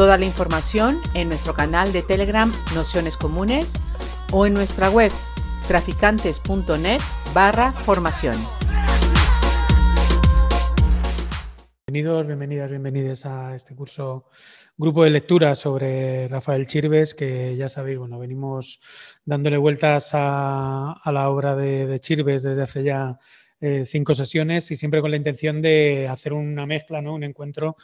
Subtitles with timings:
[0.00, 3.74] Toda la información en nuestro canal de Telegram Nociones Comunes
[4.32, 5.12] o en nuestra web
[5.68, 7.02] traficantes.net
[7.34, 8.38] barra formación.
[11.86, 14.24] Bienvenidos, bienvenidas, bienvenidos a este curso
[14.78, 18.80] grupo de lectura sobre Rafael Chirves, que ya sabéis, bueno, venimos
[19.26, 23.18] dándole vueltas a, la obra de, Chirves desde hace ya
[23.60, 27.12] eh, cinco sesiones y siempre con la intención de hacer una mezcla, ¿no?
[27.12, 27.76] un encuentro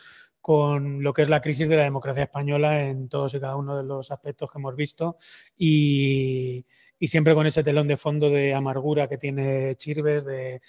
[0.47, 3.77] con lo que es la crisis de la democracia española en todos y cada uno
[3.77, 5.17] de los aspectos que hemos visto
[5.59, 6.65] y,
[7.01, 10.61] siempre con ese telón de fondo de amargura que tiene Chirves, de,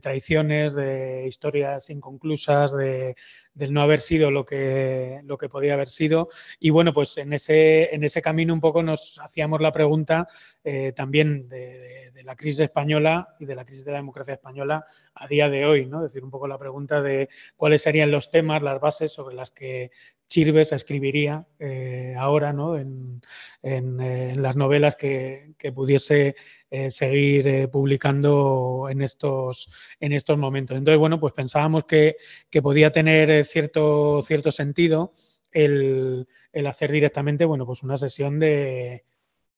[0.00, 3.14] traiciones, de historias inconclusas, de,
[3.52, 6.28] del no haber sido lo que, lo que podía haber sido.
[6.58, 10.26] Y bueno, pues en ese, en ese camino un poco nos hacíamos la pregunta
[10.64, 15.26] eh, también de, la crisis española y de la crisis de la democracia española a
[15.26, 15.98] día de hoy, ¿no?
[15.98, 19.50] Es decir, un poco la pregunta de cuáles serían los temas, las bases sobre las
[19.50, 19.90] que
[20.28, 22.76] Chirves escribiría eh, ahora ¿no?
[22.76, 23.22] en,
[23.62, 26.34] eh, las novelas que, pudiese
[26.70, 29.70] eh, seguir publicando en estos,
[30.00, 30.76] en estos momentos.
[30.76, 32.16] Entonces, bueno, pues pensábamos que,
[32.62, 35.12] podía tener cierto, cierto sentido
[35.52, 36.26] el,
[36.66, 39.04] hacer directamente bueno, pues una sesión de,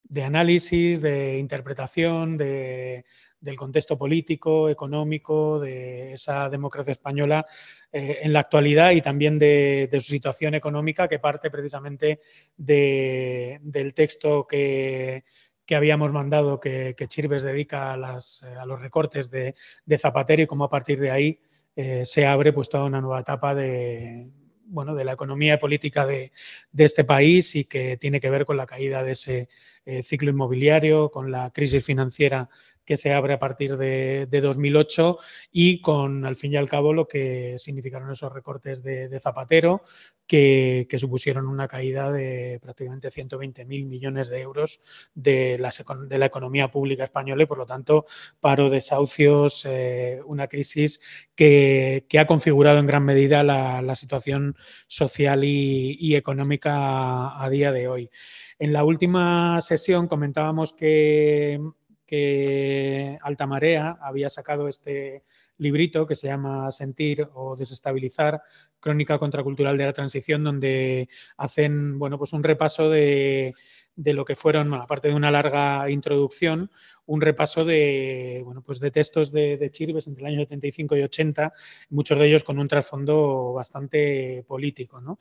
[0.08, 3.04] de análisis, de interpretación, de,
[3.40, 7.46] del contexto político, económico, de esa democracia española
[7.92, 12.20] eh, en la actualidad y también de, su situación económica que parte precisamente
[12.56, 15.24] del texto que,
[15.70, 19.54] habíamos mandado que, Chirves dedica a, los recortes de,
[19.98, 21.40] Zapatero y cómo a partir de ahí
[21.76, 24.32] eh, se abre pues toda una nueva etapa de,
[24.68, 26.32] bueno, de la economía política de,
[26.76, 29.48] este país y que tiene que ver con la caída de ese
[29.84, 32.48] eh, ciclo inmobiliario, con la crisis financiera
[32.88, 35.18] que se abre a partir de, 2008
[35.52, 39.82] y con, al fin y al cabo, lo que significaron esos recortes de, Zapatero,
[40.26, 44.80] que, supusieron una caída de prácticamente 120.000 millones de euros
[45.14, 45.70] de la,
[46.08, 48.06] de la, economía pública española y, por lo tanto,
[48.40, 54.56] paro, desahucios, eh, una crisis que, ha configurado en gran medida la, situación
[54.86, 58.10] social y, económica a día de hoy.
[58.58, 61.60] En la última sesión comentábamos que
[62.08, 65.24] que Alta Marea había sacado este
[65.58, 68.40] librito que se llama Sentir o Desestabilizar,
[68.80, 73.52] Crónica Contracultural de la Transición, donde hacen bueno, pues un repaso de,
[73.94, 76.70] de lo que fueron, aparte de una larga introducción,
[77.08, 81.02] un repaso de, bueno, pues de textos de, de, Chirves entre el año 75 y
[81.02, 81.52] 80,
[81.88, 85.00] muchos de ellos con un trasfondo bastante político.
[85.00, 85.18] ¿no?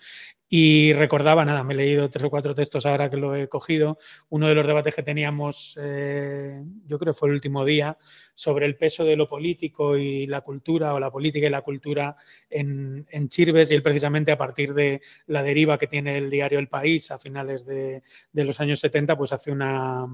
[0.49, 3.97] Y recordaba, nada, me he leído tres o cuatro textos ahora que lo he cogido,
[4.29, 7.97] uno de los debates que teníamos, eh, yo creo fue el último día,
[8.35, 12.17] sobre el peso de lo político y la cultura, o la política y la cultura
[12.49, 16.59] en, en Chirves, y él precisamente a partir de la deriva que tiene el diario
[16.59, 20.05] El País a finales de, de los años 70, pues hace una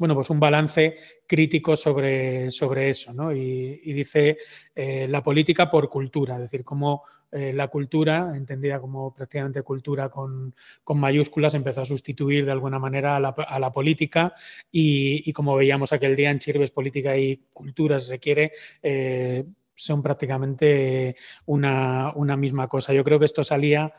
[0.00, 0.96] bueno, pues un balance
[1.26, 3.34] crítico sobre, sobre eso, ¿no?
[3.34, 4.38] Y, dice
[4.74, 10.08] eh, la política por cultura, es decir, cómo eh, la cultura, entendida como prácticamente cultura
[10.08, 10.54] con,
[10.94, 14.32] mayúsculas, empezó a sustituir de alguna manera a la, política
[14.72, 18.52] y, como veíamos aquel día en Chirves, política y cultura, si se quiere,
[18.82, 19.44] eh,
[19.74, 22.94] son prácticamente una, misma cosa.
[22.94, 23.92] Yo creo que esto salía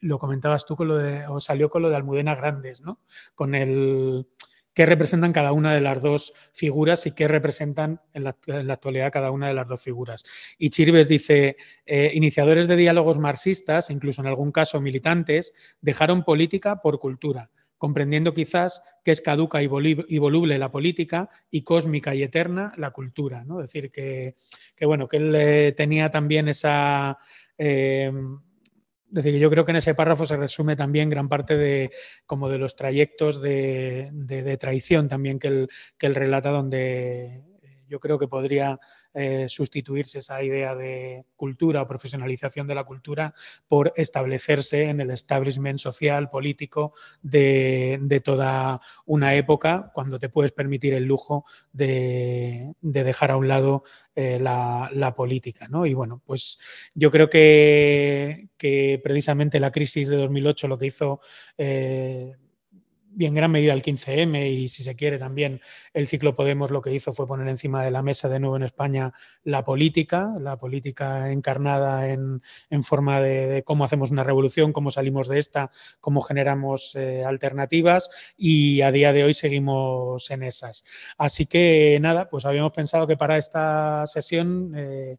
[0.00, 3.00] lo comentabas tú con lo de, o salió con lo de Almudena Grandes, ¿no?
[3.34, 4.26] Con el
[4.78, 8.36] qué representan cada una de las dos figuras y qué representan en la,
[8.72, 10.22] actualidad cada una de las dos figuras.
[10.56, 16.80] Y Chirves dice, eh, iniciadores de diálogos marxistas, incluso en algún caso militantes, dejaron política
[16.80, 22.72] por cultura comprendiendo quizás que es caduca y, voluble la política y cósmica y eterna
[22.76, 23.44] la cultura.
[23.44, 23.60] ¿no?
[23.60, 24.34] Es decir, que,
[24.82, 27.18] bueno, que él eh, tenía también esa,
[27.56, 28.12] eh,
[29.10, 31.90] decir, yo creo que en ese párrafo se resume también gran parte de,
[32.26, 37.42] como de los trayectos de, traición también que él, que relata, donde
[37.88, 38.78] yo creo que podría
[39.14, 43.34] eh, sustituirse esa idea de cultura o profesionalización de la cultura
[43.66, 50.94] por establecerse en el establishment social, político de, toda una época, cuando te puedes permitir
[50.94, 53.82] el lujo de, dejar a un lado
[54.14, 55.68] eh, la, política.
[55.68, 55.86] ¿no?
[55.86, 56.58] Y bueno, pues
[56.94, 61.20] yo creo que, que, precisamente la crisis de 2008 lo que hizo...
[61.56, 62.32] Eh,
[63.16, 65.60] y en gran medida el 15M y si se quiere también
[65.92, 68.62] el ciclo Podemos lo que hizo fue poner encima de la mesa de nuevo en
[68.62, 69.12] España
[69.44, 72.40] la política, la política encarnada en,
[72.82, 75.70] forma de, cómo hacemos una revolución, cómo salimos de esta,
[76.00, 80.84] cómo generamos eh, alternativas y a día de hoy seguimos en esas.
[81.16, 84.72] Así que nada, pues habíamos pensado que para esta sesión...
[84.76, 85.18] Eh,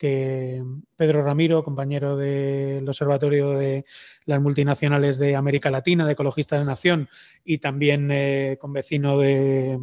[0.00, 0.64] que
[0.96, 3.84] Pedro Ramiro, compañero del Observatorio de
[4.24, 7.10] las Multinacionales de América Latina, de Ecologistas de Nación,
[7.44, 9.78] y también eh, convecino de,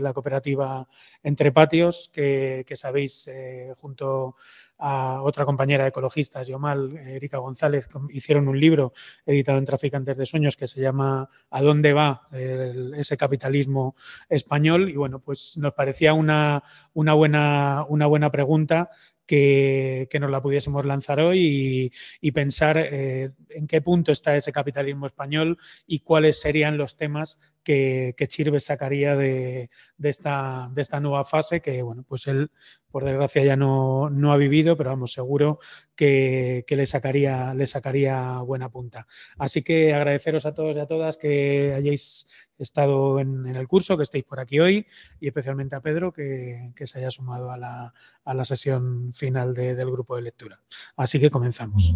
[0.00, 0.86] la cooperativa
[1.24, 4.36] Entre Patios, que, sabéis, eh, junto
[4.78, 8.92] a otra compañera de ecologistas, Yomal, Erika González, hicieron un libro
[9.26, 13.94] editado en Traficantes de Sueños que se llama ¿A dónde va ese capitalismo
[14.28, 14.88] español?
[14.88, 16.62] Y bueno, pues nos parecía una,
[16.94, 18.90] una, buena, una buena pregunta
[19.30, 25.06] que, nos la pudiésemos lanzar hoy y, pensar eh, en qué punto está ese capitalismo
[25.06, 25.56] español
[25.86, 29.70] y cuáles serían los temas que, que sacaría de,
[30.02, 32.50] esta, de esta nueva fase que, bueno, pues él,
[32.90, 35.58] por desgracia, ya no, ha vivido, pero vamos, seguro
[35.94, 39.06] que, le, sacaría, le sacaría buena punta.
[39.38, 44.02] Así que agradeceros a todos y a todas que hayáis estado en, el curso, que
[44.02, 44.86] estéis por aquí hoy
[45.18, 49.90] y especialmente a Pedro que, se haya sumado a la, a la sesión final del
[49.90, 50.60] grupo de lectura.
[50.96, 51.94] Así que comenzamos.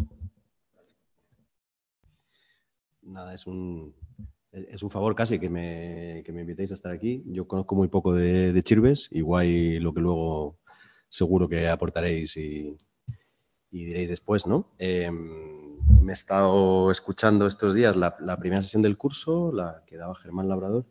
[3.02, 3.94] Nada, es un,
[4.54, 7.22] es un favor casi que me, que me, invitéis a estar aquí.
[7.26, 10.58] Yo conozco muy poco de, de Chirves, igual lo que luego
[11.08, 12.76] seguro que aportaréis y,
[13.74, 14.68] y diréis después, ¿no?
[14.78, 20.14] Em, me he estado escuchando estos días la, primera sesión del curso, la que daba
[20.14, 20.86] Germán Labrador,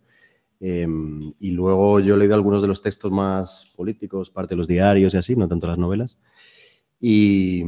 [0.60, 4.68] em, y luego yo he leído algunos de los textos más políticos, parte de los
[4.68, 6.20] diarios y así, no tanto las novelas,
[7.00, 7.64] y,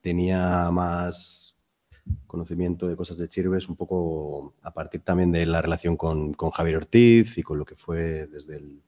[0.00, 1.55] tenía más
[2.26, 6.50] conocimiento de cosas de Chirves un poco a partir también de la relación con, con
[6.50, 8.82] Javier Ortiz y con lo que fue desde el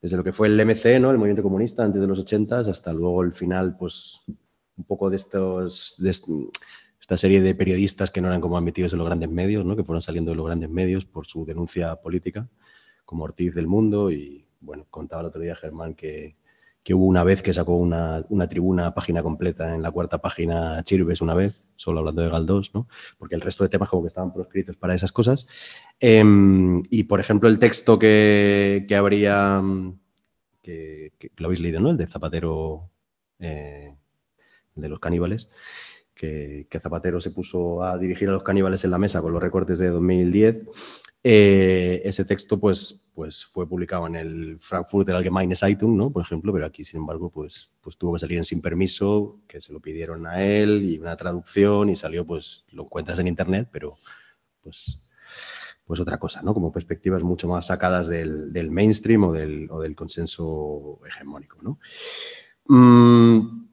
[0.00, 1.10] desde lo que fue el MC, ¿no?
[1.10, 4.20] el movimiento comunista antes de los 80 hasta luego el final, pues
[4.76, 9.00] un poco de estos, de esta serie de periodistas que no eran como admitidos en
[9.00, 9.74] los grandes medios, ¿no?
[9.74, 12.48] que fueron saliendo de los grandes medios por su denuncia política,
[13.04, 16.36] como Ortiz del Mundo y bueno, contaba el otro día Germán que,
[16.82, 20.82] que hubo una vez que sacó una, una, tribuna, página completa, en la cuarta página
[20.84, 22.88] Chirves una vez, solo hablando de Galdós, ¿no?
[23.18, 25.46] porque el resto de temas como que estaban proscritos para esas cosas.
[26.00, 29.62] Em, y, por ejemplo, el texto que, que habría,
[30.62, 31.90] que, lo habéis leído, ¿no?
[31.90, 32.90] El de Zapatero,
[33.38, 33.94] eh,
[34.74, 35.50] de los caníbales,
[36.18, 39.78] que, Zapatero se puso a dirigir a los caníbales en la mesa con los recortes
[39.78, 40.66] de 2010.
[41.22, 46.10] Eh, ese texto pues, pues fue publicado en el Frankfurter Allgemeine Zeitung, ¿no?
[46.10, 49.60] por ejemplo, pero aquí, sin embargo, pues, pues tuvo que salir en sin permiso, que
[49.60, 53.68] se lo pidieron a él y una traducción y salió, pues lo encuentras en internet,
[53.70, 53.94] pero
[54.62, 55.04] pues
[55.86, 56.52] pues otra cosa, ¿no?
[56.52, 61.78] Como perspectivas mucho más sacadas del, mainstream o del, o del, consenso hegemónico, ¿no?
[62.66, 63.67] Mm,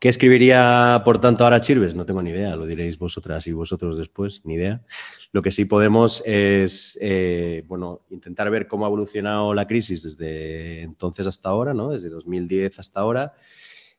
[0.00, 1.94] ¿Qué escribiría, por tanto, ahora Chirves?
[1.94, 4.84] No tengo ni idea, lo diréis vosotras y vosotros después, ni idea.
[5.32, 10.82] Lo que sí podemos es, eh, bueno, intentar ver cómo ha evolucionado la crisis desde
[10.82, 11.90] entonces hasta ahora, ¿no?
[11.90, 13.34] Desde 2010 hasta ahora,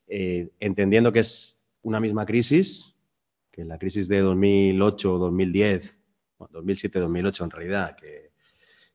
[0.08, 2.96] eh, entendiendo que es una misma crisis,
[3.52, 6.02] que la crisis de 2008 o 2010,
[6.40, 8.32] 2007-2008 en realidad, que,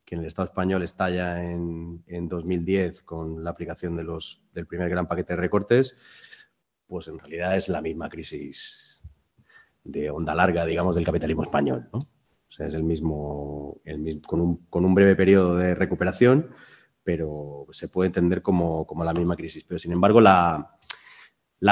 [0.04, 4.66] que, en el Estado español estalla en, en 2010 con la aplicación de los, del
[4.66, 5.96] primer gran paquete de recortes,
[6.86, 9.02] pues en realidad es la misma crisis
[9.84, 11.88] de onda larga, digamos, del capitalismo español.
[11.92, 11.98] ¿no?
[11.98, 13.80] O sea, es el mismo,
[14.26, 16.50] con, un, breve periodo de recuperación,
[17.02, 19.64] pero se puede entender como, la misma crisis.
[19.64, 20.78] Pero sin embargo, la,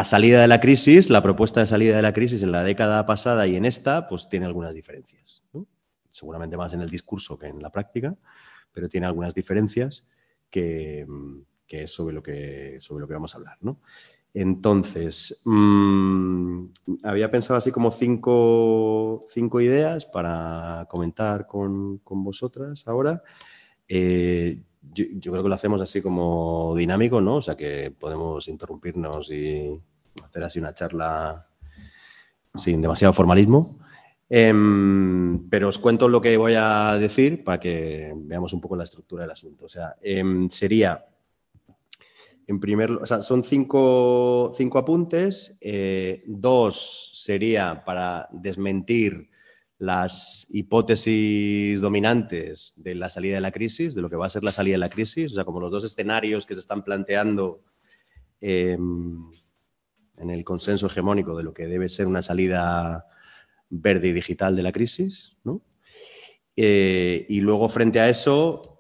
[0.04, 3.46] salida de la crisis, la propuesta de salida de la crisis en la década pasada
[3.46, 5.44] y en esta, pues tiene algunas diferencias.
[6.10, 8.16] Seguramente más en el discurso que en la práctica,
[8.72, 10.04] pero tiene algunas diferencias
[10.50, 11.06] que,
[11.68, 13.56] es sobre lo que, sobre lo que vamos a hablar.
[13.60, 13.80] ¿no?
[14.34, 16.64] Entonces, mm,
[17.02, 19.26] había pensado así como cinco,
[19.60, 23.22] ideas para comentar con, vosotras ahora.
[23.88, 24.62] Eh,
[24.94, 27.36] yo, creo que lo hacemos así como dinámico, ¿no?
[27.36, 29.78] O sea que podemos interrumpirnos y
[30.22, 31.46] hacer así una charla
[32.54, 33.78] sin demasiado formalismo.
[34.28, 38.84] Em, pero os cuento lo que voy a decir para que veamos un poco la
[38.84, 39.66] estructura del asunto.
[39.66, 41.04] O sea, em, sería,
[42.46, 45.56] en primer o sea, son cinco, cinco apuntes.
[45.60, 49.30] eh, dos sería para desmentir
[49.78, 54.44] las hipótesis dominantes de la salida de la crisis, de lo que va a ser
[54.44, 57.64] la salida de la crisis, o sea, como los dos escenarios que se están planteando
[58.40, 59.28] em,
[60.18, 63.06] en el consenso hegemónico de lo que debe ser una salida
[63.70, 65.62] verde y digital de la crisis, ¿no?
[66.54, 68.71] Eh, y luego, frente a eso,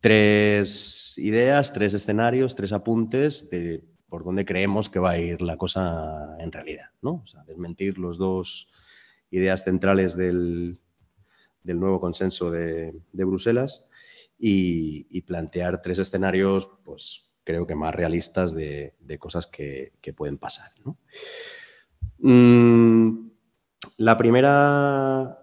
[0.00, 5.56] tres ideas, tres escenarios, tres apuntes de por dónde creemos que va a ir la
[5.56, 7.22] cosa en realidad, ¿no?
[7.24, 8.70] O sea, desmentir los dos
[9.30, 10.78] ideas centrales del,
[11.62, 13.86] del nuevo consenso de, de Bruselas
[14.38, 20.38] y, plantear tres escenarios, pues creo que más realistas de, de cosas que, que, pueden
[20.38, 20.70] pasar.
[22.18, 23.28] Mm,
[23.98, 25.37] la, primera,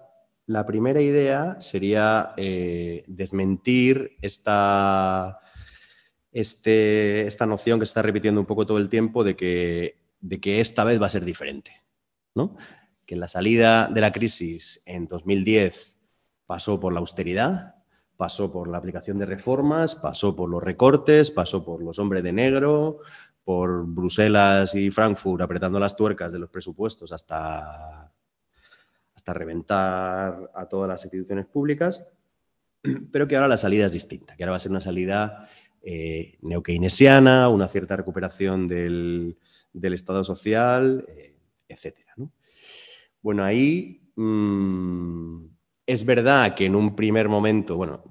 [0.47, 5.39] la primera idea sería eh, desmentir esta,
[6.31, 10.39] este, esta noción que se está repitiendo un poco todo el tiempo de que, de
[10.39, 11.71] que esta vez va a ser diferente.
[12.35, 12.55] ¿no?
[13.05, 15.97] Que la salida de la crisis en 2010
[16.45, 17.75] pasó por la austeridad,
[18.15, 22.33] pasó por la aplicación de reformas, pasó por los recortes, pasó por los hombres de
[22.33, 22.99] negro,
[23.43, 28.11] por Bruselas y Frankfurt apretando las tuercas de los presupuestos hasta,
[29.25, 32.13] hasta reventar a todas las instituciones públicas,
[33.11, 35.49] pero que ahora la salida es distinta, que ahora va a ser una salida
[35.81, 39.39] eh, neokeynesiana, una cierta recuperación del,
[39.73, 41.97] del Estado social, eh, etc.
[42.17, 42.31] ¿no?
[43.21, 44.01] Bueno, ahí...
[44.15, 45.47] Mmm,
[45.87, 48.01] es verdad que en un primer momento, bueno,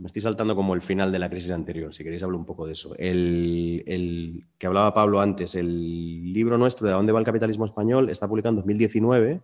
[0.00, 2.66] me estoy saltando como el final de la crisis anterior, si queréis hablo un poco
[2.66, 2.94] de eso.
[2.96, 8.08] El, que hablaba Pablo antes, el libro nuestro de ¿A dónde va el capitalismo español?
[8.08, 9.42] está publicado en 2019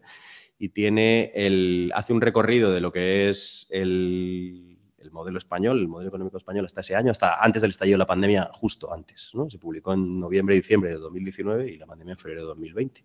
[0.58, 5.88] y tiene el, hace un recorrido de lo que es el, el, modelo español, el
[5.88, 9.30] modelo económico español hasta ese año, hasta antes del estallido de la pandemia, justo antes.
[9.34, 9.50] ¿no?
[9.50, 13.04] Se publicó en noviembre y diciembre de 2019 y la pandemia en febrero de 2020.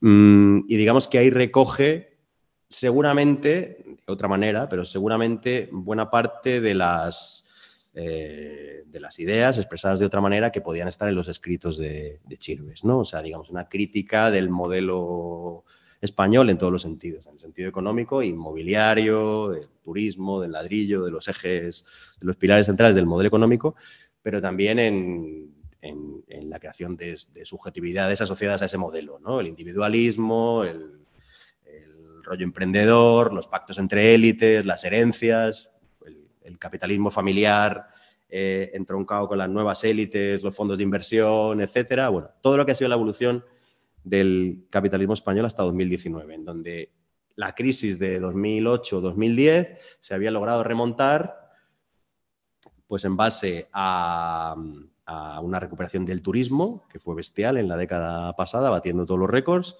[0.00, 2.09] Mm, y digamos que ahí recoge
[2.70, 9.98] seguramente, de otra manera, pero seguramente buena parte de las, eh, de las ideas expresadas
[9.98, 13.00] de otra manera que podían estar en los escritos de, de Chirves, ¿no?
[13.00, 15.64] O sea, digamos, una crítica del modelo
[16.00, 21.10] español en todos los sentidos, en el sentido económico, inmobiliario, del turismo, del ladrillo, de
[21.10, 21.84] los ejes,
[22.20, 23.74] de los pilares centrales del modelo económico,
[24.22, 29.40] pero también en, en, la creación de, de, subjetividades asociadas a ese modelo, ¿no?
[29.40, 30.99] El individualismo, el
[32.30, 35.68] rollo emprendedor, los pactos entre élites, las herencias,
[36.44, 37.88] el, capitalismo familiar
[38.28, 42.08] eh, entroncado con las nuevas élites, los fondos de inversión, etcétera.
[42.10, 43.44] Bueno, todo lo que ha sido la evolución
[44.04, 46.92] del capitalismo español hasta 2019, en donde
[47.34, 51.50] la crisis de 2008-2010 se había logrado remontar
[52.86, 54.54] pues en base a,
[55.06, 59.30] a, una recuperación del turismo, que fue bestial en la década pasada, batiendo todos los
[59.30, 59.76] récords,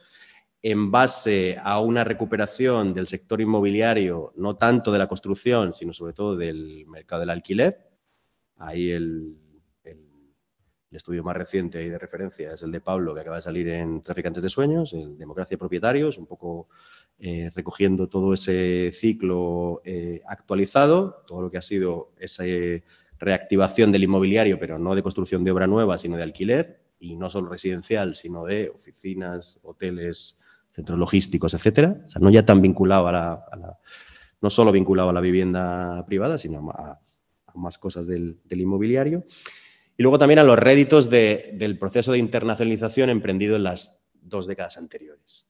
[0.62, 6.12] en base a una recuperación del sector inmobiliario, no tanto de la construcción, sino sobre
[6.12, 7.88] todo del mercado del alquiler.
[8.57, 9.37] Ahí el,
[10.90, 14.02] estudio más reciente y de referencia es el de Pablo, que acaba de salir en
[14.02, 16.67] Traficantes de Sueños, en Democracia de Propietarios, un poco
[17.17, 22.43] eh, recogiendo todo ese ciclo eh, actualizado, todo lo que ha sido esa
[23.21, 27.31] reactivación del inmobiliario, pero no de construcción de obra nueva, sino de alquiler, y no
[27.31, 30.40] solo residencial, sino de oficinas, hoteles,
[30.71, 31.97] centros logísticos, etcétera.
[32.07, 33.79] O sea, no ya tan vinculado a la,
[34.41, 37.00] no solo vinculado a la vivienda privada, sino a,
[37.55, 39.25] más cosas del, del, inmobiliario.
[39.97, 44.47] Y luego también a los réditos de, del proceso de internacionalización emprendido en las dos
[44.47, 45.47] décadas anteriores.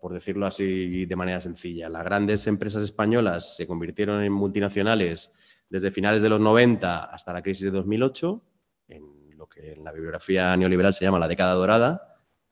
[0.00, 5.32] Por decirlo así de manera sencilla, las grandes empresas españolas se convirtieron en multinacionales
[5.70, 8.42] desde finales de los 90 hasta la crisis de 2008,
[8.88, 12.07] en lo que en la bibliografía neoliberal se llama la década dorada,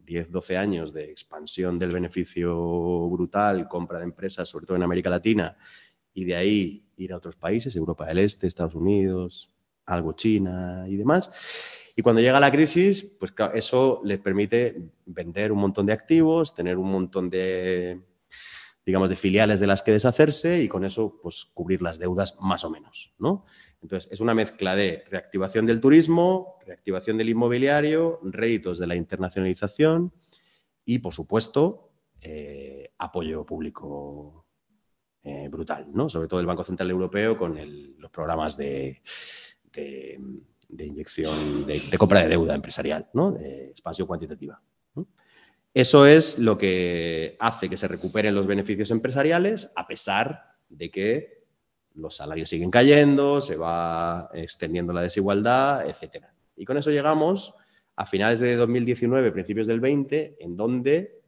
[0.06, 5.10] 10, 12 años de expansión del beneficio brutal, compra de empresas, sobre todo en América
[5.10, 5.56] Latina,
[6.14, 9.52] y de ahí ir a otros países, Europa del Este, Estados Unidos,
[9.84, 11.30] algo China y demás.
[11.94, 16.54] Y cuando llega la crisis, pues claro, eso les permite vender un montón de activos,
[16.54, 18.00] tener un montón de,
[18.84, 22.64] digamos, de filiales de las que deshacerse y con eso, pues cubrir las deudas más
[22.64, 23.44] o menos, ¿no?
[23.82, 30.12] Entonces, es una mezcla de reactivación del turismo, reactivación del inmobiliario, réditos de la internacionalización
[30.84, 31.90] y, por supuesto,
[32.20, 34.46] eh, apoyo público
[35.22, 36.08] eh, brutal, ¿no?
[36.08, 37.56] Sobre todo el Banco Central Europeo con
[37.98, 39.02] los programas de,
[40.78, 43.32] inyección, de, compra de deuda empresarial, ¿no?
[43.32, 44.60] De expansión cuantitativa.
[45.74, 51.35] Eso es lo que hace que se recuperen los beneficios empresariales a pesar de que
[51.96, 56.26] los salarios siguen cayendo, se va extendiendo la desigualdad, etc.
[56.56, 57.54] Y con eso llegamos
[57.96, 61.20] a finales de 2019, principios del 20, en donde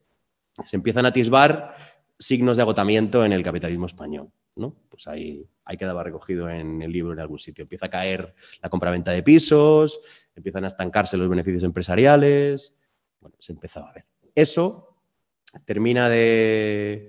[0.64, 1.74] se empiezan a atisbar
[2.18, 4.30] signos de agotamiento en el capitalismo español.
[4.56, 4.74] ¿no?
[4.88, 7.62] Pues ahí, ahí quedaba recogido en el libro en algún sitio.
[7.62, 10.00] Empieza a caer la compraventa de pisos,
[10.34, 12.74] empiezan a estancarse los beneficios empresariales.
[13.20, 14.06] Bueno, se empezaba a ver.
[14.34, 14.96] Eso
[15.64, 17.08] termina de...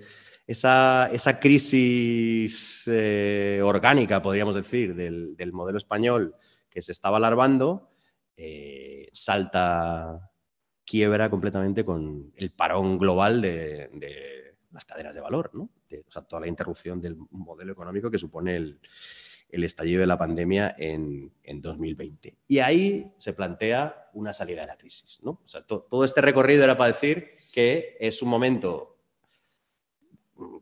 [0.50, 6.36] Esa, crisis eh, orgánica, podríamos decir, del, modelo español
[6.72, 7.92] que se estaba alarmando,
[8.36, 10.32] eh, salta,
[10.84, 15.66] quiebra completamente con el parón global de, las cadenas de valor, ¿no?
[15.66, 18.80] o sea, toda la interrupción del modelo económico que supone el,
[19.52, 22.40] estallido de la pandemia en, 2020.
[22.48, 25.20] Y ahí se plantea una salida de la crisis.
[25.24, 28.99] O sea, todo este recorrido era para decir que es un momento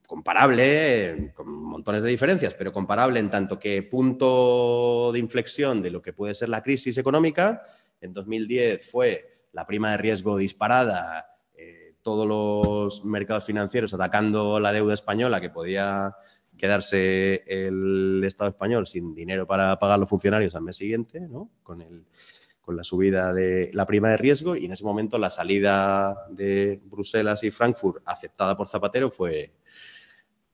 [0.07, 6.01] comparable, con montones de diferencias, pero comparable en tanto que punto de inflexión de lo
[6.01, 7.61] que puede ser la crisis económica.
[7.99, 14.71] En 2010 fue la prima de riesgo disparada, eh, todos los mercados financieros atacando la
[14.71, 16.15] deuda española que podía
[16.57, 21.51] quedarse el Estado español sin dinero para pagar los funcionarios al mes siguiente, ¿no?
[21.61, 22.05] con el
[22.67, 26.81] con la subida de la prima de riesgo y en ese momento la salida de
[26.83, 29.53] Bruselas y Frankfurt aceptada por Zapatero fue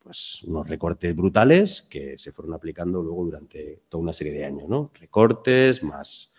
[0.03, 4.67] pues, unos recortes brutales que se fueron aplicando luego durante toda una serie de años.
[4.67, 4.91] ¿no?
[5.00, 6.33] Recortes, más,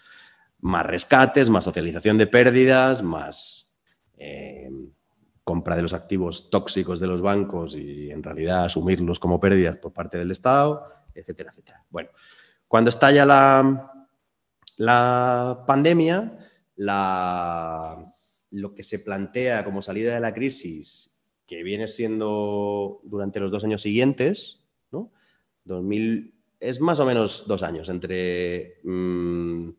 [0.61, 3.75] más rescates, más socialización de pérdidas, más
[4.19, 4.71] eh,
[5.43, 9.93] compra de los activos tóxicos de los bancos y en realidad asumirlos como pérdidas por
[9.93, 11.85] parte del Estado, etcétera, etcétera.
[11.91, 12.11] Bueno,
[12.69, 14.07] cuando estalla la,
[14.77, 16.39] la pandemia,
[16.77, 21.14] lo que se plantea como salida de la crisis,
[21.47, 25.13] que viene siendo durante los dos años siguientes, ¿no?
[25.65, 29.71] 2000, es más o menos dos años, entre mm,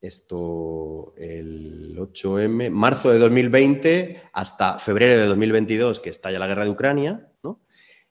[0.00, 6.70] esto, el 8M, marzo de 2020 hasta febrero de 2022, que estalla la guerra de
[6.70, 7.60] Ucrania, ¿no?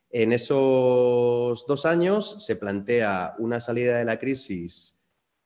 [0.09, 4.99] En esos dos años se plantea una salida de la crisis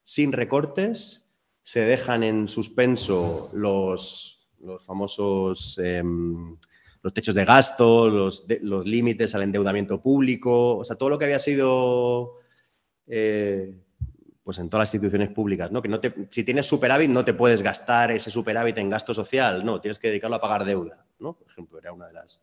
[0.03, 1.29] sin recortes,
[1.61, 6.57] se dejan en suspenso los, los famosos em,
[7.01, 8.47] los techos de gasto, los,
[8.85, 12.33] límites al endeudamiento público, o sea, todo lo que había sido
[13.07, 13.73] eh,
[14.43, 15.81] pues en todas las instituciones públicas, ¿no?
[15.81, 19.65] Que no te, si tienes superávit no te puedes gastar ese superávit en gasto social,
[19.65, 21.33] no, tienes que dedicarlo a pagar deuda, ¿no?
[21.33, 22.41] Por ejemplo, era una de las,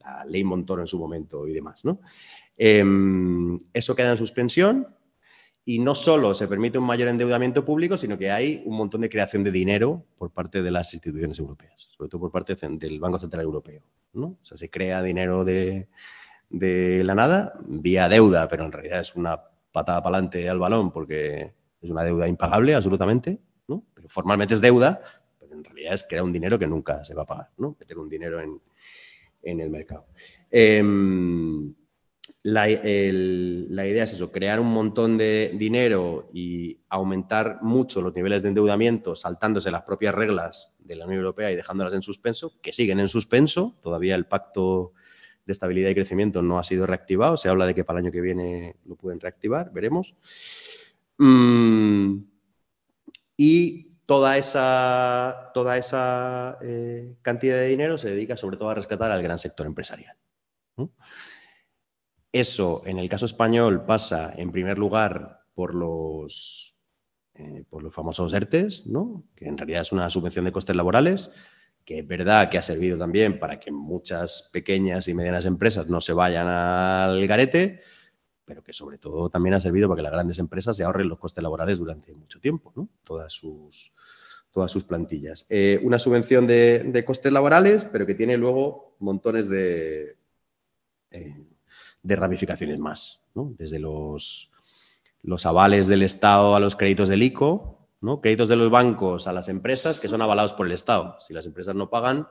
[0.00, 2.00] la ley Montoro en su momento y demás, ¿no?
[2.56, 4.88] Em, eso queda en suspensión
[5.64, 9.08] y no solo se permite un mayor endeudamiento público, sino que hay un montón de
[9.08, 13.18] creación de dinero por parte de las instituciones europeas, sobre todo por parte del Banco
[13.18, 13.82] Central Europeo.
[14.14, 14.26] ¿no?
[14.26, 15.88] O sea, se crea dinero de,
[16.50, 21.54] la nada vía deuda, pero en realidad es una patada para adelante al balón porque
[21.80, 23.84] es una deuda impagable absolutamente, ¿no?
[23.94, 25.00] pero formalmente es deuda,
[25.38, 27.76] pero en realidad es crear un dinero que nunca se va a pagar, ¿no?
[27.78, 30.06] meter un dinero en, el mercado.
[30.50, 31.74] Em,
[32.44, 38.48] la, idea es eso, crear un montón de dinero y aumentar mucho los niveles de
[38.48, 42.98] endeudamiento saltándose las propias reglas de la Unión Europea y dejándolas en suspenso, que siguen
[42.98, 43.76] en suspenso.
[43.80, 44.92] Todavía el pacto
[45.46, 47.36] de estabilidad y crecimiento no ha sido reactivado.
[47.36, 50.16] Se habla de que para el año que viene lo pueden reactivar, veremos.
[51.18, 52.24] Mm,
[53.36, 59.12] y toda esa, toda esa eh, cantidad de dinero se dedica sobre todo a rescatar
[59.12, 60.16] al gran sector empresarial.
[62.32, 66.78] Eso, en el caso español, pasa en primer lugar por los,
[67.34, 69.24] eh, por los famosos ERTES, ¿no?
[69.36, 71.30] que en realidad es una subvención de costes laborales,
[71.84, 76.00] que es verdad que ha servido también para que muchas pequeñas y medianas empresas no
[76.00, 77.82] se vayan al garete,
[78.46, 81.18] pero que sobre todo también ha servido para que las grandes empresas se ahorren los
[81.18, 82.88] costes laborales durante mucho tiempo, ¿no?
[83.04, 83.92] todas, sus,
[84.50, 85.44] todas sus plantillas.
[85.50, 90.16] Eh, una subvención de, costes laborales, pero que tiene luego montones de...
[91.10, 91.46] Eh,
[92.02, 94.50] de ramificaciones más, desde los,
[95.22, 98.20] los avales del Estado a los créditos del ICO, ¿no?
[98.20, 101.16] créditos de los bancos a las empresas que son avalados por el Estado.
[101.20, 102.26] Si las empresas no pagan,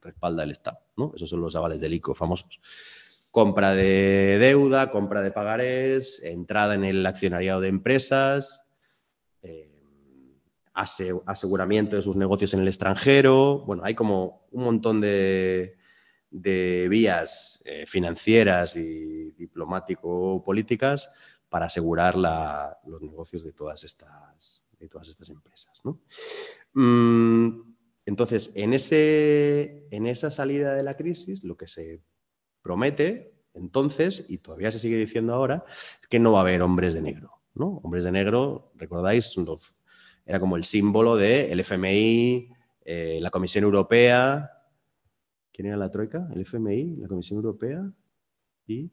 [0.00, 0.78] respalda el Estado.
[0.96, 1.12] ¿no?
[1.14, 2.60] Esos son los avales del ICO famosos.
[3.30, 8.64] Compra de deuda, compra de pagarés, entrada en el accionariado de empresas,
[9.42, 9.70] eh,
[10.72, 13.64] aseguramiento de sus negocios en el extranjero.
[13.66, 15.76] Bueno, hay como un montón de,
[16.30, 21.10] de vías eh, financieras y diplomático-políticas
[21.48, 25.80] para asegurar los negocios de todas estas, de todas estas empresas.
[26.74, 27.60] Mm,
[28.04, 32.02] Entonces, en, ese, en esa salida de la crisis, lo que se
[32.62, 35.64] promete entonces, y todavía se sigue diciendo ahora,
[36.00, 37.32] es que no va a haber hombres de negro.
[37.54, 39.34] Hombres de negro, recordáis,
[40.24, 42.50] era como el símbolo del FMI,
[42.84, 44.57] eh, la Comisión Europea.
[45.58, 46.28] ¿Quién era la Troika?
[46.32, 47.82] El FMI, la Comisión Europea
[48.64, 48.88] y,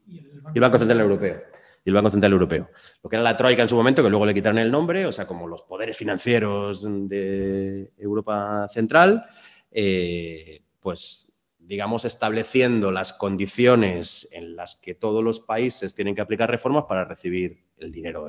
[0.52, 1.40] el Banco Central Europeo
[1.84, 2.68] y el Banco Central Europeo.
[3.04, 5.12] Lo que era la Troika en su momento, que luego le quitaron el nombre, o
[5.12, 9.26] sea, como los poderes financieros de Europa Central,
[9.70, 16.50] eh, pues digamos, estableciendo las condiciones en las que todos los países tienen que aplicar
[16.50, 18.26] reformas para recibir el dinero,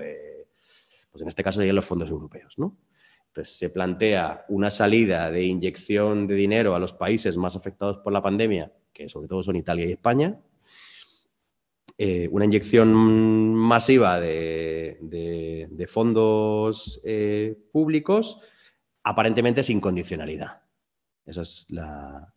[1.09, 2.77] pues en este caso serían los fondos europeos, ¿no?
[3.43, 8.21] Se plantea una salida de inyección de dinero a los países más afectados por la
[8.21, 10.39] pandemia, que sobre todo son Italia y España,
[11.99, 12.93] eh, una inyección
[13.55, 14.99] masiva de,
[15.87, 18.41] fondos eh, públicos,
[19.03, 20.61] aparentemente sin condicionalidad.
[21.25, 22.33] Esa es la,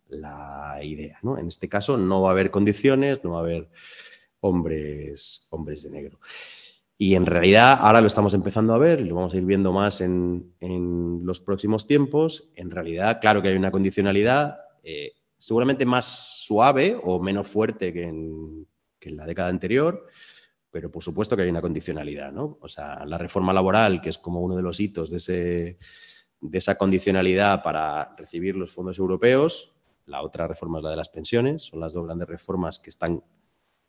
[0.81, 1.19] idea.
[1.37, 3.69] En este caso no va a haber condiciones, no va a haber
[4.39, 5.49] hombres
[5.83, 6.19] de negro.
[7.01, 9.73] Y en realidad ahora lo estamos empezando a ver y lo vamos a ir viendo
[9.73, 10.53] más en,
[11.25, 12.51] los próximos tiempos.
[12.53, 16.05] En realidad, claro que hay una condicionalidad eh, seguramente más
[16.45, 18.67] suave o menos fuerte que en,
[18.99, 20.05] que en la década anterior,
[20.69, 22.31] pero por supuesto que hay una condicionalidad.
[22.31, 22.59] ¿no?
[22.61, 25.79] O sea, la reforma laboral, que es como uno de los hitos de ese
[26.39, 29.73] de esa condicionalidad para recibir los fondos europeos.
[30.05, 31.63] La otra reforma es la de las pensiones.
[31.63, 33.23] Son las dos grandes reformas que, están,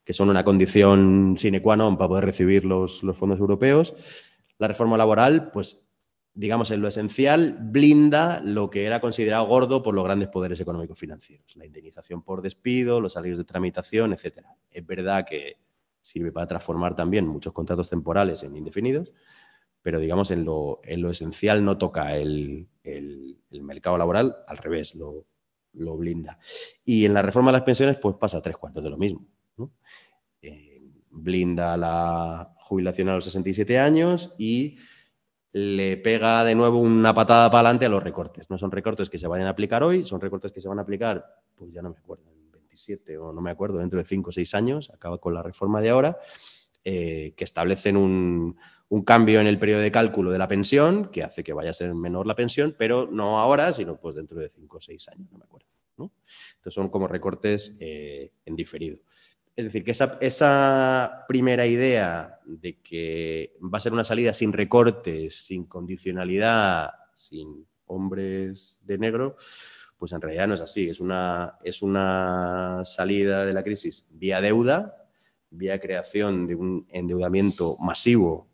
[0.04, 3.94] que son una condición sine qua non para poder recibir los, fondos europeos.
[4.58, 5.88] La reforma laboral, pues
[6.34, 10.98] digamos, en lo esencial, blinda lo que era considerado gordo por los grandes poderes económicos
[10.98, 11.54] financieros.
[11.56, 14.46] La indemnización por despido, los salarios de tramitación, etc.
[14.70, 15.58] Es verdad que
[16.00, 19.12] sirve para transformar también muchos contratos temporales en indefinidos,
[19.82, 22.68] pero digamos en lo, esencial no toca el,
[23.50, 25.26] mercado laboral, al revés, lo,
[25.72, 26.38] blinda.
[26.84, 29.26] Y en la reforma de las pensiones, pues pasa tres cuartos de lo mismo.
[30.42, 34.78] Eh, blinda la jubilación a los 67 años y
[35.52, 38.48] le pega de nuevo una patada para adelante a los recortes.
[38.48, 40.82] No son recortes que se vayan a aplicar hoy, son recortes que se van a
[40.82, 44.30] aplicar, pues ya no me acuerdo, en 27 o no me acuerdo, dentro de 5
[44.30, 46.18] o 6 años, acaba con la reforma de ahora,
[46.84, 48.56] eh, que establecen un,
[49.06, 51.94] cambio en el periodo de cálculo de la pensión que hace que vaya a ser
[51.94, 55.38] menor la pensión, pero no ahora, sino pues dentro de cinco o seis años, no
[55.38, 55.66] me acuerdo.
[55.98, 58.98] Entonces son como recortes eh, en diferido.
[59.54, 65.44] Es decir, que esa, primera idea de que va a ser una salida sin recortes,
[65.44, 69.36] sin condicionalidad, sin hombres de negro,
[69.98, 70.88] pues en realidad no es así.
[70.88, 75.06] Es una, es una salida de la crisis vía deuda,
[75.50, 78.48] vía creación de un endeudamiento masivo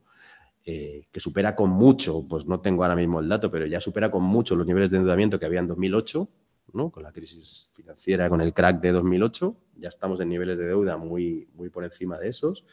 [0.70, 4.10] eh, que supera con mucho, pues no tengo ahora mismo el dato, pero ya supera
[4.10, 6.28] con mucho los niveles de endeudamiento que había en 2008,
[6.74, 6.90] ¿no?
[6.90, 9.56] con la crisis financiera, con el crack de 2008.
[9.78, 12.64] Ya estamos en niveles de deuda muy, muy por encima de esos.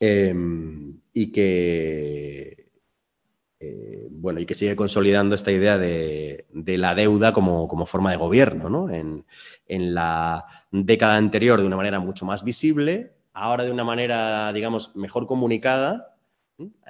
[0.00, 2.62] Em, y que
[3.64, 8.68] eh, bueno, y que sigue consolidando esta idea de, la deuda como, forma de gobierno,
[8.68, 8.90] ¿no?
[8.90, 9.24] En,
[9.94, 15.28] la década anterior de una manera mucho más visible, ahora de una manera, digamos, mejor
[15.28, 16.16] comunicada,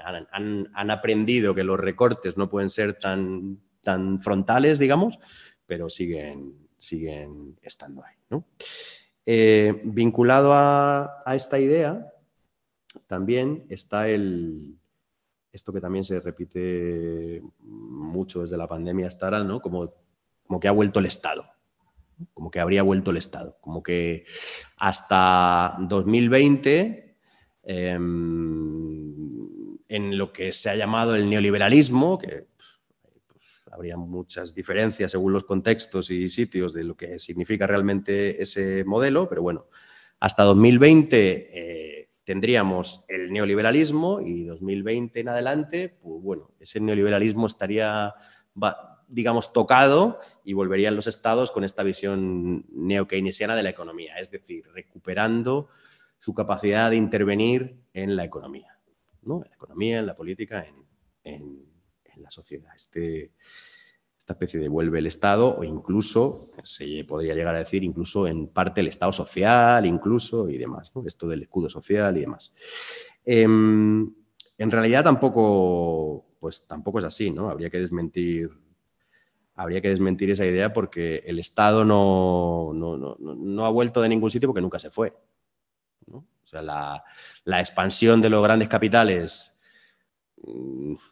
[0.03, 5.19] han, aprendido que los recortes no pueden ser tan, tan frontales, digamos,
[5.67, 8.17] pero siguen, siguen estando ahí.
[9.25, 12.13] Eh, vinculado a, esta idea,
[13.07, 14.75] también está el,
[15.53, 19.61] esto que también se repite mucho desde la pandemia hasta ahora, ¿no?
[19.61, 19.95] como,
[20.45, 21.47] como que ha vuelto el Estado,
[22.35, 24.25] como que habría vuelto el Estado, como que
[24.77, 27.17] hasta 2020
[29.93, 32.49] en lo que se ha llamado el neoliberalismo, que
[33.73, 39.29] habría muchas diferencias según los contextos y sitios de lo que significa realmente ese modelo,
[39.29, 39.67] pero bueno,
[40.21, 48.15] hasta 2020 eh, tendríamos el neoliberalismo y 2020 en adelante, pues bueno, ese neoliberalismo estaría,
[49.09, 54.65] digamos, tocado y volverían los estados con esta visión neo-keynesiana de la economía, es decir,
[54.73, 55.69] recuperando
[56.21, 58.73] su capacidad de intervenir en la economía
[59.25, 60.67] en la economía, en la política,
[61.25, 61.72] en,
[62.23, 62.73] la sociedad.
[62.75, 63.33] Este,
[64.17, 68.49] esta especie de vuelve el Estado o incluso, se podría llegar a decir, incluso en
[68.49, 72.53] parte el Estado social, incluso y demás, esto del escudo social y demás.
[73.25, 74.15] Em,
[74.59, 77.51] en realidad tampoco, pues tampoco es así, ¿no?
[77.51, 78.51] Habría que desmentir
[79.55, 84.49] habría que desmentir esa idea porque el Estado no, no, ha vuelto de ningún sitio
[84.49, 85.15] porque nunca se fue.
[86.11, 89.52] O sea, la, expansión de los grandes capitales,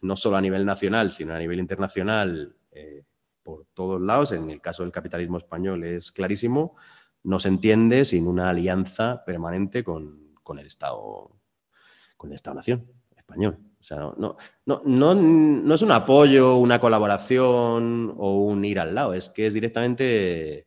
[0.03, 3.05] no solo a nivel nacional, sino a nivel internacional, eh,
[3.43, 6.77] por todos lados, en el caso del capitalismo español es clarísimo,
[7.23, 11.31] no se entiende sin una alianza permanente con, con el Estado,
[12.16, 13.59] con el Estado-Nación español.
[13.81, 14.14] O sea, no,
[14.66, 19.47] no, no, no es un apoyo, una colaboración o un ir al lado, es que
[19.47, 20.66] es directamente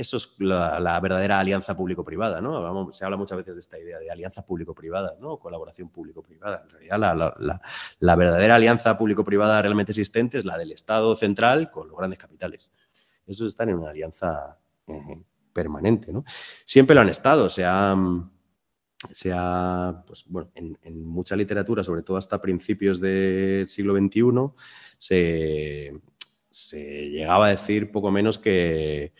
[0.00, 2.92] eso es la, verdadera alianza público-privada, ¿no?
[2.92, 5.38] se habla muchas veces de esta idea de alianza público-privada, ¿no?
[5.38, 6.62] Colaboración público-privada.
[6.64, 7.60] En realidad,
[7.98, 12.72] la, verdadera alianza público-privada realmente existente es la del Estado central con los grandes capitales.
[13.26, 16.24] Esos están en una alianza eh, permanente, ¿no?
[16.64, 17.94] Siempre lo han estado, se ha,
[19.10, 19.30] se
[20.06, 24.22] pues, bueno, en, mucha literatura, sobre todo hasta principios del siglo XXI,
[24.98, 25.92] se,
[26.50, 29.12] se llegaba a decir poco menos que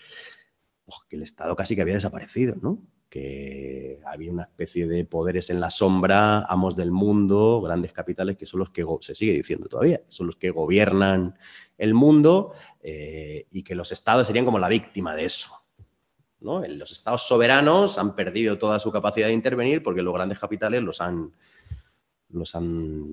[1.09, 2.79] que el Estado casi que había desaparecido, ¿no?
[3.11, 8.47] que había una especie de poderes en la sombra, amos del mundo, grandes capitales que
[8.47, 11.37] son los que, se sigue diciendo todavía, son los que gobiernan
[11.77, 15.51] el mundo eh, y que los estados serían como la víctima de eso.
[16.39, 16.65] ¿no?
[16.67, 21.01] Los estados soberanos han perdido toda su capacidad de intervenir porque los grandes capitales los
[21.01, 21.33] han...
[22.33, 23.11] Los han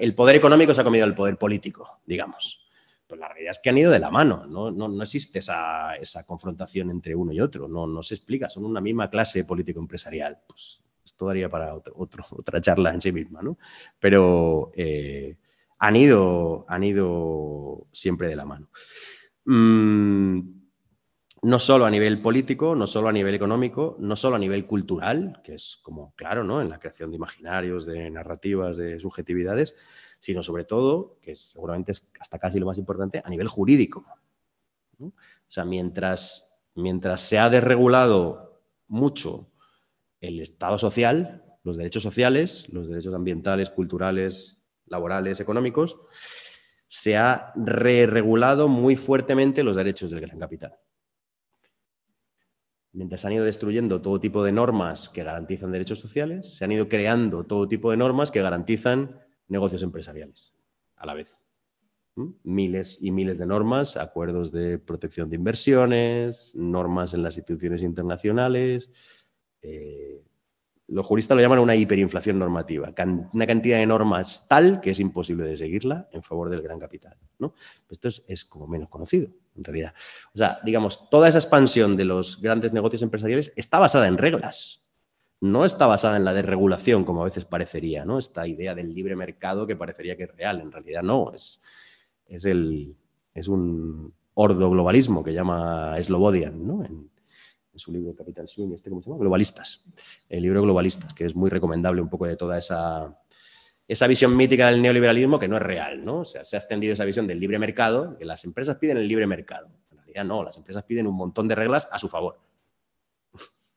[0.00, 2.69] el poder económico se ha comido el poder político, digamos.
[3.10, 6.92] Pues la realidad es que han ido de la mano, no, no, existe esa, confrontación
[6.92, 10.38] entre uno y otro, no, no se explica, son una misma clase político-empresarial.
[10.46, 13.58] Pues esto daría para otro, otra charla en sí misma, ¿no?
[13.98, 15.36] Pero eh,
[15.80, 18.68] han, ido, han ido siempre de la mano.
[19.46, 20.40] Mm,
[21.42, 25.40] no solo a nivel político, no solo a nivel económico, no solo a nivel cultural,
[25.42, 26.60] que es como claro, ¿no?
[26.60, 29.74] En la creación de imaginarios, de narrativas, de subjetividades,
[30.20, 34.06] sino sobre todo, que seguramente es hasta casi lo más importante, a nivel jurídico.
[35.00, 35.12] O
[35.48, 39.50] sea, mientras, mientras se ha desregulado mucho
[40.20, 45.98] el Estado social, los derechos sociales, los derechos ambientales, culturales, laborales, económicos,
[46.86, 50.76] se ha re-regulado muy fuertemente los derechos del gran capital.
[52.92, 56.72] Mientras se han ido destruyendo todo tipo de normas que garantizan derechos sociales, se han
[56.72, 60.54] ido creando todo tipo de normas que garantizan negocios empresariales
[60.96, 61.36] a la vez.
[62.42, 68.90] Miles y miles de normas, acuerdos de protección de inversiones, normas en las instituciones internacionales.
[69.62, 70.22] Eh,
[70.88, 72.92] los juristas lo llaman una hiperinflación normativa,
[73.32, 77.16] una cantidad de normas tal que es imposible de seguirla en favor del gran capital.
[77.38, 77.54] ¿no?
[77.88, 79.94] Esto es, es, como menos conocido, en realidad.
[80.34, 84.84] O sea, digamos, toda esa expansión de los grandes negocios empresariales está basada en reglas
[85.40, 88.18] no está basada en la desregulación, como a veces parecería, ¿no?
[88.18, 91.62] Esta idea del libre mercado que parecería que es real, en realidad no, es,
[92.26, 92.94] es, el,
[93.34, 96.84] es un ordo-globalismo que llama Slobodian, ¿no?
[96.84, 97.10] En,
[97.76, 99.20] su libro Capital Swing, este, ¿cómo se llama?
[99.20, 99.86] Globalistas,
[100.28, 103.18] el libro Globalistas, que es muy recomendable un poco de toda esa,
[103.88, 106.18] esa visión mítica del neoliberalismo que no es real, ¿no?
[106.18, 109.08] O sea, se ha extendido esa visión del libre mercado, que las empresas piden el
[109.08, 109.70] libre mercado.
[109.92, 112.38] En realidad no, las empresas piden un montón de reglas a su favor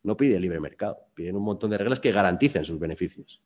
[0.03, 3.41] no pide libre mercado, piden un montón de reglas que garanticen sus beneficios.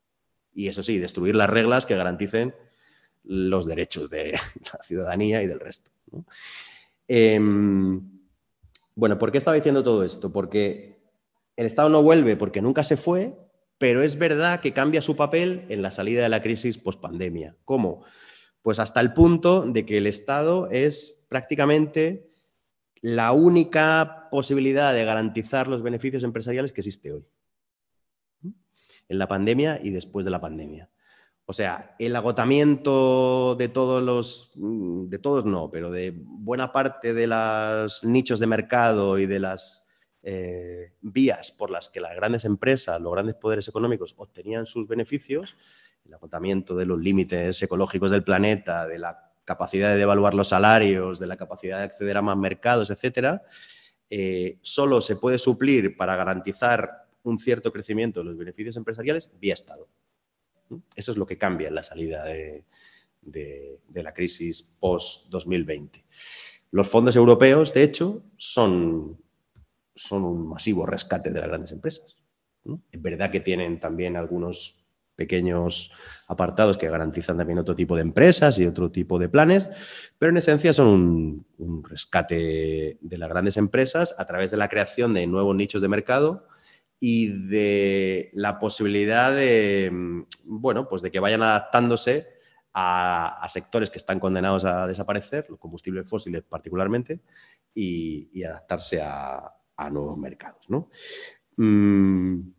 [0.54, 2.54] Y eso sí, destruir las reglas que garanticen
[3.24, 4.32] los derechos de
[4.72, 5.90] la ciudadanía y del resto.
[7.06, 8.00] Em,
[8.94, 10.32] bueno, ¿por qué estaba diciendo todo esto?
[10.32, 10.98] Porque
[11.56, 13.36] el Estado no vuelve porque nunca se fue,
[13.78, 17.56] pero es verdad que cambia su papel en la salida de la crisis post-pandemia.
[17.64, 18.04] ¿Cómo?
[18.62, 22.27] Pues hasta el punto de que el Estado es prácticamente
[23.02, 27.26] la única posibilidad de garantizar los beneficios empresariales que existe hoy.
[28.42, 30.90] En la pandemia y después de la pandemia.
[31.46, 37.26] O sea, el agotamiento de todos los, de todos no, pero de buena parte de
[37.26, 39.88] los nichos de mercado y de las
[40.22, 45.56] eh, vías por las que las grandes empresas, los grandes poderes económicos obtenían sus beneficios,
[46.04, 51.18] el agotamiento de los límites ecológicos del planeta, de la capacidad de devaluar los salarios,
[51.18, 53.42] de la capacidad de acceder a más mercados, etcétera,
[54.10, 59.54] eh, solo se puede suplir para garantizar un cierto crecimiento de los beneficios empresariales vía
[59.54, 59.88] Estado.
[60.94, 62.62] Eso es lo que cambia en la salida de,
[63.94, 66.04] la crisis post-2020.
[66.72, 69.18] Los fondos europeos, de hecho, son,
[69.94, 72.18] son un masivo rescate de las grandes empresas.
[72.92, 74.77] Es verdad que tienen también algunos
[75.18, 75.90] pequeños
[76.28, 79.68] apartados que garantizan también otro tipo de empresas y otro tipo de planes,
[80.16, 85.14] pero en esencia son un, rescate de las grandes empresas a través de la creación
[85.14, 86.46] de nuevos nichos de mercado
[87.00, 89.90] y de la posibilidad de,
[90.46, 92.28] bueno, pues de que vayan adaptándose
[92.72, 97.22] a, sectores que están condenados a desaparecer, los combustibles fósiles particularmente,
[97.74, 99.52] y, adaptarse a,
[99.90, 100.68] nuevos mercados.
[100.68, 100.90] ¿no?
[101.56, 102.50] Mm,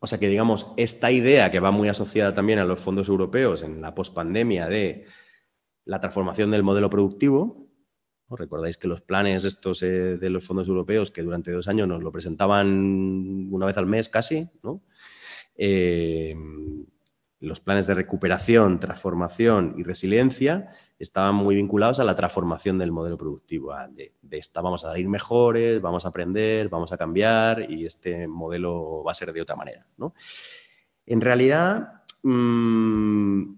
[0.00, 3.62] o sea que, digamos, esta idea que va muy asociada también a los fondos europeos
[3.62, 5.06] en la pospandemia de
[5.84, 7.68] la transformación del modelo productivo.
[8.30, 12.02] Recordáis que los planes estos eh, de los fondos europeos, que durante dos años nos
[12.02, 14.84] lo presentaban una vez al mes casi, ¿no?
[15.56, 16.36] Eh,
[17.40, 23.16] los planes de recuperación, transformación y resiliencia estaban muy vinculados a la transformación del modelo
[23.16, 27.86] productivo, de, de esta vamos a ir mejores, vamos a aprender, vamos a cambiar y
[27.86, 29.86] este modelo va a ser de otra manera.
[29.96, 30.14] ¿no?
[31.06, 33.54] En realidad, mmm,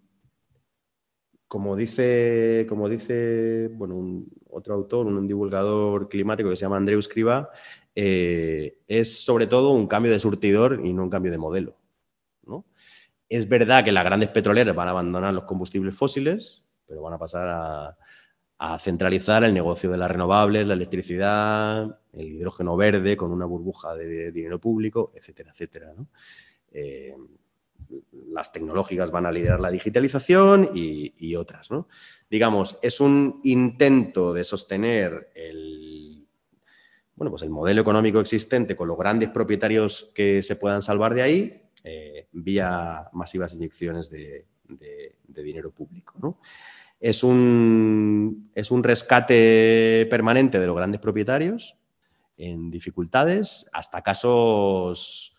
[1.49, 6.99] como dice, como dice bueno, un, otro autor, un divulgador climático que se llama Andreu
[6.99, 7.51] Escriba,
[7.95, 11.80] eh, es sobre todo un cambio de surtidor y no un cambio de modelo.
[13.31, 17.19] Es verdad que las grandes petroleras van a abandonar los combustibles fósiles, pero van a
[17.19, 17.97] pasar
[18.59, 23.95] a, centralizar el negocio de las renovables, la electricidad, el hidrógeno verde con una burbuja
[23.95, 25.95] de, dinero público, etcétera, etcétera.
[26.73, 27.15] Eh,
[28.33, 31.71] las tecnológicas van a liderar la digitalización y, y otras.
[31.71, 31.89] ¿no?
[32.29, 36.27] Digamos, es un intento de sostener el,
[37.15, 41.23] bueno, pues el modelo económico existente con los grandes propietarios que se puedan salvar de
[41.23, 44.47] ahí eh, vía masivas inyecciones de,
[45.27, 46.39] dinero público.
[47.01, 51.77] Es, un, es un rescate permanente de los grandes propietarios
[52.37, 55.37] en dificultades hasta casos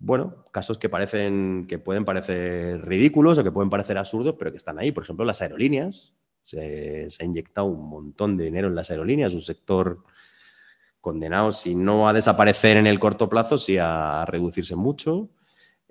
[0.00, 4.56] bueno, casos que parecen, que pueden parecer ridículos o que pueden parecer absurdos, pero que
[4.56, 4.92] están ahí.
[4.92, 6.14] Por ejemplo, las aerolíneas.
[6.42, 10.02] Se, ha inyectado un montón de dinero en las aerolíneas, un sector
[11.02, 15.28] condenado, si no a desaparecer en el corto plazo, sí a reducirse mucho.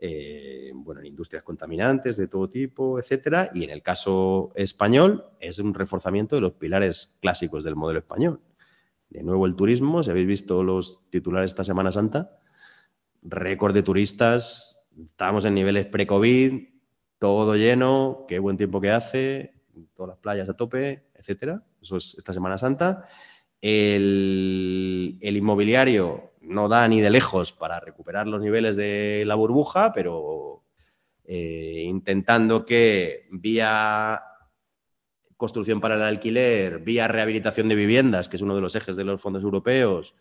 [0.02, 3.52] Eh, bueno, en industrias contaminantes de todo tipo, etcétera.
[3.54, 8.40] Y en el caso español, es un reforzamiento de los pilares clásicos del modelo español.
[9.10, 12.40] De nuevo, el turismo, si habéis visto los titulares esta Semana Santa,
[13.24, 16.70] récord de turistas, estábamos en niveles pre-COVID,
[17.18, 19.54] todo lleno, qué buen tiempo que hace,
[19.96, 21.64] todas las playas a tope, etcétera.
[21.82, 23.06] Eso es esta Semana Santa.
[23.62, 30.64] El, inmobiliario no da ni de lejos para recuperar los niveles de la burbuja, pero
[31.26, 34.22] eh, intentando que vía
[35.38, 39.06] construcción para el alquiler, vía rehabilitación de viviendas, que es uno de los ejes de
[39.06, 40.16] los fondos europeos,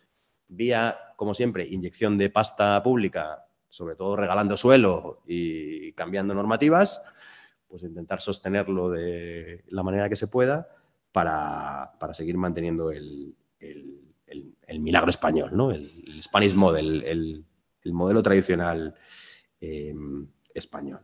[0.46, 7.02] vía, como siempre, inyección de pasta pública, sobre todo regalando suelo y cambiando normativas,
[7.66, 10.68] pues intentar sostenerlo de la manera que se pueda
[11.12, 13.97] para, para seguir manteniendo el, el,
[14.68, 15.72] el, milagro español, ¿no?
[15.72, 17.44] el, Spanish Model, el,
[17.92, 18.94] modelo tradicional
[19.60, 19.94] eh,
[20.52, 21.00] español.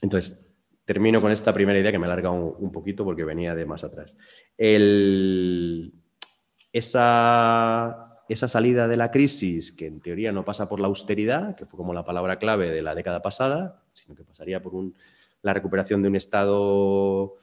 [0.00, 0.46] Entonces,
[0.84, 3.84] termino con esta primera idea que me alarga un, un poquito porque venía de más
[3.84, 4.16] atrás.
[4.56, 5.92] El,
[6.74, 11.66] esa, esa salida de la crisis, que en teoría no pasa por la austeridad, que
[11.66, 14.96] fue como la palabra clave de la década pasada, sino que pasaría por un,
[15.42, 17.36] la recuperación de un Estado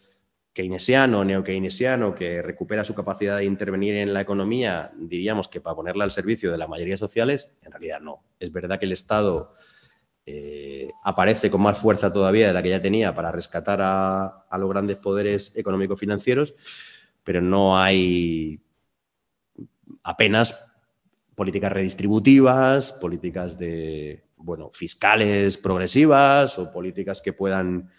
[0.54, 6.04] keynesiano, neokeynesiano, que recupera su capacidad de intervenir en la economía, diríamos que para ponerla
[6.04, 8.24] al servicio de las mayorías sociales, en realidad no.
[8.40, 9.54] Es verdad que el Estado
[10.26, 14.70] eh, aparece con más fuerza todavía de la que ya tenía para rescatar a, los
[14.70, 16.54] grandes poderes económico-financieros,
[17.24, 18.62] pero no hay
[20.04, 20.76] apenas
[21.34, 27.90] políticas redistributivas, políticas de, bueno, fiscales progresivas o políticas que puedan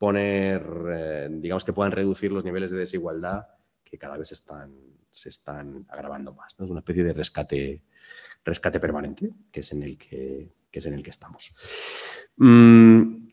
[0.00, 3.46] poner, eh, digamos, que puedan reducir los niveles de desigualdad
[3.84, 4.72] que cada vez están,
[5.10, 6.58] se están agravando más.
[6.58, 6.64] ¿no?
[6.64, 7.82] Es una especie de rescate,
[8.42, 11.52] rescate permanente, que es en el que, que, es en el que estamos.
[12.38, 13.28] Mm,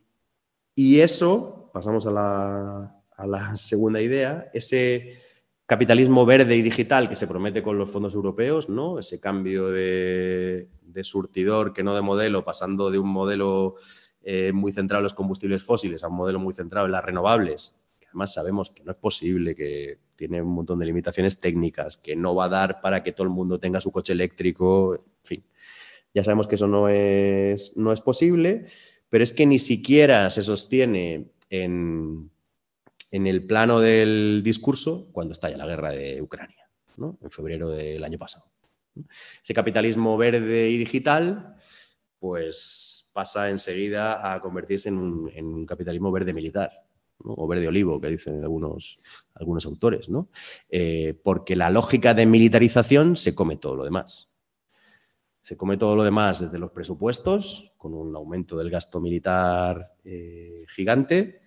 [0.76, 5.22] y eso, pasamos a la, a la segunda idea, ese
[5.66, 9.00] capitalismo verde y digital que se promete con los fondos europeos, ¿no?
[9.00, 13.76] Ese cambio de, de surtidor que no de modelo, pasando de un modelo
[14.30, 17.78] eh, muy centrado en los combustibles fósiles a un modelo muy centrado en las renovables,
[17.98, 22.14] que además sabemos que no es posible, que tiene un montón de limitaciones técnicas, que
[22.14, 25.44] no va a dar para que todo el mundo tenga su coche eléctrico, en fin.
[26.14, 28.66] Ya sabemos que eso no es, no es posible,
[29.08, 32.30] pero es que ni siquiera se sostiene en,
[33.14, 37.18] en el plano del discurso cuando estalla la guerra de Ucrania, ¿no?
[37.22, 38.44] en febrero del año pasado.
[39.42, 41.56] Ese capitalismo verde y digital,
[42.20, 46.70] pues pasa enseguida a convertirse en un, capitalismo verde militar,
[47.18, 49.00] o verde olivo, que dicen algunos,
[49.34, 50.30] algunos autores, ¿no?
[50.70, 54.30] Eh, porque la lógica de militarización se come todo lo demás.
[55.42, 60.66] Se come todo lo demás desde los presupuestos, con un aumento del gasto militar eh,
[60.76, 61.42] gigante,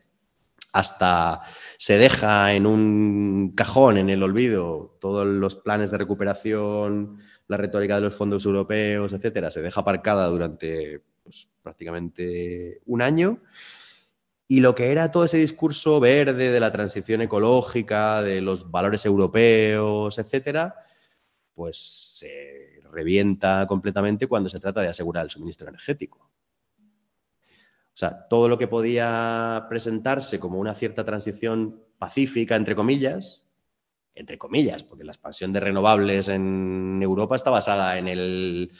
[0.72, 1.42] hasta
[1.78, 7.94] se deja en un cajón, en el olvido, todos los planes de recuperación, la retórica
[7.94, 13.40] de los fondos europeos, etcétera, se deja aparcada durante pues, prácticamente un año
[14.48, 19.06] Y lo que era todo ese discurso verde de la transición ecológica, de los valores
[19.06, 20.74] europeos, etcétera,
[21.54, 21.76] pues
[22.18, 26.18] se revienta completamente cuando se trata de asegurar el suministro energético.
[26.80, 33.44] O sea, todo lo que podía presentarse como una cierta transición pacífica, entre comillas,
[34.16, 38.72] entre comillas, porque la expansión de renovables en Europa está basada en el,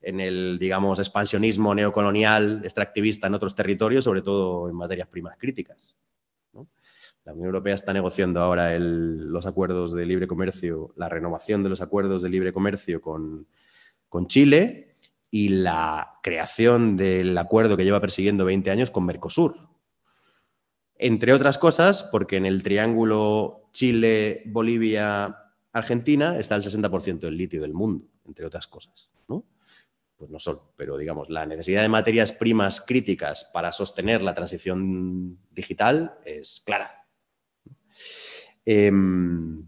[0.00, 5.96] en el, digamos, expansionismo neocolonial extractivista en otros territorios, sobre todo en materias primas críticas.
[7.24, 11.82] La Unión Europea está negociando ahora los acuerdos de libre comercio, la renovación de los
[11.82, 13.46] acuerdos de libre comercio con,
[14.08, 14.94] con Chile
[15.30, 19.56] y la creación del acuerdo que lleva persiguiendo 20 años con Mercosur.
[20.94, 25.36] Entre otras cosas, porque en el triángulo Chile, Bolivia,
[25.72, 29.10] Argentina está el 60% del litio del mundo, entre otras cosas.
[30.18, 35.38] Pues no solo, pero digamos, la necesidad de materias primas críticas para sostener la transición
[35.52, 37.06] digital es clara.
[38.64, 39.64] Em,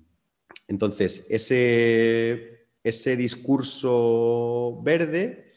[0.67, 5.53] entonces, ese, ese discurso verde,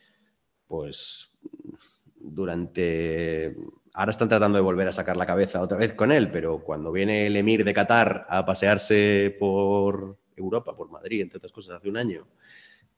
[0.67, 1.39] pues
[2.15, 3.55] durante
[3.93, 6.91] ahora están tratando de volver a sacar la cabeza otra vez con él, pero cuando
[6.91, 11.89] viene el emir de Qatar a pasearse por Europa, por Madrid, entre otras cosas, hace
[11.89, 12.27] un año,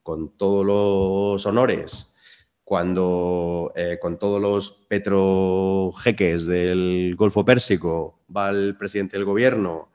[0.05, 2.15] con todos los honores,
[2.63, 9.89] cuando eh, con todos los petrojeques del Golfo Pérsico va el presidente del gobierno,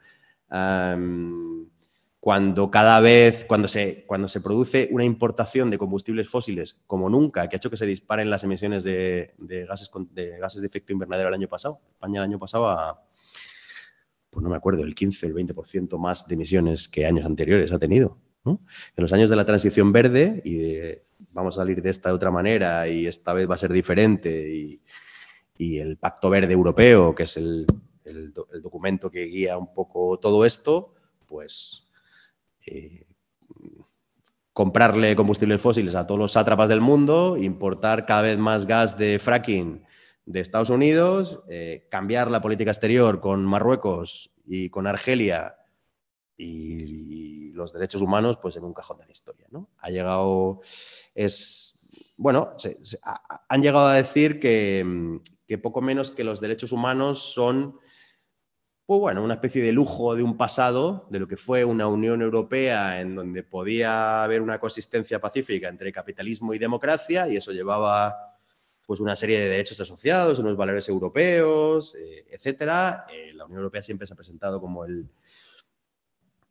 [2.19, 7.49] cuando cada vez, cuando se, cuando se produce una importación de combustibles fósiles como nunca,
[7.49, 11.29] que ha hecho que se disparen las emisiones de, gases, de gases de efecto invernadero
[11.29, 11.81] el año pasado.
[11.93, 13.07] España el año pasado a,
[14.29, 17.79] pues no me acuerdo, el 15, el 20% más de emisiones que años anteriores ha
[17.79, 18.19] tenido.
[18.45, 18.59] En
[18.97, 20.67] los años de la transición verde y
[21.33, 24.49] vamos a salir de esta de otra manera y esta vez va a ser diferente
[24.55, 24.83] y,
[25.59, 27.67] el Pacto Verde Europeo, que es el,
[28.05, 28.33] el
[28.63, 30.95] documento que guía un poco todo esto,
[31.27, 31.91] pues
[32.67, 33.07] eh,
[34.53, 39.19] comprarle combustibles fósiles a todos los sátrapas del mundo, importar cada vez más gas de
[39.19, 39.83] fracking
[40.27, 45.57] de Estados Unidos, eh, cambiar la política exterior con Marruecos y con Argelia
[46.37, 49.47] y, los derechos humanos pues en un cajón de la historia.
[49.51, 49.69] ¿no?
[49.79, 50.61] Ha llegado,
[51.15, 51.81] es,
[52.17, 52.55] bueno,
[53.49, 55.21] han llegado a decir que,
[55.63, 57.79] poco menos que los derechos humanos son
[58.87, 62.23] pues bueno, una especie de lujo de un pasado, de lo que fue una Unión
[62.23, 68.31] Europea en donde podía haber una consistencia pacífica entre capitalismo y democracia, y eso llevaba
[68.85, 73.07] pues una serie de derechos asociados, unos valores europeos, eh, etcétera.
[73.09, 75.09] Eh, la Unión Europea siempre se ha presentado como el,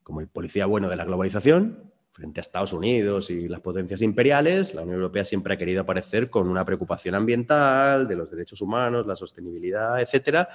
[0.10, 4.74] como el policía bueno de la globalización, frente a Estados Unidos y las potencias imperiales,
[4.74, 9.06] la Unión Europea siempre ha querido aparecer con una preocupación ambiental, de los derechos humanos,
[9.06, 10.50] la sostenibilidad, etcétera,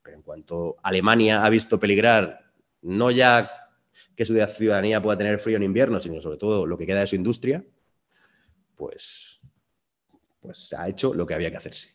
[0.00, 2.52] pero en cuanto Alemania ha visto peligrar
[2.82, 3.50] no ya
[4.14, 7.08] que su ciudadanía pueda tener frío en invierno, sino sobre todo lo que queda de
[7.08, 7.64] su industria,
[8.76, 9.40] pues,
[10.38, 11.88] pues ha hecho lo que había que hacerse.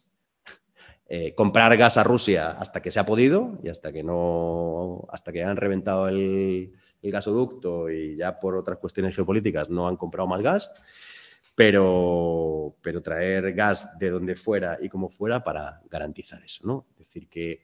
[1.07, 5.31] Eh, comprar gas a Rusia hasta que se ha podido y hasta que no hasta
[5.31, 6.73] que han reventado el,
[7.05, 10.71] el, gasoducto y ya por otras cuestiones geopolíticas no han comprado más gas,
[11.55, 16.85] pero, pero traer gas de donde fuera y como fuera para garantizar eso, ¿no?
[16.91, 17.63] Es decir, que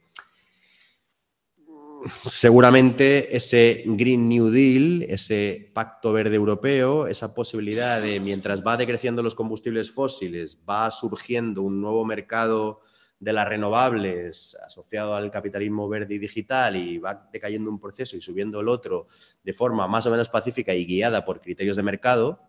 [2.28, 9.22] seguramente ese Green New Deal, ese pacto verde europeo, esa posibilidad de mientras va decreciendo
[9.22, 12.80] los combustibles fósiles, va surgiendo un nuevo mercado
[13.22, 18.20] de las renovables asociado al capitalismo verde y digital y va decayendo un proceso y
[18.20, 19.06] subiendo el otro
[19.44, 22.40] de forma más o menos pacífica y guiada por criterios de mercado,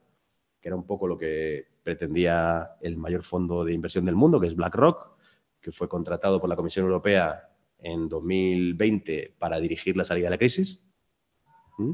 [0.59, 4.47] que era un poco lo que pretendía el mayor fondo de inversión del mundo, que
[4.47, 5.15] es BlackRock,
[5.61, 10.37] que fue contratado por la Comisión Europea en 2020 para dirigir la salida de la
[10.39, 10.89] crisis.
[11.77, 11.91] ¿Mm?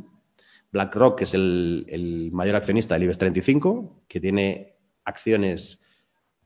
[0.72, 5.84] BlackRock es el, mayor accionista del IBEX 35, que tiene acciones,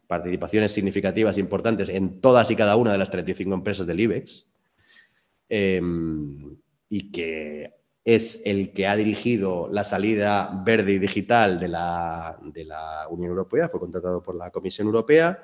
[0.07, 4.47] participaciones significativas importantes en todas y cada una de las 35 empresas del IBEX,
[5.49, 6.57] em,
[6.89, 7.73] y que
[8.05, 13.29] es el que ha dirigido la salida verde y digital de la, de la Unión
[13.29, 15.41] Europea, fue contratado por la Comisión Europea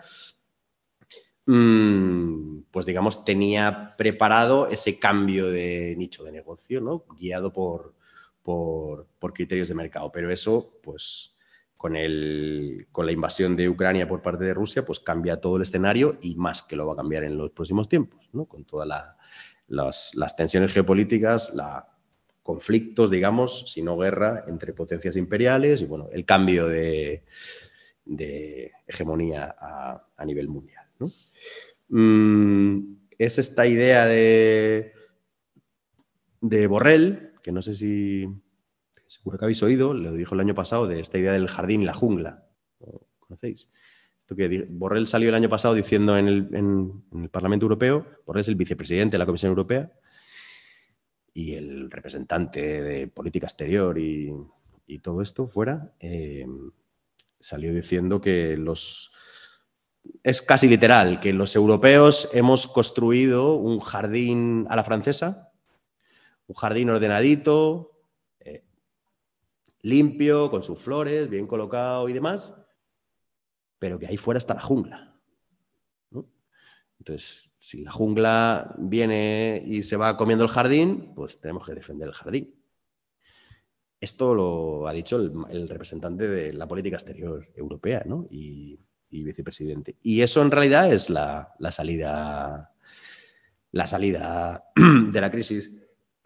[1.52, 7.06] Mm, pues digamos, tenía preparado ese cambio de nicho de negocio, ¿no?
[7.18, 7.96] Guiado por,
[8.44, 10.12] por, criterios de mercado.
[10.12, 11.36] Pero eso, pues,
[11.80, 15.62] con, el, con la invasión de Ucrania por parte de Rusia, pues cambia todo el
[15.62, 18.44] escenario y más que lo va a cambiar en los próximos tiempos, ¿no?
[18.44, 18.86] Con todas
[19.66, 21.84] las, tensiones geopolíticas, los
[22.44, 27.24] conflictos, digamos, si no guerra, entre potencias imperiales y, bueno, el cambio de,
[28.86, 31.10] hegemonía a, a nivel mundial, ¿no?
[31.88, 34.92] Mm, es esta idea de,
[36.42, 38.28] de Borrell, que no sé si
[39.20, 41.86] seguro que habéis oído, lo dijo el año pasado, de esta idea del jardín y
[41.86, 42.48] la jungla.
[42.80, 43.70] ¿Lo ¿Conocéis?
[44.70, 48.56] Borrell salió el año pasado diciendo en el, en el Parlamento Europeo, Borrell es el
[48.56, 49.92] vicepresidente de la Comisión Europea
[51.34, 54.34] y el representante de política exterior y,
[55.04, 56.48] todo esto fuera, eh,
[57.40, 59.12] salió diciendo que los...
[60.24, 65.52] Es casi literal, que los europeos hemos construido un jardín a la francesa,
[66.48, 67.99] un jardín ordenadito,
[69.82, 72.54] limpio, con sus flores, bien colocado y demás,
[73.78, 75.10] pero que ahí fuera está la jungla.
[77.00, 82.10] Entonces, si la jungla viene y se va comiendo el jardín, pues tenemos que defender
[82.10, 82.56] el jardín.
[84.02, 88.28] Esto lo ha dicho el, el representante de la política exterior europea ¿no?
[88.30, 89.98] y, y, vicepresidente.
[90.04, 92.74] Y eso en realidad es la, la, salida,
[93.72, 94.66] la salida
[95.12, 95.79] de la crisis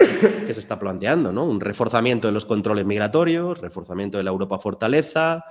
[0.48, 1.46] que se está planteando, ¿no?
[1.46, 5.46] Un reforzamiento de los controles migratorios, reforzamiento de la Europa fortaleza,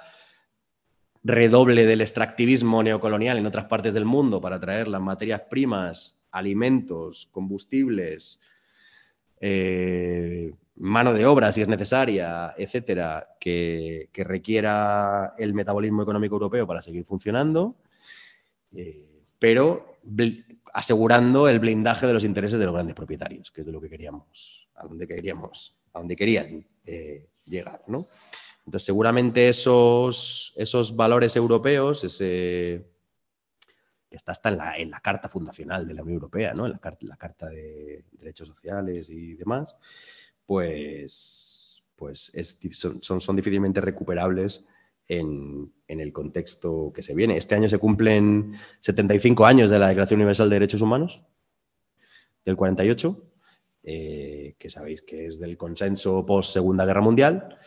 [1.24, 7.28] redoble del extractivismo neocolonial en otras partes del mundo para traer las materias primas, alimentos,
[7.30, 8.40] combustibles,
[9.40, 16.82] eh, mano de obra si es necesaria, etcétera, que, requiera el metabolismo económico europeo para
[16.82, 17.76] seguir funcionando,
[18.74, 19.98] eh, pero
[20.72, 23.88] asegurando el blindaje de los intereses de los grandes propietarios, que es de lo que
[23.88, 28.06] queríamos, a donde queríamos, a donde querían eh, llegar, ¿no?
[28.64, 32.86] Entonces, seguramente esos, esos valores europeos, ese,
[34.08, 36.66] que está hasta en la, en la, Carta Fundacional de la Unión Europea, ¿no?
[36.66, 39.76] en la, carta, la Carta de Derechos Sociales y demás,
[40.46, 44.64] pues, pues es, son, son, difícilmente recuperables
[45.08, 47.36] en, el contexto que se viene.
[47.36, 51.22] Este año se cumplen 75 años de la Declaración Universal de Derechos Humanos,
[52.44, 53.32] del 48,
[53.84, 57.58] eh, que sabéis que es del consenso post-Segunda Guerra Mundial.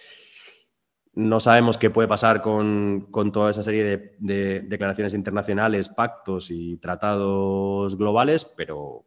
[1.14, 6.52] No sabemos qué puede pasar con, con toda esa serie de, de, declaraciones internacionales, pactos
[6.52, 9.06] y tratados globales, pero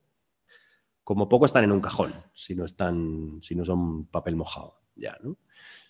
[1.03, 5.17] como poco están en un cajón, si no, están, si no son papel mojado ya,
[5.23, 5.37] ¿no?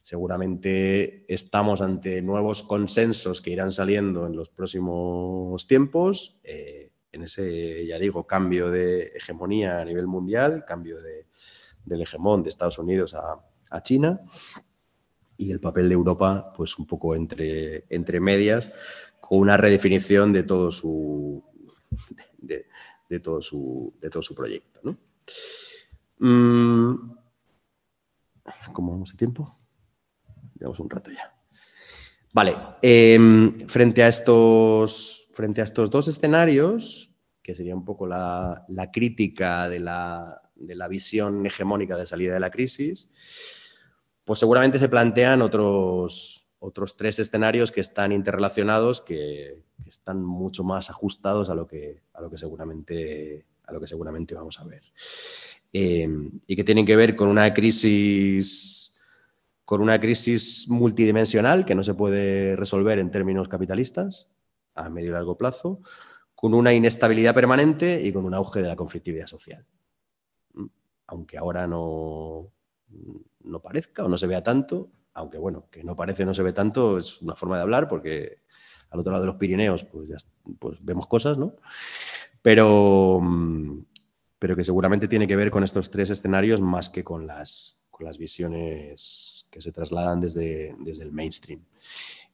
[0.08, 7.86] Seguramente estamos ante nuevos consensos que irán saliendo en los próximos tiempos, eh, en ese,
[7.86, 11.26] ya digo, cambio de hegemonía a nivel mundial, cambio de,
[11.84, 14.22] del hegemón de Estados Unidos a, China
[15.36, 18.72] y el papel de Europa, pues un poco entre, entre medias,
[19.20, 21.44] con una redefinición de todo su,
[22.38, 22.64] de,
[23.20, 24.80] todo, su, de todo su proyecto.
[26.18, 26.94] Mm,
[28.72, 29.57] ¿Cómo vamos de tiempo?
[30.58, 31.34] Llevamos un rato ya.
[32.32, 33.18] Vale, eh,
[33.68, 37.10] frente, a estos, frente a estos dos escenarios,
[37.42, 42.34] que sería un poco la, la crítica de la, de la visión hegemónica de salida
[42.34, 43.08] de la crisis,
[44.24, 50.64] pues seguramente se plantean otros, otros tres escenarios que están interrelacionados, que, que, están mucho
[50.64, 54.64] más ajustados a lo que, a lo que, seguramente, a lo que seguramente vamos a
[54.64, 54.82] ver.
[55.72, 56.08] Eh,
[56.46, 58.87] y que tienen que ver con una crisis
[59.68, 64.26] con una crisis multidimensional que no se puede resolver en términos capitalistas
[64.74, 65.82] a medio y largo plazo,
[66.34, 69.66] con una inestabilidad permanente y con un auge de la conflictividad social.
[71.06, 72.50] Aunque ahora no,
[73.44, 76.54] no parezca o no se vea tanto, aunque bueno, que no parece no se ve
[76.54, 78.38] tanto, es una forma de hablar porque
[78.88, 80.16] al otro lado de los Pirineos pues, ya,
[80.58, 81.56] pues vemos cosas, ¿no?
[82.40, 83.20] Pero,
[84.38, 88.06] pero que seguramente tiene que ver con estos tres escenarios más que con las, con
[88.06, 91.60] las visiones que se trasladan desde, desde el mainstream.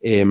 [0.01, 0.25] Eh,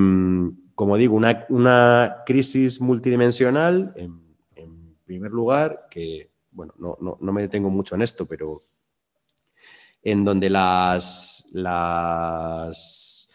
[0.76, 4.20] como digo, una, una crisis multidimensional, en,
[4.56, 8.62] en, primer lugar, que, bueno, no, no, no me detengo mucho en esto, pero
[10.02, 13.30] en donde las, las,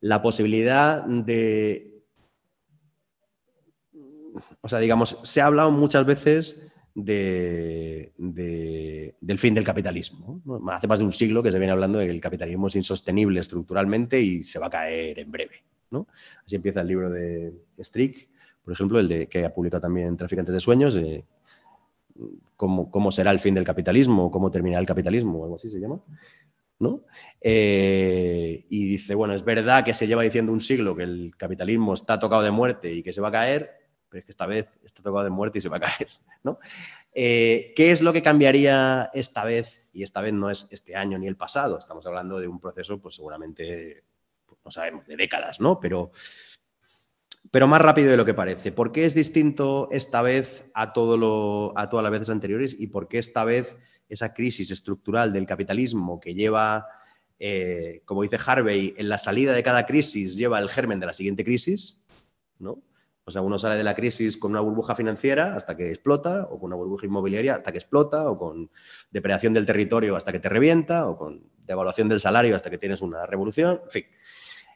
[0.00, 2.02] la posibilidad de,
[4.60, 10.42] o sea, digamos, se ha hablado muchas veces de, de, del fin del capitalismo.
[10.68, 13.40] Hace más de un siglo que se viene hablando de que el capitalismo es insostenible
[13.40, 15.64] estructuralmente y se va a caer en breve.
[16.44, 18.28] Así empieza el libro de Strick,
[18.64, 21.24] por ejemplo, el de, que ha publicado también Traficantes de Sueños, eh,
[22.56, 25.80] cómo, cómo, será el fin del capitalismo, cómo terminará el capitalismo, o algo así se
[25.80, 26.00] llama.
[26.78, 27.04] ¿no?
[27.40, 31.94] Eh, y dice, bueno, es verdad que se lleva diciendo un siglo que el capitalismo
[31.94, 33.70] está tocado de muerte y que se va a caer,
[34.12, 36.08] pero es que esta vez está tocado de muerte y se va a caer.
[36.44, 36.58] ¿no?
[37.14, 39.88] Eh, ¿Qué es lo que cambiaría esta vez?
[39.94, 43.00] Y esta vez no es este año ni el pasado, estamos hablando de un proceso,
[43.00, 44.04] pues seguramente,
[44.44, 45.80] pues, no sabemos, de décadas, ¿no?
[45.80, 46.12] Pero
[47.50, 48.70] pero más rápido de lo que parece.
[48.70, 53.44] ¿Por qué es distinto esta vez a, todas las veces anteriores y por qué esta
[53.44, 53.76] vez
[54.08, 56.86] esa crisis estructural del capitalismo que lleva,
[57.38, 61.12] eh, como dice Harvey, en la salida de cada crisis lleva el germen de la
[61.12, 62.00] siguiente crisis?
[62.58, 62.80] ¿no?
[63.24, 66.58] O sea, uno sale de la crisis con una burbuja financiera hasta que explota, o
[66.58, 68.70] con una burbuja inmobiliaria hasta que explota, o con
[69.10, 73.00] depredación del territorio hasta que te revienta, o con devaluación del salario hasta que tienes
[73.00, 74.04] una revolución, en fin.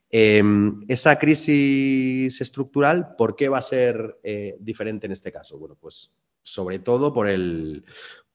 [0.09, 5.59] Em, esa crisis estructural, ¿por qué va a ser eh, diferente en este caso?
[5.59, 7.85] Bueno, pues sobre todo por, el,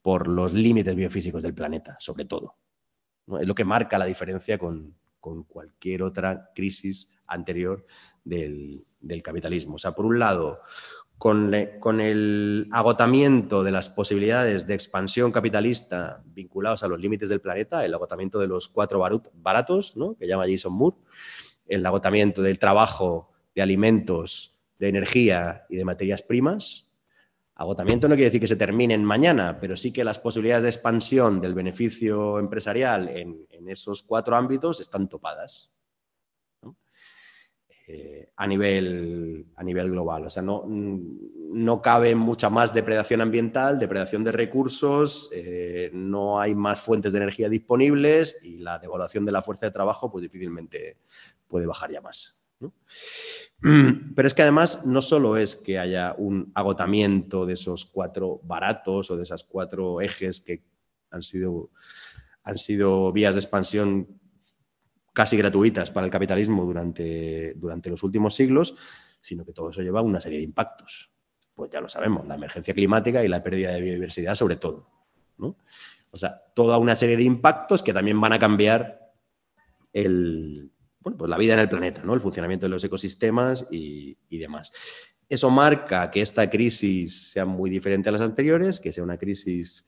[0.01, 2.57] por los límites biofísicos del planeta, sobre todo.
[3.39, 7.85] Es lo que marca la diferencia con, con cualquier otra crisis anterior
[8.23, 8.85] del,
[9.23, 9.75] capitalismo.
[9.75, 10.61] O sea, por un lado,
[11.17, 17.85] con, el agotamiento de las posibilidades de expansión capitalista vinculados a los límites del planeta,
[17.85, 19.03] el agotamiento de los cuatro
[19.33, 20.15] baratos, ¿no?
[20.15, 20.97] que llama Jason Moore,
[21.67, 26.91] el agotamiento del trabajo, de alimentos, de energía y de materias primas.
[27.53, 31.39] Agotamiento no quiere decir que se terminen mañana, pero sí que las posibilidades de expansión
[31.39, 35.71] del beneficio empresarial en esos cuatro ámbitos están topadas.
[37.93, 40.25] Eh, a, nivel, a nivel global.
[40.25, 46.55] O sea, no, no cabe mucha más depredación ambiental, depredación de recursos, eh, no hay
[46.55, 50.99] más fuentes de energía disponibles y la devaluación de la fuerza de trabajo pues difícilmente
[51.49, 52.41] puede bajar ya más.
[54.15, 59.11] Pero es que además no solo es que haya un agotamiento de esos cuatro baratos
[59.11, 60.63] o de esas cuatro ejes que
[61.09, 61.71] han sido,
[62.43, 64.20] han sido vías de expansión
[65.13, 68.75] casi gratuitas para el capitalismo durante, durante los últimos siglos,
[69.21, 71.11] sino que todo eso lleva una serie de impactos.
[71.53, 74.89] Pues ya lo sabemos, la emergencia climática y la pérdida de biodiversidad sobre todo.
[75.37, 79.11] O sea, toda una serie de impactos que también van a cambiar
[79.93, 82.13] el, pues la vida en el planeta, ¿no?
[82.13, 84.71] el funcionamiento de los ecosistemas y, y demás.
[85.27, 89.87] Eso marca que esta crisis sea muy diferente a las anteriores, que sea una crisis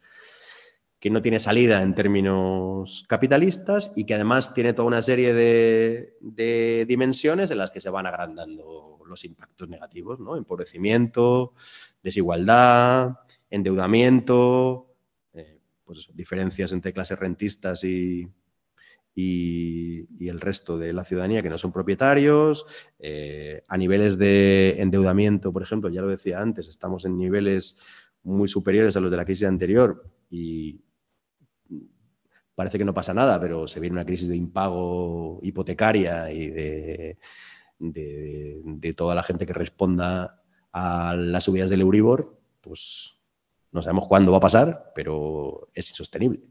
[1.04, 6.86] que no tiene salida en términos capitalistas y que además tiene toda una serie de,
[6.88, 10.38] dimensiones en las que se van agrandando los impactos negativos, ¿no?
[10.38, 11.56] Empobrecimiento,
[12.02, 13.18] desigualdad,
[13.50, 14.96] endeudamiento,
[15.34, 18.26] eh, pues diferencias entre clases rentistas y,
[19.14, 22.66] y, el resto de la ciudadanía que no son propietarios.
[22.98, 27.82] Eh, a niveles de endeudamiento, por ejemplo, ya lo decía antes, estamos en niveles
[28.24, 30.80] muy superiores a los de la crisis anterior y,
[32.56, 37.18] parece que no pasa nada, pero se viene una crisis de impago hipotecaria y de,
[38.96, 40.42] toda la gente que responda
[40.72, 43.18] a las subidas del Euribor, pues
[43.72, 46.42] no sabemos cuándo va a pasar, pero es insostenible.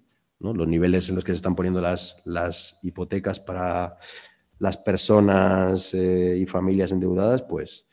[0.41, 3.97] Los niveles en los que se están poniendo las, hipotecas para
[4.59, 7.87] las personas eh, y familias endeudadas, pues,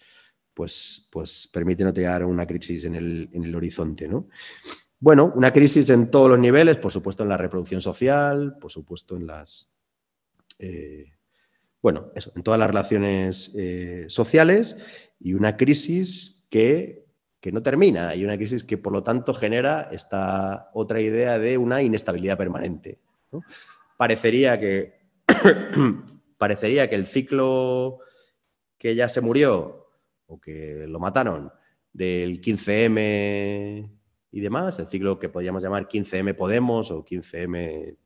[0.53, 4.07] pues, pues permiten notear una crisis en el, en el horizonte.
[4.07, 4.27] ¿no?
[5.01, 9.15] Bueno, una crisis en todos los niveles, por supuesto en la reproducción social, por supuesto
[9.15, 9.69] en las...
[10.57, 11.13] Eh,
[11.81, 14.75] bueno, eso, en todas las relaciones eh, sociales
[15.17, 17.05] y una crisis que,
[17.53, 21.81] no termina y una crisis que por lo tanto genera esta otra idea de una
[21.81, 22.99] inestabilidad permanente.
[23.95, 24.99] Parecería, que,
[26.37, 27.99] parecería que el ciclo
[28.77, 29.87] que ya se murió
[30.25, 31.53] o que lo mataron
[31.93, 33.98] del 15M
[34.31, 37.97] y demás, el ciclo que podríamos llamar 15M Podemos o 15M,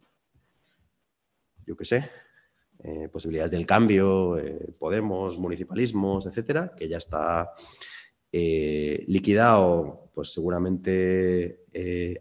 [1.65, 2.09] yo qué sé,
[2.83, 7.51] eh, posibilidades del cambio, eh, Podemos, municipalismos, etcétera, que ya está
[8.31, 11.59] eh, liquidado, pues seguramente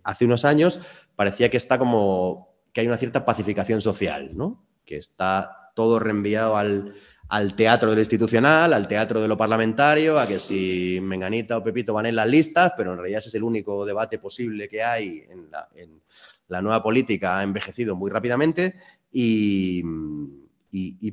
[0.03, 0.80] hace unos años,
[1.14, 4.66] parecía que está como que hay una cierta pacificación social, ¿no?
[4.84, 6.94] Que está todo reenviado al,
[7.29, 11.64] al teatro de lo institucional, al teatro de lo parlamentario, a que si Menganita o
[11.64, 14.83] Pepito van en las listas, pero en realidad ese es el único debate posible que
[14.83, 18.77] hay en la, nueva política, ha envejecido muy rápidamente
[19.11, 19.83] y,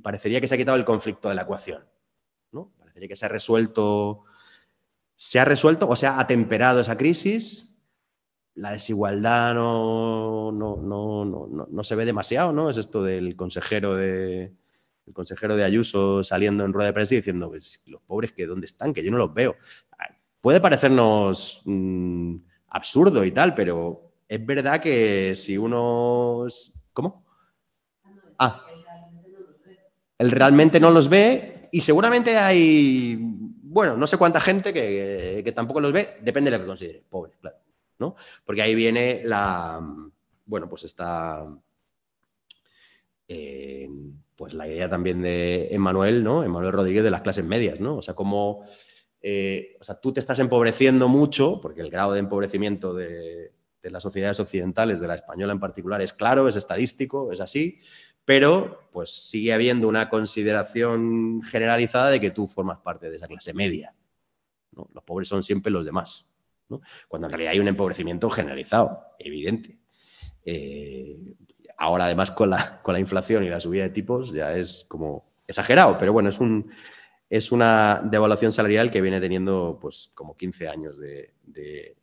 [0.04, 1.84] parecería que se ha quitado el conflicto de la ecuación.
[2.52, 2.72] ¿no?
[2.78, 4.26] Parecería que se ha resuelto,
[5.16, 7.80] se ha resuelto o se ha atemperado esa crisis.
[8.56, 12.70] La desigualdad no, no, no, no se ve demasiado, ¿no?
[12.70, 14.52] Es esto del consejero de,
[15.10, 18.46] el consejero de Ayuso saliendo en rueda de prensa y diciendo, pues, los pobres que
[18.46, 19.56] dónde están, que yo no los veo.
[20.40, 22.36] Puede parecernos mm,
[22.70, 26.46] absurdo y tal, pero es verdad que si uno...
[26.94, 27.26] ¿Cómo?
[28.38, 28.66] Ah,
[30.18, 35.82] él realmente no los ve y seguramente hay, bueno, no sé cuánta gente que, tampoco
[35.82, 37.58] los ve, depende de lo que considere, pobre, claro,
[37.98, 38.16] ¿no?
[38.46, 39.82] Porque ahí viene la,
[40.46, 41.46] bueno, pues está...
[43.28, 43.88] Eh,
[44.40, 46.46] pues la idea también de Emanuel, ¿no?
[46.46, 47.98] Emanuel Rodríguez de las clases medias, ¿no?
[47.98, 48.64] O sea, como,
[49.22, 53.52] eh, o sea, tú te estás empobreciendo mucho, porque el grado de empobrecimiento de,
[53.84, 57.82] de las sociedades occidentales, de la española en particular, es claro, es estadístico, es así,
[58.24, 63.54] pero pues sigue habiendo una consideración generalizada de que tú formas parte de esa clase
[63.54, 63.94] media.
[64.72, 64.88] ¿no?
[64.94, 66.26] Los pobres son siempre los demás,
[66.70, 66.80] ¿no?
[67.10, 69.78] cuando en realidad hay un empobrecimiento generalizado, evidente.
[70.46, 71.36] Eh,
[71.80, 75.26] ahora además con la, con la inflación y la subida de tipos ya es como
[75.48, 76.72] exagerado, pero bueno, es, un,
[77.30, 81.34] es una devaluación salarial que viene teniendo pues como 15 años de,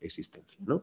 [0.01, 0.61] existencia.
[0.67, 0.83] ¿no?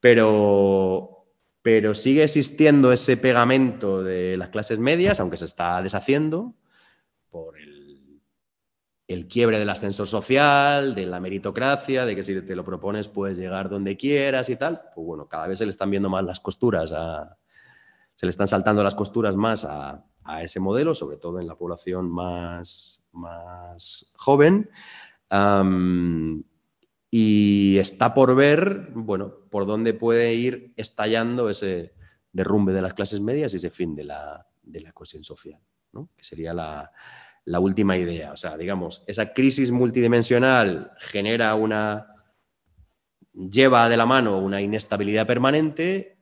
[0.00, 1.26] pero,
[1.60, 6.54] pero sigue existiendo ese pegamento de las clases medias, aunque se está deshaciendo
[7.30, 8.20] por el,
[9.08, 13.38] el, quiebre del ascensor social, de la meritocracia, de que si te lo propones puedes
[13.38, 14.82] llegar donde quieras y tal.
[14.94, 17.36] Pues bueno, cada vez se le están viendo más las costuras, a,
[18.20, 21.56] se le están saltando las costuras más a, a ese modelo, sobre todo en la
[21.56, 24.68] población más, más joven.
[27.10, 31.94] Y está por ver, bueno, por dónde puede ir estallando ese
[32.30, 35.58] derrumbe de las clases medias y ese fin de la, de la cohesión social,
[35.92, 36.10] ¿no?
[36.14, 36.92] que sería la,
[37.46, 38.32] la, última idea.
[38.32, 42.06] O sea, digamos, esa crisis multidimensional genera una,
[43.32, 46.19] lleva de la mano una inestabilidad permanente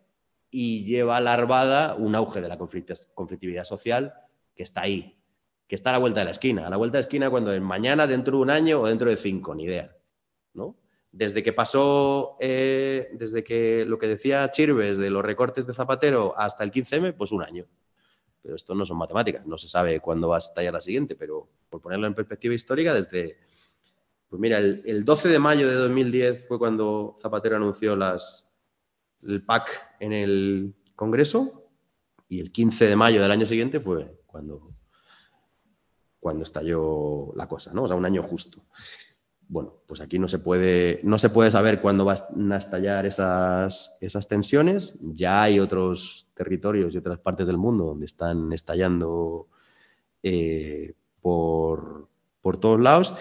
[0.50, 4.14] y lleva larvada un auge de la conflictividad social
[4.54, 5.18] que está ahí,
[5.66, 6.66] que está a la vuelta de la esquina.
[6.66, 9.10] A la vuelta de la esquina cuando es mañana, dentro de un año o dentro
[9.10, 9.94] de cinco, ni idea.
[10.54, 10.76] ¿no?
[11.12, 16.34] Desde que pasó, eh, desde que lo que decía Chirves de los recortes de Zapatero
[16.36, 17.66] hasta el 15M, pues un año.
[18.42, 21.48] Pero esto no son matemáticas, no se sabe cuándo va a estallar la siguiente, pero
[21.68, 23.36] por ponerlo en perspectiva histórica, desde,
[24.28, 28.47] pues mira, el, el 12 de mayo de 2010 fue cuando Zapatero anunció las,
[29.22, 31.70] el PAC en el Congreso
[32.28, 34.74] y el 15 de mayo del año siguiente fue cuando,
[36.20, 37.84] cuando estalló la cosa, ¿no?
[37.84, 38.62] O sea, un año justo
[39.48, 43.96] bueno, pues aquí no se puede, no se puede saber cuándo van a estallar esas,
[44.02, 44.98] esas tensiones.
[45.00, 49.48] Ya hay otros territorios y otras partes del mundo donde están estallando
[50.22, 50.92] eh,
[51.22, 52.08] por,
[52.42, 53.14] por, todos lados.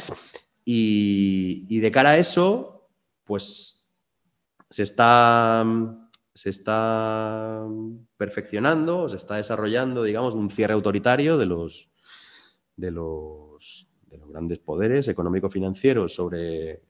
[0.66, 2.90] Y, y, de cara a eso,
[3.24, 3.87] pues
[4.70, 5.66] se está,
[6.34, 7.66] se está
[8.18, 11.90] perfeccionando, se está desarrollando, digamos, un cierre autoritario de los,
[12.76, 16.84] de los de los grandes poderes económico-financieros sobre,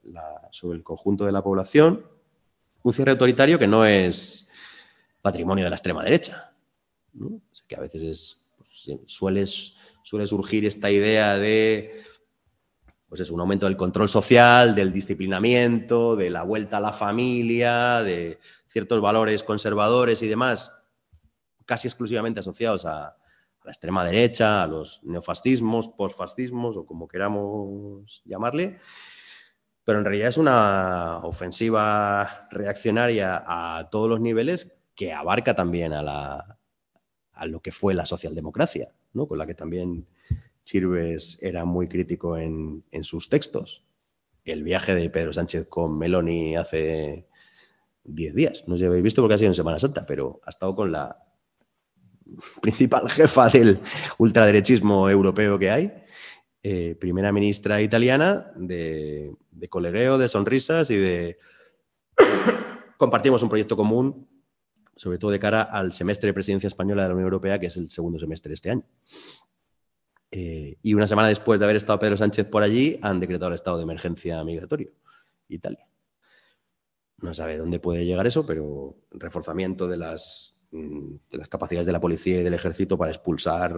[0.52, 2.06] sobre el conjunto de la población,
[2.84, 4.50] un cierre autoritario que no es
[5.22, 6.54] patrimonio de la extrema derecha,
[7.68, 12.04] que a veces es, pues, suele, suele surgir esta idea de
[13.08, 18.04] pues es un aumento del control social, del disciplinamiento, de la vuelta a la familia,
[18.04, 20.78] de ciertos valores conservadores y demás,
[21.66, 23.16] casi exclusivamente asociados a,
[23.64, 28.80] la extrema derecha, a los neofascismos, posfascismos o como queramos llamarle,
[29.84, 36.02] pero en realidad es una ofensiva reaccionaria a todos los niveles que abarca también a,
[36.02, 36.58] la,
[37.34, 39.28] a lo que fue la socialdemocracia, ¿no?
[39.28, 40.08] con la que también
[40.68, 43.86] Chirves era muy crítico en, en sus textos.
[44.44, 47.26] El viaje de Pedro Sánchez con Meloni hace
[48.04, 50.50] 10 días, no sé si habéis visto porque ha sido en Semana Santa, pero ha
[50.50, 51.24] estado con la
[52.62, 53.80] principal jefa del
[54.18, 55.94] ultraderechismo europeo que hay,
[56.64, 61.38] eh, primera ministra italiana, de, de, colegueo, de sonrisas y de...
[62.98, 64.28] Compartimos un proyecto común,
[64.98, 67.78] sobre todo de cara al semestre de presidencia española de la Unión Europea, que es
[67.78, 68.84] el segundo semestre de este año.
[70.32, 73.56] Eh, y una semana después de haber estado Pedro Sánchez por allí, han decretado el
[73.56, 74.92] estado de emergencia migratorio,
[75.48, 75.88] Italia.
[77.20, 81.16] No sabe dónde puede llegar eso, pero reforzamiento de las Mm,
[81.50, 83.74] capacidades de la policía y del ejército para expulsar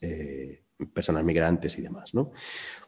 [0.00, 2.14] eh, personas migrantes y demás.
[2.14, 2.32] ¿no?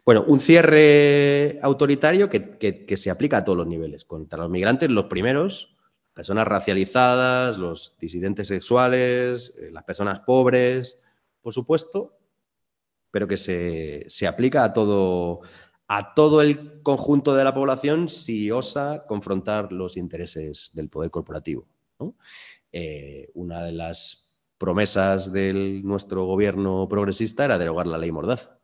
[0.04, 4.50] Bueno, un cierre autoritario que, que, que, se aplica a todos los niveles, contra los
[4.50, 5.76] migrantes, los primeros,
[6.12, 10.98] personas racializadas, los disidentes sexuales, eh, las personas pobres,
[11.42, 12.18] por supuesto,
[13.10, 15.42] pero que se, se aplica a todo,
[15.86, 21.66] a todo el conjunto de la población si osa confrontar los intereses del poder corporativo.
[21.98, 22.16] ¿no?
[22.72, 25.52] Eh, una de las promesas de
[25.84, 28.58] nuestro gobierno progresista era derogar la ley Mordaza.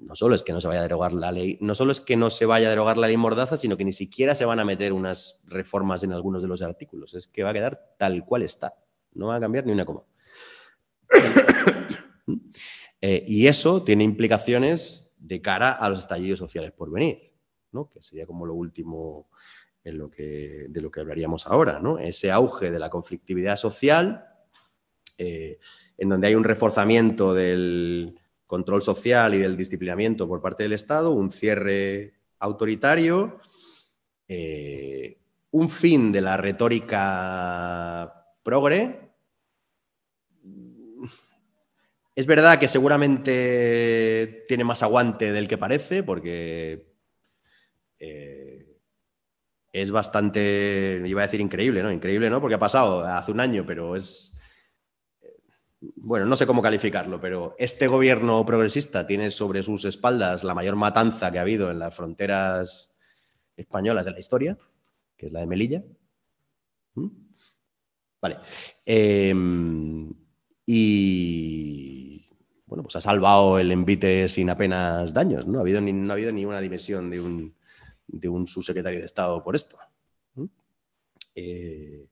[0.00, 2.16] No solo es que no se vaya a derogar la ley, no solo es que
[2.16, 4.64] no se vaya a derogar la ley Mordaza, sino que ni siquiera se van a
[4.64, 7.14] meter unas reformas en algunos de los artículos.
[7.14, 8.74] Es que va a quedar tal cual está.
[9.12, 10.02] No va a cambiar ni una coma.
[13.00, 17.32] eh, y eso tiene implicaciones de cara a los estallidos sociales por venir,
[17.72, 17.88] ¿no?
[17.88, 19.28] que sería como lo último
[19.84, 21.98] en lo que, de lo que hablaríamos ahora, ¿no?
[21.98, 24.26] Ese auge de la conflictividad social
[25.16, 25.58] eh,
[25.98, 31.10] en donde hay un reforzamiento del control social y del disciplinamiento por parte del Estado,
[31.10, 33.38] un cierre autoritario,
[34.26, 35.18] eh,
[35.50, 39.09] un fin de la retórica progre.
[42.14, 46.90] Es verdad que seguramente tiene más aguante del que parece, porque
[47.98, 48.78] eh,
[49.72, 51.92] es bastante, iba a decir increíble, ¿no?
[51.92, 52.40] Increíble, ¿no?
[52.40, 54.36] Porque ha pasado hace un año, pero es...
[55.80, 60.76] Bueno, no sé cómo calificarlo, pero este gobierno progresista tiene sobre sus espaldas la mayor
[60.76, 62.98] matanza que ha habido en las fronteras
[63.56, 64.58] españolas de la historia,
[65.16, 65.82] que es la de Melilla.
[66.94, 67.08] ¿Mm?
[68.20, 68.38] Vale.
[68.84, 70.12] Em,
[70.66, 71.99] y
[72.70, 75.58] bueno, pues ha salvado el envite sin apenas daños, ¿no?
[75.58, 77.52] Ha habido ni, no ha habido ni una dimensión de un,
[78.06, 79.76] de un subsecretario de Estado por esto.
[81.34, 82.06] Eh,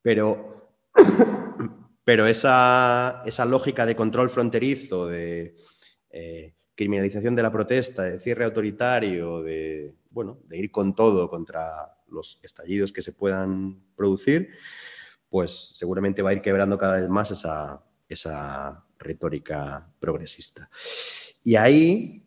[0.00, 0.70] pero,
[2.04, 5.56] pero esa, lógica de control fronterizo, de
[6.10, 11.98] eh, criminalización de la protesta, de cierre autoritario, de, bueno, de ir con todo contra
[12.06, 14.48] los estallidos que se puedan producir,
[15.28, 20.68] pues seguramente va a ir quebrando cada vez más esa, esa retórica progresista.
[21.42, 22.26] Y ahí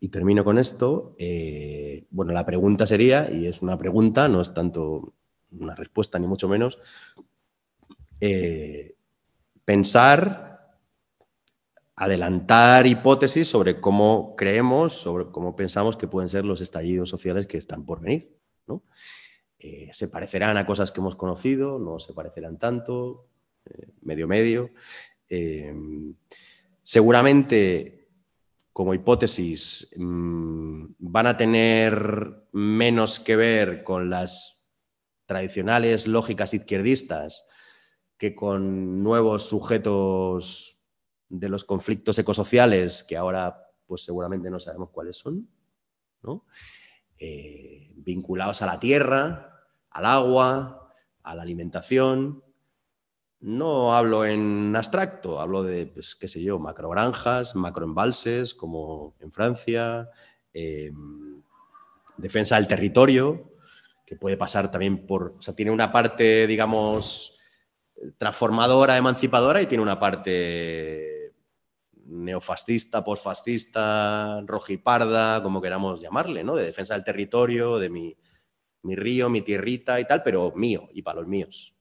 [0.00, 1.14] y termino con esto.
[1.18, 5.12] Eh, bueno, la pregunta sería, y es una pregunta, no es tanto
[5.52, 6.78] una respuesta ni mucho menos,
[8.20, 8.96] eh,
[9.64, 10.78] pensar,
[11.96, 17.58] adelantar hipótesis sobre cómo creemos, sobre cómo pensamos que pueden ser los estallidos sociales que
[17.58, 18.34] están por venir.
[18.66, 18.82] ¿no?
[19.58, 23.26] Eh, se parecerán a cosas que hemos conocido, no se parecerán tanto,
[24.00, 24.70] medio medio.
[26.82, 28.08] Seguramente
[28.72, 34.70] como hipótesis mm, van a tener menos que ver con las
[35.26, 37.46] tradicionales lógicas izquierdistas
[38.16, 40.78] que con nuevos sujetos
[41.28, 45.48] de los conflictos ecosociales que ahora pues seguramente no sabemos cuáles son,
[47.18, 52.42] eh, vinculados a la tierra, al agua, a la alimentación,
[53.40, 60.08] no hablo en abstracto, hablo de, pues, qué sé yo, macrogranjas, macroembalses, como en Francia,
[60.52, 61.42] em,
[62.16, 63.52] defensa del territorio,
[64.06, 67.38] que puede pasar también por, o sea, tiene una parte, digamos,
[68.18, 71.32] transformadora, emancipadora y tiene una parte
[72.06, 76.56] neofascista, posfascista, rojiparda, como queramos llamarle, ¿no?
[76.56, 78.16] De defensa del territorio, de mi,
[78.82, 81.74] mi río, mi tierrita y tal, pero mío y para los míos.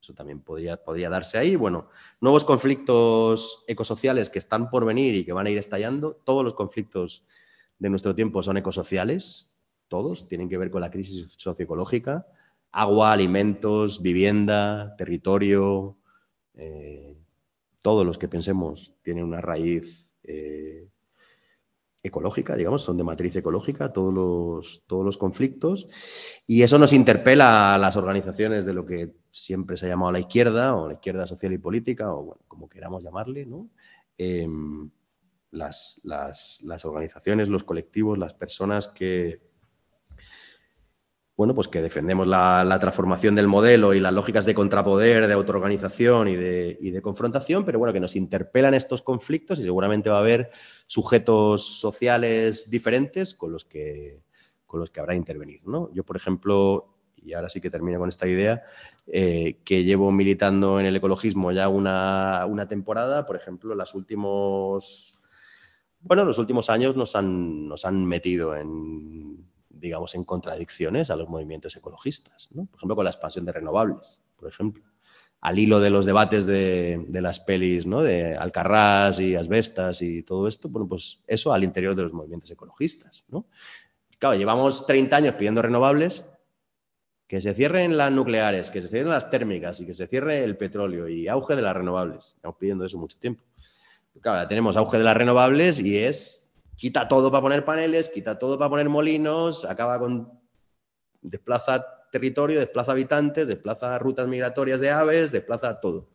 [0.00, 1.56] Eso también podría, podría darse ahí.
[1.56, 1.88] Bueno,
[2.20, 6.14] nuevos conflictos ecosociales que están por venir y que van a ir estallando.
[6.24, 7.24] Todos los conflictos
[7.78, 9.50] de nuestro tiempo son ecosociales,
[9.88, 12.26] todos, tienen que ver con la crisis socioecológica.
[12.72, 15.98] Agua, alimentos, vivienda, territorio,
[16.54, 17.16] eh,
[17.82, 20.88] todos los que pensemos tienen una raíz eh,
[22.02, 25.88] ecológica, digamos, son de matriz ecológica, todos los, todos los conflictos,
[26.46, 30.20] y eso nos interpela a las organizaciones de lo que siempre se ha llamado la
[30.20, 33.70] izquierda, o la izquierda social y política, o como queramos llamarle, ¿no?
[34.16, 34.90] Em,
[35.50, 39.49] las, las organizaciones, los colectivos, las personas que,
[41.40, 46.28] bueno, pues que defendemos la, transformación del modelo y las lógicas de contrapoder, de autoorganización
[46.28, 50.50] y de, confrontación, pero bueno, que nos interpelan estos conflictos y seguramente va a haber
[50.86, 54.20] sujetos sociales diferentes con los que,
[54.66, 55.62] con los que habrá que intervenir.
[55.64, 55.90] ¿no?
[55.94, 58.62] Yo, por ejemplo, y ahora sí que termino con esta idea,
[59.06, 65.22] eh, que llevo militando en el ecologismo ya una, una temporada, por ejemplo, los últimos,
[66.00, 71.28] bueno, los últimos años nos han, nos han metido en digamos, en contradicciones a los
[71.28, 74.84] movimientos ecologistas, por ejemplo, con la expansión de renovables, por ejemplo.
[75.40, 78.02] Al hilo de los debates de, las pelis, ¿no?
[78.02, 82.50] de Alcarrás y Asbestas y todo esto, bueno, pues eso al interior de los movimientos
[82.50, 83.24] ecologistas.
[83.28, 83.46] ¿no?
[84.18, 86.26] Claro, llevamos 30 años pidiendo renovables,
[87.26, 90.58] que se cierren las nucleares, que se cierren las térmicas y que se cierre el
[90.58, 92.34] petróleo y auge de las renovables.
[92.34, 93.44] Estamos pidiendo eso mucho tiempo.
[94.20, 96.49] Claro, tenemos auge de las renovables y es
[96.80, 100.32] quita todo para poner paneles, quita todo para poner molinos, acaba con
[101.20, 106.08] desplaza territorio, desplaza habitantes, desplaza rutas migratorias de aves, desplaza todo.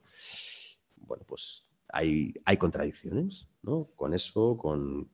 [0.96, 3.92] Bueno, pues hay, hay contradicciones ¿no?
[3.96, 5.08] con eso, con,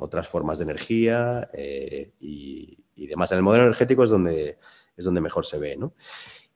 [0.00, 3.30] otras formas de energía eh, y, demás.
[3.32, 4.58] En el modelo energético es donde,
[4.96, 5.76] es donde mejor se ve.
[5.76, 5.92] ¿no?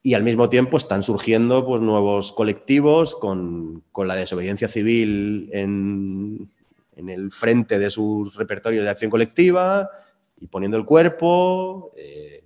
[0.02, 6.50] Y al mismo tiempo están surgiendo pues, nuevos colectivos con, con la desobediencia civil en,
[6.98, 9.88] en el frente de sus repertorios de acción colectiva
[10.36, 11.92] y poniendo el cuerpo.
[11.96, 12.44] Eh,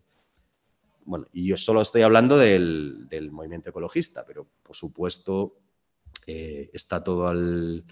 [1.06, 5.56] bueno, y yo solo estoy hablando del, movimiento ecologista, pero por supuesto
[6.26, 7.86] eh, está todo al,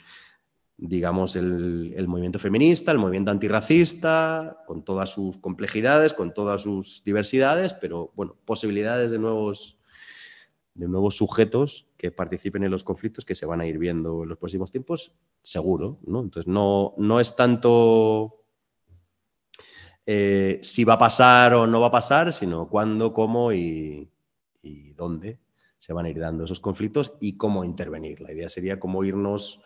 [0.76, 7.02] digamos, el, el, movimiento feminista, el movimiento antirracista, con todas sus complejidades, con todas sus
[7.04, 9.78] diversidades, pero bueno, posibilidades de nuevos,
[10.74, 14.30] de nuevos sujetos que participen en los conflictos que se van a ir viendo en
[14.30, 16.20] los próximos tiempos, seguro, ¿no?
[16.20, 18.42] Entonces no, no es tanto
[20.06, 24.10] eh, si va a pasar o no va a pasar, sino cuándo, cómo y,
[24.62, 25.40] y dónde
[25.78, 28.22] se van a ir dando esos conflictos y cómo intervenir.
[28.22, 29.60] La idea sería cómo irnos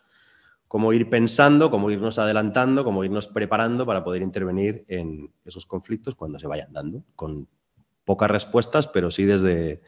[0.67, 6.17] cómo ir pensando, cómo irnos adelantando, cómo irnos preparando para poder intervenir en esos conflictos
[6.17, 7.47] cuando se vayan dando, con
[8.05, 9.83] pocas respuestas, pero sí desde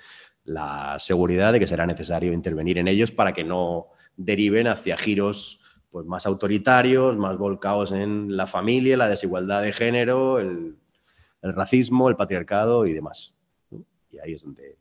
[0.47, 5.61] la seguridad de que será necesario intervenir en ellos para que no deriven hacia giros
[5.91, 10.77] pues, más autoritarios, más volcados en la familia, la desigualdad de género, el,
[11.43, 13.35] el racismo, el patriarcado y demás.
[13.71, 13.85] ¿no?
[14.11, 14.79] Y ahí es donde,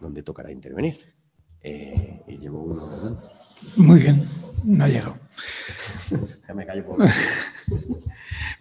[0.00, 1.14] donde tocará intervenir.
[1.60, 3.20] Eh, y llevo uno.
[3.76, 4.26] Muy bien
[4.66, 5.16] no ha llegado.
[6.48, 6.98] Ya me callo por...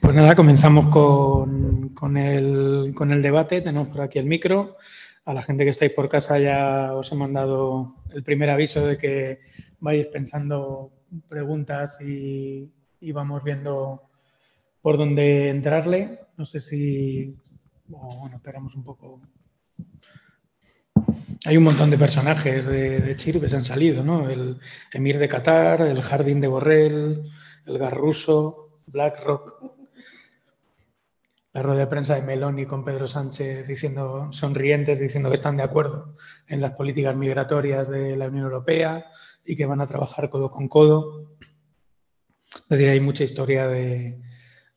[0.01, 3.61] Pues nada, comenzamos con, con, el, con, el, debate.
[3.61, 4.77] Tenemos por aquí el micro.
[5.25, 8.97] A la gente que estáis por casa ya os he mandado el primer aviso de
[8.97, 9.39] que
[9.79, 10.91] vais pensando
[11.27, 12.71] preguntas y,
[13.11, 14.09] vamos viendo
[14.81, 16.19] por dónde entrarle.
[16.37, 17.35] No sé si...
[17.87, 19.21] Bueno, esperamos un poco
[21.45, 24.27] hay un montón de personajes de, de Chirves han salido, ¿no?
[24.29, 24.59] El
[24.91, 27.29] Emir de Qatar, el Jardín de Borrell,
[27.67, 29.74] el Garruso, BlackRock.
[31.55, 35.63] La rueda de prensa de Meloni con Pedro Sánchez diciendo, sonrientes, diciendo que están de
[35.63, 36.13] acuerdo
[36.47, 39.05] en las políticas migratorias de la Unión Europea
[39.45, 41.31] y que van a trabajar codo con codo.
[42.51, 44.21] Es decir, hay mucha historia de,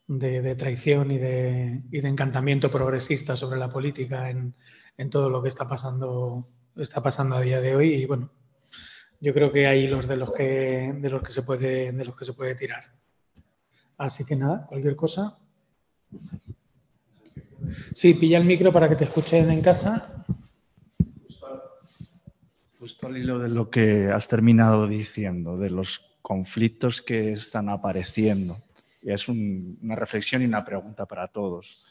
[0.06, 4.54] de, traición y de, y de, encantamiento progresista sobre la política en,
[4.96, 8.30] en todo lo que está pasando está pasando a día de hoy y bueno,
[9.20, 12.16] yo creo que hay los de los que de los que se puede de los
[12.16, 12.84] que se puede tirar.
[13.96, 15.40] Así que nada, cualquier cosa.
[17.94, 20.24] Sí, pilla el micro para que te escuchen en casa.
[22.78, 28.56] Justo al hilo de lo que has terminado diciendo, de los conflictos que están apareciendo.
[29.02, 31.88] Y es un, una reflexión y una pregunta para todos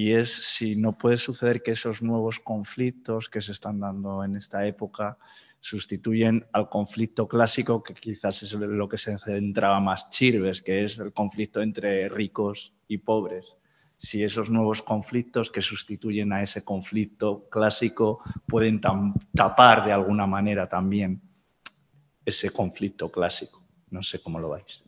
[0.00, 4.34] y es si no puede suceder que esos nuevos conflictos que se están dando en
[4.34, 5.18] esta época
[5.60, 10.98] sustituyen al conflicto clásico, que quizás es lo que se centraba más Chirves, que es
[10.98, 13.56] el conflicto entre ricos y pobres.
[14.02, 20.66] Si esos nuevos conflictos que sustituyen a ese conflicto clásico pueden tapar de alguna manera
[20.66, 21.20] también
[22.24, 23.62] ese conflicto clásico.
[23.90, 24.82] No sé cómo lo vais.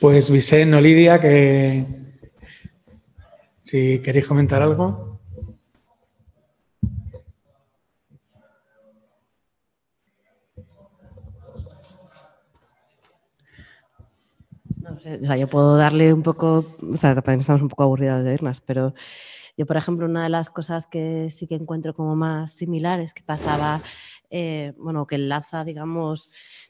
[0.00, 1.84] Pues Vicente Lidia, que
[3.70, 5.20] si queréis comentar algo.
[14.76, 17.84] No sé, o sea, yo puedo darle un poco, o sea, también estamos un poco
[17.84, 18.92] aburridos de oírnos, pero
[19.56, 23.22] yo, por ejemplo, una de las cosas que sí que encuentro como más similares que
[23.22, 23.82] pasaba,
[24.30, 26.28] eh, bueno, que enlaza, digamos,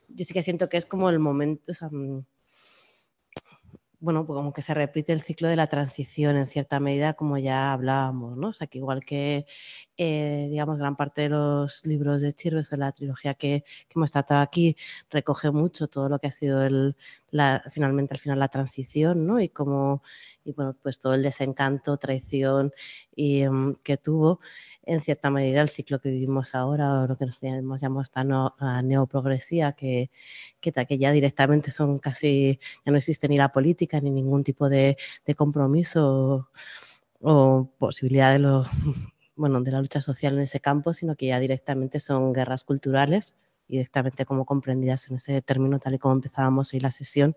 [0.08, 1.88] yo sí que siento que es como el momento, o sea,
[4.00, 7.38] bueno, pues como que se repite el ciclo de la transición en cierta medida, como
[7.38, 8.48] ya hablábamos, ¿no?
[8.48, 9.46] O sea, que igual que,
[10.02, 14.10] eh, digamos, gran parte de los libros de Chirves, de la trilogía que, que, hemos
[14.10, 14.74] tratado aquí,
[15.10, 16.96] recoge mucho todo lo que ha sido el,
[17.30, 19.40] la, finalmente al final la transición, ¿no?
[19.40, 20.02] Y como,
[20.42, 22.72] y bueno, pues todo el desencanto, traición
[23.14, 24.40] y, um, que tuvo
[24.84, 28.24] en cierta medida el ciclo que vivimos ahora, o lo que nos hemos llamado esta
[28.24, 30.10] no, neoprogresía, que,
[30.62, 34.70] que, que, ya directamente son casi, ya no existe ni la política ni ningún tipo
[34.70, 34.96] de,
[35.26, 36.48] de compromiso
[37.20, 38.64] o, o posibilidad de lo
[39.36, 43.34] bueno, de la lucha social en ese campo, sino que ya directamente son guerras culturales
[43.70, 47.36] directamente como comprendidas en ese término, tal y como empezábamos hoy la sesión,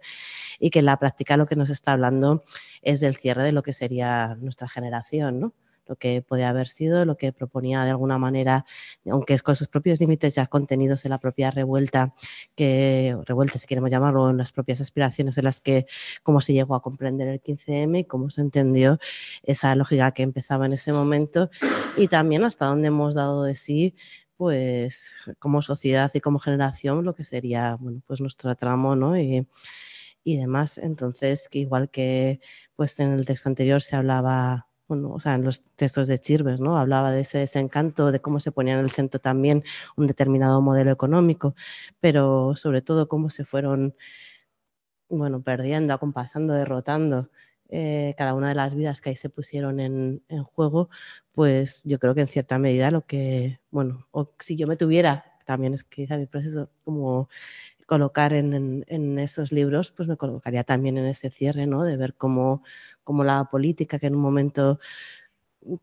[0.60, 2.44] y que en la práctica lo que nos está hablando
[2.82, 5.54] es del cierre de lo que sería nuestra generación, ¿no?
[5.86, 8.66] Lo que podía haber sido, lo que proponía de alguna manera,
[9.10, 12.14] aunque es con sus propios límites ya contenidos en la propia revuelta,
[12.56, 15.86] que revuelta si queremos llamarlo, en las propias aspiraciones en las que
[16.24, 19.00] cómo se llegó a comprender el 15M y cómo se entendió
[19.44, 21.50] esa lógica que empezaba en ese momento
[21.98, 23.96] y también hasta dónde hemos dado de sí
[24.38, 29.18] pues como sociedad y como generación lo que sería bueno pues nuestro tramo ¿no?
[29.18, 29.48] y,
[30.24, 32.40] y demás entonces que igual que
[32.76, 36.78] pues en el texto anterior se hablaba o sea, en los textos de Chirves, ¿no?
[36.78, 39.64] Hablaba de ese desencanto, de cómo se ponía en el centro también
[39.96, 41.56] un determinado modelo económico,
[42.00, 43.96] pero sobre todo cómo se fueron,
[45.10, 47.30] bueno, perdiendo, acompasando, derrotando
[47.76, 50.22] eh, cada una de las vidas que ahí se pusieron en,
[50.54, 50.90] juego,
[51.32, 55.26] pues yo creo que en cierta medida lo que, bueno, o si yo me tuviera,
[55.46, 57.30] también es quizá mi proceso, como
[57.86, 61.84] colocar en, esos libros, pues me colocaría también en ese cierre, ¿no?
[61.84, 62.64] De ver cómo,
[63.04, 64.80] cómo la política que en un momento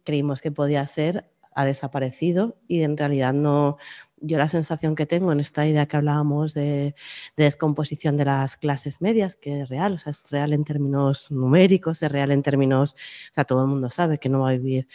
[0.04, 3.76] creímos que podía ser ha desaparecido y en realidad no,
[4.20, 6.94] yo la sensación que tengo en esta idea que hablábamos de,
[7.36, 12.02] descomposición de las clases medias, que es real, o sea, es real en términos numéricos,
[12.02, 12.94] es real en términos,
[13.30, 14.88] o sea, todo el mundo sabe que no va a vivir,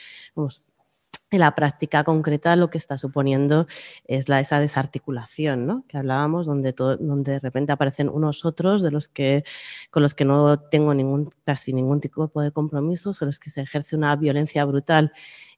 [1.36, 3.68] en la práctica concreta lo que está suponiendo
[4.06, 5.86] es la, esa desarticulación, ¿no?
[5.88, 9.44] Que hablábamos, donde, donde de repente aparecen unos otros de los que,
[9.92, 13.62] con los que no tengo ningún, casi ningún tipo de compromiso, sobre los que se
[13.62, 15.14] ejerce una violencia brutal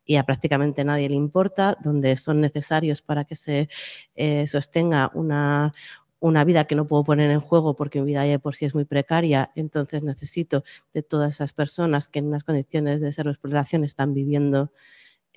[0.06, 3.70] y a prácticamente nadie le importa, donde son necesarios para que se
[4.16, 5.74] eh, sostenga una,
[6.20, 8.74] una vida que no puedo poner en juego porque mi vida ya por sí es
[8.74, 10.64] muy precaria, entonces necesito
[10.94, 14.72] de todas esas personas que en unas condiciones de ser explotación están viviendo,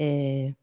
[0.02, 0.54] eh,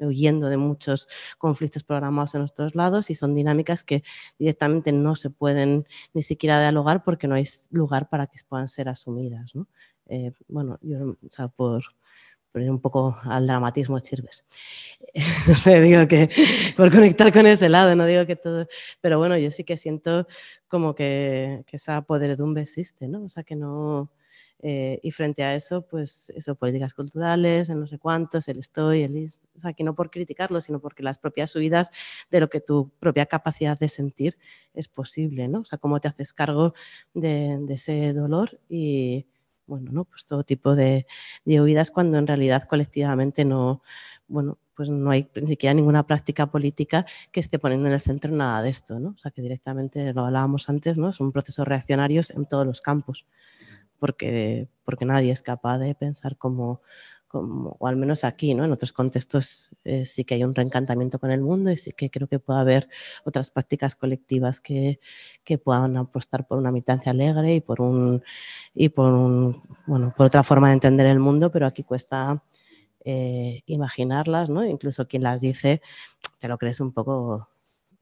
[0.00, 4.02] huyendo de muchos conflictos programados en nuestros lados y son dinámicas que
[4.38, 8.90] directamente no se pueden ni siquiera dialogar porque no hay lugar para que puedan ser
[8.90, 9.52] asumidas.
[10.08, 11.82] Eh, bueno, yo, o sea, por,
[12.52, 14.44] pero un poco al dramatismo Chirves.
[15.48, 16.28] no sé, digo que
[16.76, 18.66] por conectar con ese lado, no digo que todo,
[19.00, 20.26] pero bueno, yo sí que siento
[20.68, 23.24] como que, que esa podredumbre existe, ¿no?
[23.24, 24.10] O sea, que no...
[24.64, 29.02] Eh, y frente a eso, pues eso, políticas culturales, en no sé cuántos, el estoy,
[29.02, 31.90] el o sea, que no por criticarlo, sino porque las propias huidas
[32.30, 34.38] de lo que tu propia capacidad de sentir
[34.72, 35.60] es posible, ¿no?
[35.60, 36.74] O sea, cómo te haces cargo
[37.12, 39.26] de, de ese dolor y,
[39.66, 40.04] bueno, ¿no?
[40.04, 41.06] Pues todo tipo de,
[41.44, 43.82] de huidas cuando en realidad colectivamente no,
[44.28, 48.32] bueno, pues no hay ni siquiera ninguna práctica política que esté poniendo en el centro
[48.32, 49.10] nada de esto, ¿no?
[49.10, 51.12] O sea, que directamente, lo hablábamos antes, ¿no?
[51.12, 53.26] Son procesos reaccionarios en todos los campos,
[54.02, 56.82] porque, porque nadie es capaz de pensar como,
[57.30, 58.64] o al menos aquí, ¿no?
[58.64, 62.10] En otros contextos eh, sí que hay un reencantamiento con el mundo y sí que
[62.10, 62.88] creo que puede haber
[63.22, 64.98] otras prácticas colectivas que,
[65.44, 68.24] que puedan apostar por una militancia alegre y por un
[68.74, 72.42] y por un, bueno, por otra forma de entender el mundo, pero aquí cuesta
[73.04, 74.64] eh, imaginarlas, ¿no?
[74.64, 75.80] Incluso quien las dice
[76.38, 77.46] te lo crees un poco,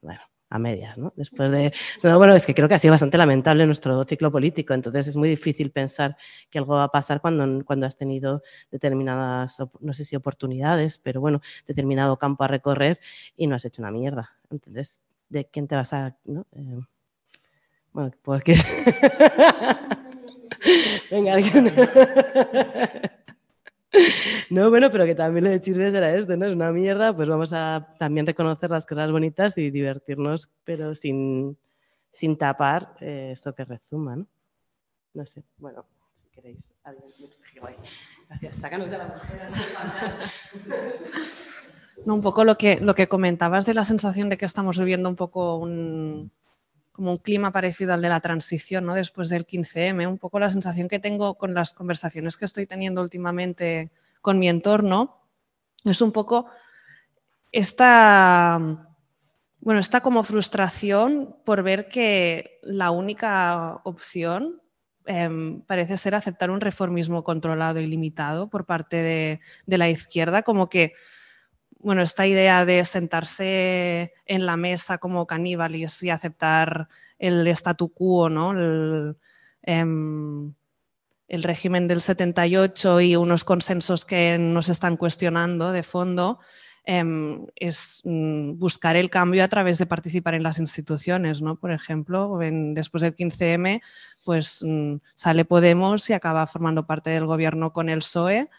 [0.01, 0.21] bueno,
[0.51, 1.13] a medias, ¿no?
[1.15, 1.73] Después de...
[2.03, 5.29] bueno, es que creo que ha sido bastante lamentable nuestro ciclo político, entonces es muy
[5.29, 6.17] difícil pensar
[6.49, 11.21] que algo va a pasar cuando, cuando has tenido determinadas, no sé si oportunidades, pero
[11.21, 12.99] bueno, determinado campo a recorrer
[13.37, 14.35] y no has hecho una mierda.
[14.49, 14.99] Entonces,
[15.29, 16.17] ¿de quién te vas a...?
[16.25, 16.45] ¿no?
[16.51, 16.81] Eh,
[17.93, 18.55] bueno, pues que...
[21.09, 21.73] Venga, alguien...
[24.49, 26.45] No, bueno, pero que también lo de Chirves era esto, ¿no?
[26.45, 31.57] Es una mierda, pues vamos a también reconocer las cosas bonitas y divertirnos, pero sin,
[32.09, 34.27] sin tapar eh, eso que rezuma, ¿no?
[35.13, 35.85] No sé, bueno,
[36.21, 37.05] si queréis, alguien
[38.29, 39.51] Gracias, sácanos de la mujer.
[42.05, 45.07] No, un poco lo que, lo que comentabas de la sensación de que estamos viviendo
[45.09, 46.31] un poco un,
[46.91, 48.93] como un clima parecido al de la transición, ¿no?
[48.93, 53.01] Después del 15M, un poco la sensación que tengo con las conversaciones que estoy teniendo
[53.01, 55.21] últimamente con mi entorno,
[55.85, 56.47] es un poco
[57.51, 58.59] esta,
[59.59, 64.61] bueno, esta como frustración por ver que la única opción
[65.05, 70.43] em, parece ser aceptar un reformismo controlado y limitado por parte de, de la izquierda,
[70.43, 70.93] como que
[71.83, 76.87] bueno, esta idea de sentarse en la mesa como caníbales y aceptar
[77.19, 78.51] el statu quo, ¿no?
[78.51, 79.17] El,
[79.63, 80.53] em,
[81.29, 86.39] régimen del 78 y unos consensos que nos están cuestionando de fondo,
[86.83, 91.55] em, es mm, buscar el cambio a través de participar en las instituciones, ¿no?
[91.57, 93.81] Por ejemplo, después del 15M,
[94.25, 98.49] pues mm, sale Podemos y acaba formando parte del gobierno con el PSOE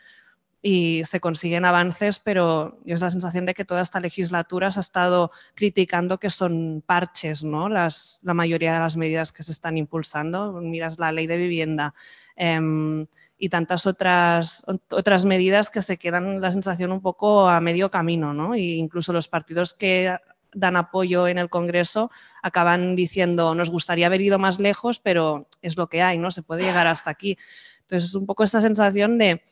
[0.65, 4.83] y se consiguen avances, pero es la sensación de que toda esta legislatura se ha
[4.83, 7.69] estado criticando que son parches, ¿no?
[7.69, 10.53] Las, la mayoría de las medidas que se están impulsando.
[10.53, 11.95] Miras la ley de vivienda
[12.37, 13.07] em,
[13.37, 18.33] y tantas otras, otras medidas que se quedan la sensación un poco a medio camino,
[18.33, 18.55] ¿no?
[18.55, 20.17] E incluso los partidos que
[20.55, 22.11] dan apoyo en el Congreso
[22.43, 26.31] acaban diciendo nos gustaría haber ido más lejos, pero es lo que hay, ¿no?
[26.31, 27.37] Se puede llegar hasta aquí.
[27.81, 29.43] Entonces es un poco esta sensación de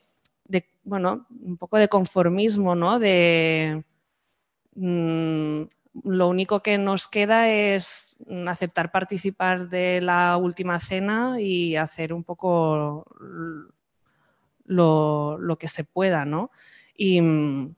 [0.83, 2.99] bueno, un poco de conformismo, ¿no?
[2.99, 3.85] De
[4.75, 5.63] mm,
[6.05, 8.17] lo único que nos queda es
[8.47, 13.07] aceptar participar de la última cena y hacer un poco
[14.65, 16.51] lo, lo que se pueda, ¿no?
[16.97, 17.75] Y, mm,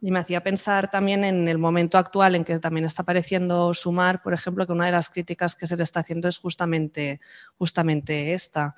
[0.00, 4.22] y me hacía pensar también en el momento actual en que también está apareciendo Sumar,
[4.22, 7.20] por ejemplo, que una de las críticas que se le está haciendo es justamente,
[7.56, 8.76] justamente esta.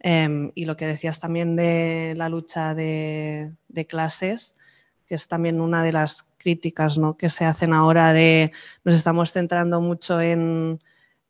[0.00, 3.52] Em, y lo que decías también de la lucha de,
[3.88, 4.56] clases,
[5.06, 7.16] que es también una de las críticas ¿no?
[7.16, 8.52] que se hacen ahora de
[8.84, 10.80] nos estamos centrando mucho en,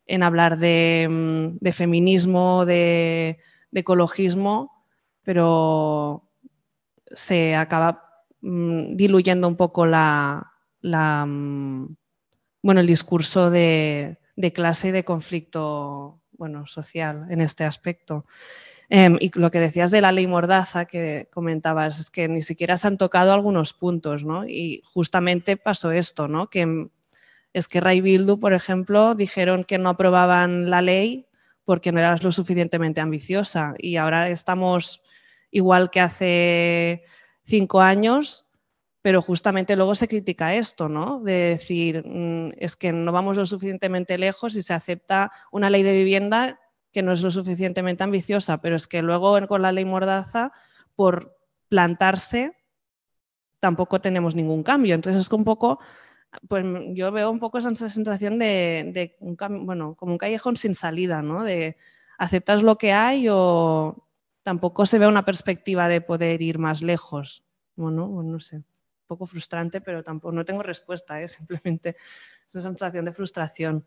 [0.07, 3.39] en hablar de, mm, de feminismo, de,
[3.71, 4.85] de ecologismo,
[5.23, 6.29] pero
[7.13, 8.11] se acaba
[8.43, 10.53] Mm, diluyendo un poco la,
[10.83, 11.87] mm,
[12.63, 14.19] bueno, el discurso de,
[14.55, 18.25] clase y de conflicto bueno, social en este aspecto.
[18.89, 22.79] Em, y lo que decías de la ley Mordaza que comentabas es que ni siquiera
[22.79, 24.49] se han tocado algunos puntos, ¿no?
[24.49, 26.49] Y justamente pasó esto, ¿no?
[26.49, 26.89] Que
[27.53, 31.27] es que Ray Bildu, por ejemplo, dijeron que no aprobaban la ley
[31.67, 35.03] porque no era lo suficientemente ambiciosa y ahora estamos
[35.51, 37.05] igual que hace
[37.43, 38.49] cinco años,
[39.03, 41.21] pero justamente luego se critica esto, ¿no?
[41.21, 45.83] De decir, mm, es que no vamos lo suficientemente lejos y se acepta una ley
[45.83, 46.61] de vivienda
[46.93, 50.53] que no es lo suficientemente ambiciosa, pero es que luego con la ley Mordaza,
[50.97, 51.37] por
[51.69, 52.53] plantarse,
[53.61, 54.95] tampoco tenemos ningún cambio.
[54.95, 55.79] Entonces es un poco,
[56.49, 59.17] pues yo veo un poco esa sensación de,
[59.51, 61.45] bueno, como un callejón sin salida, ¿no?
[61.45, 61.77] De
[62.19, 64.09] aceptas lo que hay o
[64.43, 67.45] tampoco se ve una perspectiva de poder ir más lejos.
[67.77, 68.65] Bueno, no sé, un
[69.11, 71.27] poco frustrante, pero tampoco no tengo respuesta, ¿eh?
[71.39, 71.97] simplemente
[72.47, 73.85] es una sensación de frustración.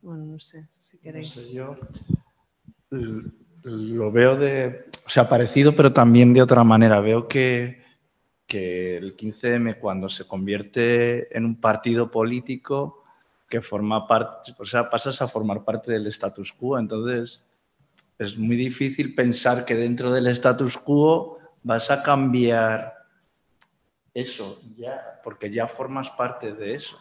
[0.00, 1.52] Bueno, no sé, si queréis.
[1.52, 1.78] yo
[3.62, 7.00] lo veo de, o sea, parecido, pero también de otra manera.
[7.00, 7.82] Veo que,
[8.46, 13.04] que el 15M, cuando se convierte en un partido político,
[13.48, 16.78] que forma parte, o sea, pasas a formar parte del status quo.
[16.78, 17.42] Entonces,
[18.18, 23.03] es muy difícil pensar que dentro del status quo vas a cambiar
[24.14, 26.98] eso, ya, porque ya formas parte de eso.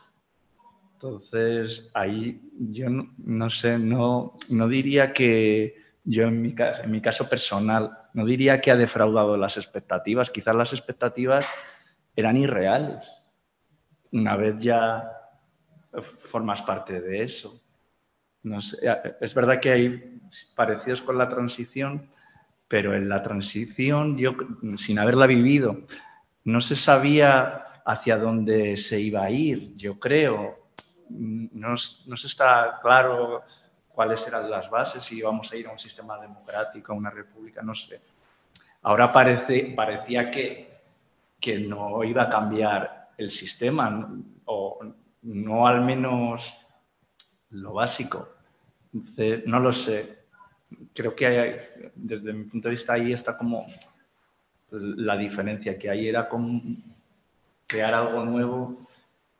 [0.93, 7.29] Entonces, ahí yo no, sé, no, no, diría que yo en mi, en mi caso
[7.29, 11.47] personal, no diría que ha defraudado las expectativas, quizás las expectativas
[12.15, 13.21] eran irreales.
[14.11, 15.11] Una vez ya
[16.01, 17.61] formas parte de eso.
[18.43, 18.77] No sé,
[19.21, 20.21] es verdad que hay
[20.55, 22.09] parecidos con la transición,
[22.67, 24.35] pero en la transición, yo
[24.77, 25.81] sin haberla vivido,
[26.45, 30.69] no se sabía hacia dónde se iba a ir, yo creo.
[31.09, 33.43] No, no se está claro
[33.89, 37.61] cuáles eran las bases, si íbamos a ir a un sistema democrático, a una república,
[37.61, 38.01] no sé.
[38.81, 40.81] Ahora parece, parecía que,
[41.39, 44.09] que no iba a cambiar el sistema,
[44.45, 44.79] o
[45.21, 46.53] no al menos
[47.51, 48.29] lo básico.
[49.45, 50.23] no lo sé
[50.93, 53.65] creo que desde mi punto de vista ahí está como
[54.73, 56.61] la diferencia, que ahí era como
[57.67, 58.87] crear algo nuevo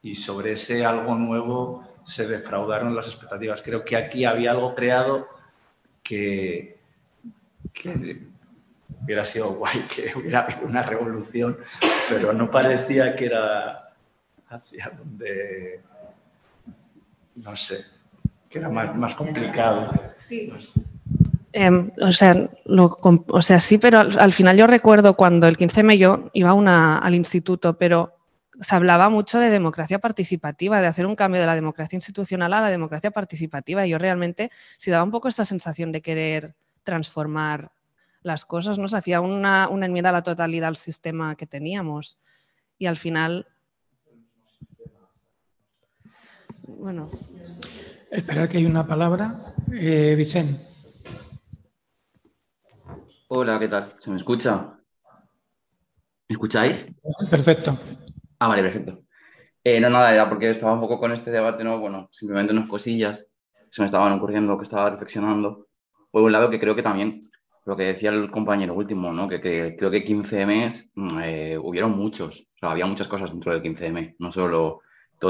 [0.01, 3.61] y sobre ese algo nuevo se defraudaron las expectativas.
[3.61, 5.27] Creo que aquí había algo creado
[6.01, 6.77] que,
[9.01, 11.57] hubiera sido guay, que hubiera habido una revolución,
[12.09, 13.93] pero no parecía que era
[14.49, 15.81] hacia donde,
[17.35, 17.85] no sé,
[18.49, 19.91] que era más, más complicado.
[20.17, 20.51] Sí.
[21.55, 26.31] Em, o, sea, o sea, sí, pero al, final yo recuerdo cuando el 15M yo
[26.33, 28.17] iba una, al instituto, pero
[28.59, 32.61] se hablaba mucho de democracia participativa, de hacer un cambio de la democracia institucional a
[32.61, 33.85] la democracia participativa.
[33.85, 37.71] Y yo realmente sí daba un poco esta sensación de querer transformar
[38.23, 38.87] las cosas, ¿no?
[38.87, 42.17] Se hacía una, una enmienda a la totalidad al sistema que teníamos.
[42.79, 43.45] Y al final.
[46.63, 47.11] Bueno.
[48.09, 49.53] Esperar que hay una palabra.
[49.71, 50.72] Eh, Vicente.
[53.35, 53.95] Hola, ¿qué tal?
[53.97, 54.77] ¿Se me escucha?
[56.29, 56.85] ¿Me escucháis?
[57.31, 57.75] Perfecto.
[58.37, 59.05] Ah, vale, perfecto.
[59.63, 61.79] Eh, no, nada, era porque estaba un poco con este debate, ¿no?
[61.79, 63.27] Bueno, simplemente unas cosillas
[63.71, 65.65] se me estaban ocurriendo, que estaba reflexionando.
[66.11, 67.21] Por un lado, que creo que también,
[67.65, 69.27] lo que decía el compañero último, ¿no?
[69.27, 73.63] Que, creo que 15M mm, eh, hubieron muchos, o sea, había muchas cosas dentro del
[73.63, 74.81] 15M, no solo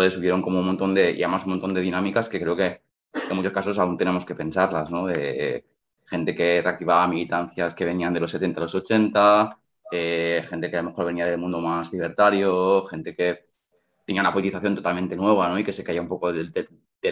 [0.04, 2.82] eso, hubieron como un montón de, y además un montón de dinámicas que creo que
[3.30, 5.06] en muchos casos aún tenemos que pensarlas, ¿no?
[5.06, 5.64] De,
[6.06, 9.58] gente que reactivaba militancias que venían de los 70 a los 80,
[9.92, 13.46] eh, gente que a lo mejor venía del mundo más libertario, gente que
[14.06, 15.60] tenía una politización totalmente nueva ¿no?
[15.60, 16.52] y que se caía un poco del,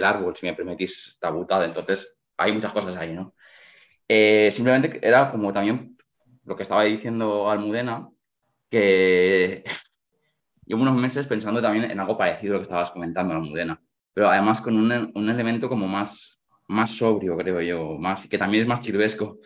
[0.03, 1.65] árbol, si me permitís la butada.
[1.65, 3.35] Entonces, hay muchas cosas ahí, ¿no?
[4.07, 5.97] Eh, simplemente era como también
[6.43, 8.09] lo que estaba diciendo Almudena,
[8.69, 9.63] que
[10.65, 13.81] llevo unos meses pensando también en algo parecido a lo que estabas comentando, Almudena,
[14.13, 16.40] pero además con un, un elemento como más
[16.71, 19.39] más sobrio, creo yo, más, que también es más chirvesco,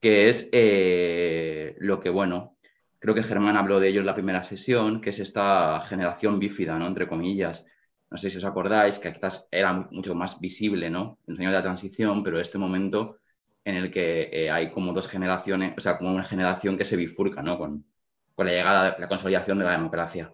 [0.00, 2.56] que es eh, lo que, bueno,
[2.98, 6.78] creo que Germán habló de ello en la primera sesión, que es esta generación bífida,
[6.78, 6.86] ¿no?
[6.86, 7.66] Entre comillas.
[8.10, 11.18] No sé si os acordáis que quizás era mucho más visible, ¿no?
[11.26, 13.18] En el años de la transición, pero este momento
[13.64, 16.96] en el que eh, hay como dos generaciones, o sea, como una generación que se
[16.96, 17.58] bifurca, ¿no?
[17.58, 17.84] Con,
[18.34, 20.32] con la llegada, la consolidación de la democracia.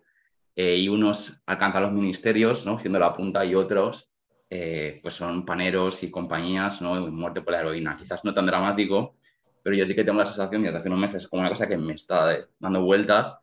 [0.57, 2.79] Eh, y unos alcanzan los ministerios, ¿no?
[2.79, 4.11] Siendo la punta, y otros,
[4.51, 7.09] eh, pues son paneros y compañías, ¿no?
[7.11, 7.97] Muerte por la heroína.
[7.97, 9.17] Quizás no tan dramático,
[9.63, 11.77] pero yo sí que tengo la sensación, desde hace unos meses, como una cosa que
[11.77, 13.39] me está dando vueltas,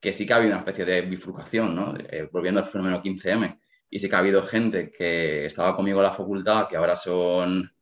[0.00, 1.94] que sí que ha habido una especie de bifurcación, ¿no?
[2.32, 3.58] volviendo al fenómeno 15M.
[3.90, 7.72] Y sí que ha habido gente que estaba conmigo en la facultad, que ahora son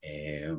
[0.00, 0.54] eh,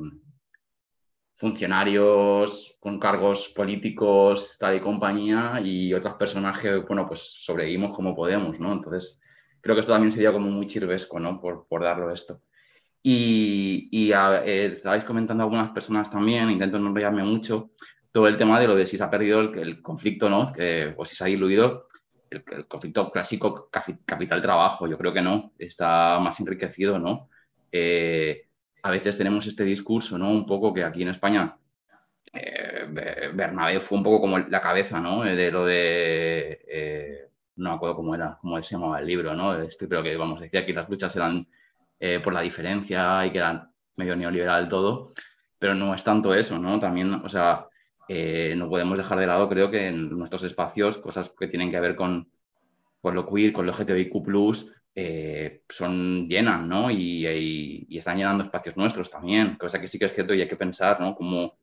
[1.34, 8.58] funcionarios con cargos políticos, tal y compañía, y otros personajes, bueno, pues sobrevivimos como podemos,
[8.58, 8.72] ¿no?
[8.72, 9.20] Entonces,
[9.66, 11.38] creo que esto también sería como muy chirvesco, ¿no?
[11.40, 12.40] Por, por darlo esto.
[13.02, 17.72] Y, y eh, estabais comentando algunas personas también, intento no enrollarme mucho,
[18.10, 20.52] todo el tema de lo de si se ha perdido el, conflicto, ¿no?
[20.96, 21.86] O si se ha diluido
[22.30, 23.68] el, conflicto clásico
[24.04, 24.86] capital-trabajo.
[24.86, 27.28] Yo creo que no, está más enriquecido, ¿no?
[27.70, 28.46] Eh,
[28.82, 30.30] a veces tenemos este discurso, ¿no?
[30.30, 31.56] Un poco que aquí en España
[32.32, 32.86] eh,
[33.34, 35.24] Bernabé fue un poco como la cabeza, ¿no?
[35.24, 37.25] Eh, de lo de...
[37.56, 39.54] no me acuerdo cómo era, cómo se llamaba el libro, ¿no?
[39.60, 41.46] Este, pero que, vamos, decía que las luchas eran
[42.22, 45.08] por la diferencia y que eran medio neoliberal todo,
[45.58, 46.78] pero no es tanto eso, ¿no?
[46.78, 47.66] También, o sea,
[48.08, 51.96] no podemos dejar de lado, creo que en nuestros espacios, cosas que tienen que ver
[51.96, 52.28] con,
[53.00, 54.12] con lo queer, con lo LGTBIQ+,
[54.98, 56.90] eh, son llenas, ¿no?
[56.90, 60.56] Y, están llenando espacios nuestros también, cosa que sí que es cierto y hay que
[60.56, 61.14] pensar, ¿no?
[61.14, 61.58] Cómo,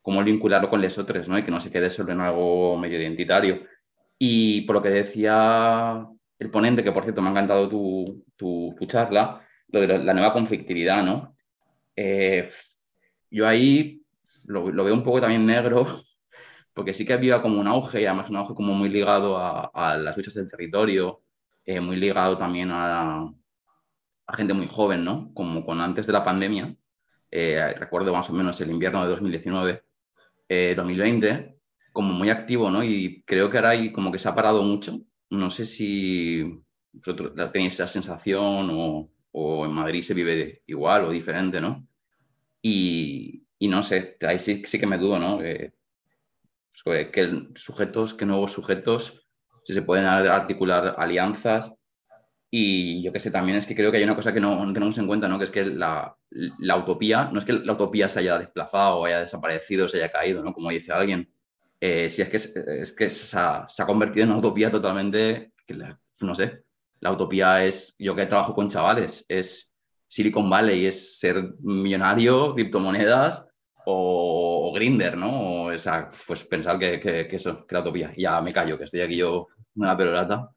[0.00, 1.38] cómo vincularlo con otros, ¿no?
[1.38, 3.64] Y que no se quede solo en algo medio identitario.
[4.18, 6.06] Y por lo que decía
[6.38, 10.32] el ponente, que por cierto me ha encantado tu, tu, charla, lo de la nueva
[10.32, 11.36] conflictividad, ¿no?
[11.96, 12.50] Eh,
[13.30, 14.02] yo ahí
[14.44, 15.86] lo, lo, veo un poco también negro,
[16.74, 19.70] porque sí que había como un auge, y además un auge como muy ligado a,
[19.74, 21.22] a las luchas del territorio,
[21.68, 23.30] eh, muy ligado también a,
[24.34, 25.30] gente muy joven, ¿no?
[25.34, 26.74] Como con antes de la pandemia,
[27.30, 29.84] eh, recuerdo más o menos el invierno de 2019,
[30.76, 31.57] 2020, eh,
[31.98, 32.84] como muy activo, ¿no?
[32.84, 35.00] Y creo que ahora hay como que se ha parado mucho.
[35.30, 36.62] No sé si
[36.92, 41.88] vosotros tenéis esa sensación o, o en Madrid se vive igual o diferente, ¿no?
[42.62, 45.40] Y, y no sé, ahí sí, sí que me dudo, ¿no?
[45.40, 45.72] que
[47.56, 49.26] sujetos, que nuevos sujetos
[49.64, 51.74] si se pueden articular alianzas.
[52.48, 54.98] Y yo que sé, también es que creo que hay una cosa que no, tenemos
[54.98, 55.36] en cuenta, ¿no?
[55.36, 59.04] que es que la, la, utopía, no es que la utopía se haya desplazado o
[59.04, 60.54] haya desaparecido, se haya caído, ¿no?
[60.54, 61.28] como dice alguien,
[61.80, 62.36] eh, si es que,
[62.82, 65.52] es, que se ha, convertido en una utopía totalmente,
[66.20, 66.64] no sé,
[67.00, 69.72] la utopía es, yo que trabajo con chavales, es
[70.08, 73.46] Silicon Valley, es ser millonario, criptomonedas
[73.86, 75.64] o, Grinder, ¿no?
[75.64, 78.12] O esa, pues pensar que, que, que, eso, que la utopía.
[78.16, 80.50] Ya me callo, que estoy aquí yo una perorata.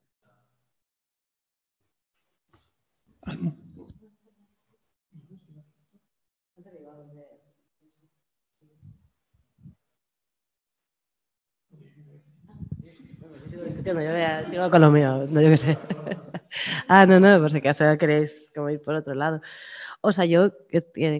[13.84, 15.78] Yo sigo con lo mío, no yo qué sé.
[16.88, 19.41] ah, no, no, por si acaso queréis como ir por otro lado.
[20.02, 20.52] O sea, yo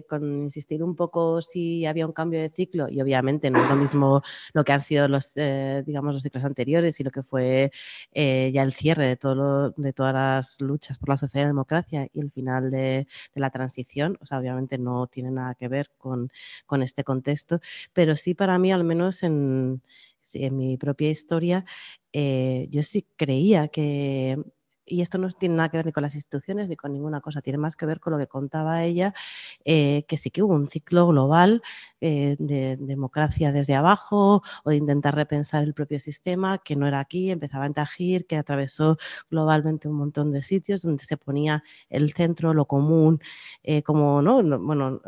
[0.08, 3.76] con insistir un poco si había un cambio de ciclo, y obviamente no es lo
[3.76, 4.22] mismo
[4.52, 7.72] lo que han sido los, eh, digamos, los ciclos anteriores y lo que fue
[8.12, 11.48] eh, ya el cierre de, todo de todas las luchas por la sociedad y la
[11.48, 15.90] democracia y el final de, la transición, o sea, obviamente no tiene nada que ver
[15.98, 16.30] con,
[16.66, 17.60] con este contexto,
[17.92, 19.82] pero sí para mí, al menos en,
[20.34, 21.64] en mi propia historia,
[22.12, 24.38] eh, yo sí creía que
[24.92, 27.40] y esto no tiene nada que ver ni con las instituciones ni con ninguna cosa,
[27.40, 29.14] tiene más que ver con lo que contaba ella,
[29.64, 31.62] eh, que sí que hubo un ciclo global
[32.02, 37.00] eh, de democracia desde abajo o de intentar repensar el propio sistema, que no era
[37.00, 38.98] aquí, empezaba en Tajir, que atravesó
[39.30, 43.18] globalmente un montón de sitios donde se ponía el centro, lo común,
[43.62, 44.42] eh, como, ¿no?
[44.58, 45.00] Bueno,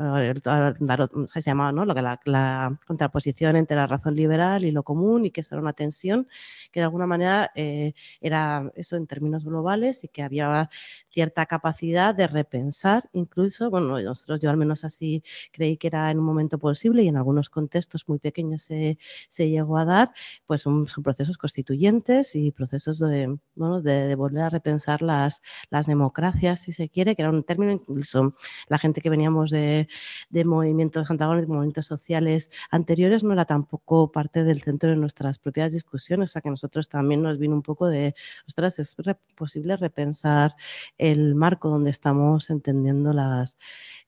[1.27, 1.85] se llamaba, ¿no?
[1.85, 5.75] La, la, contraposición entre la razón liberal y lo común y que eso era una
[5.75, 6.27] tensión
[6.73, 10.69] que de alguna manera era eso en términos globales y que había
[11.11, 15.23] cierta capacidad de repensar incluso, bueno, nosotros yo al menos así
[15.53, 18.99] creí que era en un momento posible y en algunos contextos muy pequeños se,
[19.29, 20.13] se llegó a dar,
[20.47, 26.63] pues son, procesos constituyentes y procesos de, bueno, de, volver a repensar las, las democracias,
[26.63, 28.35] si se quiere, que era un término incluso
[28.69, 29.89] la gente que veníamos de,
[30.31, 35.73] de movimientos antagónicos, movimientos sociales anteriores, no era tampoco parte del centro de nuestras propias
[35.73, 38.15] discusiones, o sea que nosotros también nos vino un poco de,
[38.47, 38.97] ostras, es
[39.37, 40.57] posible repensar
[40.99, 43.59] el marco donde estamos entendiendo las,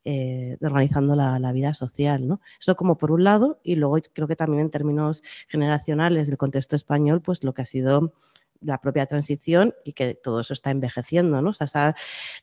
[0.05, 2.29] eh, organizando la, vida social.
[2.29, 2.41] ¿no?
[2.61, 6.77] Eso como por un lado, y luego creo que también en términos generacionales del contexto
[6.77, 8.13] español, pues lo que ha sido
[8.61, 11.51] la propia transición y que todo eso está envejeciendo, ¿no?
[11.51, 11.95] O sea,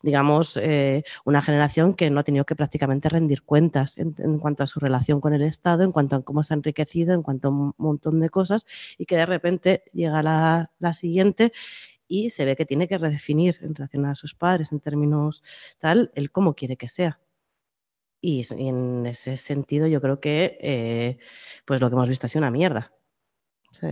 [0.02, 4.68] digamos, eh, una generación que no ha tenido que prácticamente rendir cuentas en, cuanto a
[4.68, 7.52] su relación con el Estado, en cuanto a cómo se ha enriquecido, en cuanto a
[7.52, 8.66] un montón de cosas,
[8.98, 11.54] y que de repente llega la siguiente
[12.14, 15.41] y se ve que tiene que redefinir en relación a sus padres en términos
[15.80, 17.19] tal, el cómo quiere que sea.
[18.22, 21.18] Y, en ese sentido yo creo que eh,
[21.65, 22.94] pues lo que hemos visto ha sido una mierda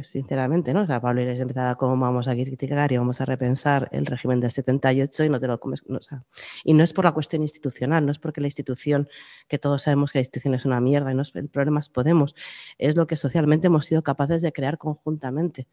[0.03, 0.83] sinceramente, ¿no?
[0.83, 4.39] O sea, Pablo Iglesias empezaba como vamos a criticar y vamos a repensar el régimen
[4.39, 5.83] del 78 y no te lo comes.
[5.87, 6.23] No, o sea,
[6.63, 9.09] y no es por la cuestión institucional, no es porque la institución,
[9.47, 11.89] que todos sabemos que la institución es una mierda y no es el problema es
[11.89, 12.35] Podemos,
[12.77, 15.67] es lo que socialmente hemos sido capaces de crear conjuntamente.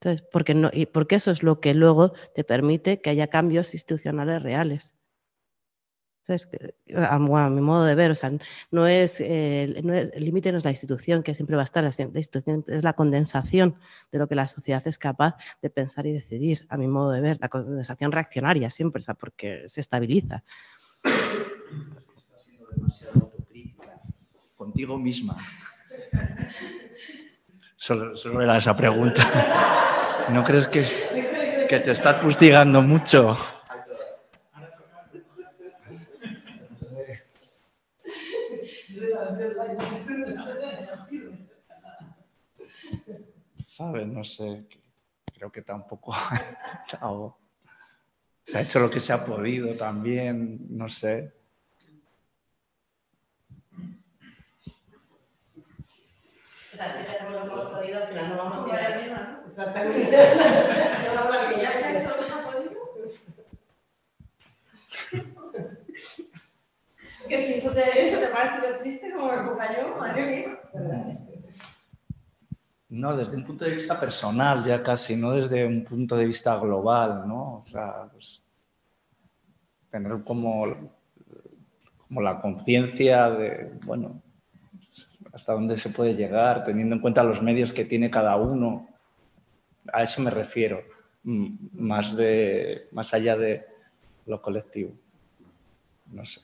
[0.00, 3.72] Entonces, porque, no, y porque eso es lo que luego te permite que haya cambios
[3.74, 4.94] institucionales reales.
[6.94, 8.32] A, a, mi modo de ver, o sea,
[8.72, 11.64] no es, eh, no es el límite no es la institución, que siempre va a
[11.64, 13.76] estar, la institución es la condensación
[14.10, 17.20] de lo que la sociedad es capaz de pensar y decidir, a mi modo de
[17.20, 20.42] ver, la condensación reaccionaria siempre, o sea, porque se estabiliza.
[24.56, 25.36] Contigo misma.
[27.76, 29.82] Solo, era esa pregunta.
[30.30, 33.36] ¿No crees que, que te estás fustigando mucho?
[43.66, 44.06] ¿Sabes?
[44.06, 44.64] No sé,
[45.34, 46.14] creo que tampoco
[48.42, 51.32] se ha hecho lo que se ha podido también, no sé.
[56.78, 56.86] No
[59.56, 60.10] Exactamente.
[61.60, 61.72] ya
[67.28, 70.60] que si eso te, eso te parece triste como el compañero, madre mía.
[72.90, 76.56] No, desde un punto de vista personal ya casi, no desde un punto de vista
[76.56, 77.64] global, ¿no?
[77.64, 78.42] O sea, pues,
[79.90, 80.66] tener como,
[82.06, 84.22] como la conciencia de, bueno,
[85.32, 88.95] hasta dónde se puede llegar, teniendo en cuenta los medios que tiene cada uno.
[89.92, 90.82] A eso me refiero,
[91.24, 93.64] más, de, más allá de
[94.26, 94.92] lo colectivo.
[96.12, 96.40] No sé.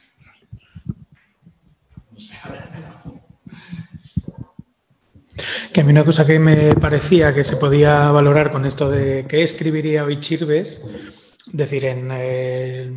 [5.72, 9.24] Que a mí una cosa que me parecía que se podía valorar con esto de
[9.26, 12.92] qué escribiría hoy Chirves, decir, en, eh,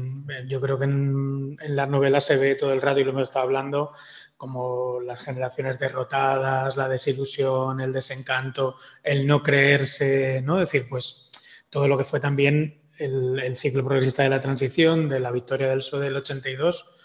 [0.47, 3.29] yo creo que en, en las novelas se ve todo el rato y lo hemos
[3.29, 3.93] estado hablando
[4.37, 10.61] como las generaciones derrotadas, la desilusión, el desencanto, el no creerse, ¿no?
[10.61, 11.31] Es decir, pues
[11.69, 15.69] todo lo que fue también el, el ciclo progresista de la transición, de la victoria
[15.69, 16.95] del PSOE del 82,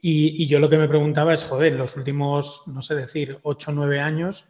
[0.00, 3.72] y, y, yo lo que me preguntaba es, joder, los últimos, no sé decir, ocho
[3.72, 4.48] o nueve años,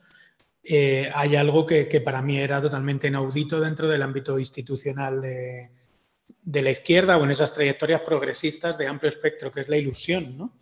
[0.62, 5.70] eh, hay algo que, que, para mí era totalmente inaudito dentro del ámbito institucional de,
[6.42, 10.36] de, la izquierda o en esas trayectorias progresistas de amplio espectro, que es la ilusión,
[10.36, 10.58] ¿no?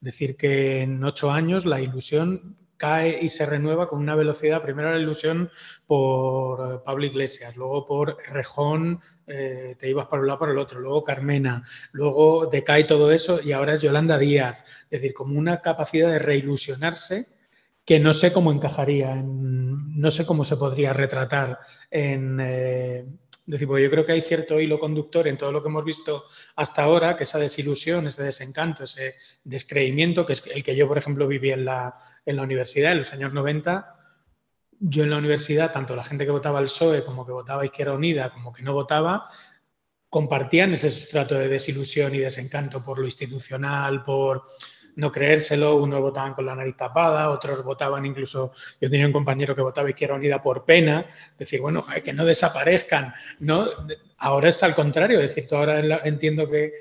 [0.00, 4.90] Decir que en ocho años la ilusión cae y se renueva con una velocidad, primero
[4.90, 5.50] la ilusión
[5.84, 10.80] por Pablo Iglesias, luego por Rejón, eh, te ibas para un lado para el otro,
[10.80, 11.62] luego Carmena,
[11.92, 16.18] luego decae todo eso y ahora es Yolanda Díaz, es decir, como una capacidad de
[16.18, 17.26] reilusionarse
[17.84, 21.58] que no sé cómo encajaría, en, no sé cómo se podría retratar
[21.90, 22.38] en...
[22.40, 23.06] Eh,
[23.50, 26.24] decir, porque yo creo que hay cierto hilo conductor en todo lo que hemos visto
[26.56, 30.98] hasta ahora, que esa desilusión, ese desencanto, ese descreimiento, que es el que yo, por
[30.98, 33.96] ejemplo, viví en la, en la universidad en los años 90.
[34.82, 37.92] Yo en la universidad, tanto la gente que votaba al PSOE como que votaba Izquierda
[37.92, 39.28] Unida, como que no votaba,
[40.08, 44.42] compartían ese sustrato de desilusión y desencanto por lo institucional, por
[44.96, 49.54] no creérselo, unos votaban con la nariz tapada, otros votaban incluso, yo tenía un compañero
[49.54, 51.06] que votaba Izquierda Unida por pena,
[51.38, 53.64] decir, bueno, que no desaparezcan, ¿no?
[54.18, 56.72] Ahora es al contrario, es decir, tú ahora entiendo que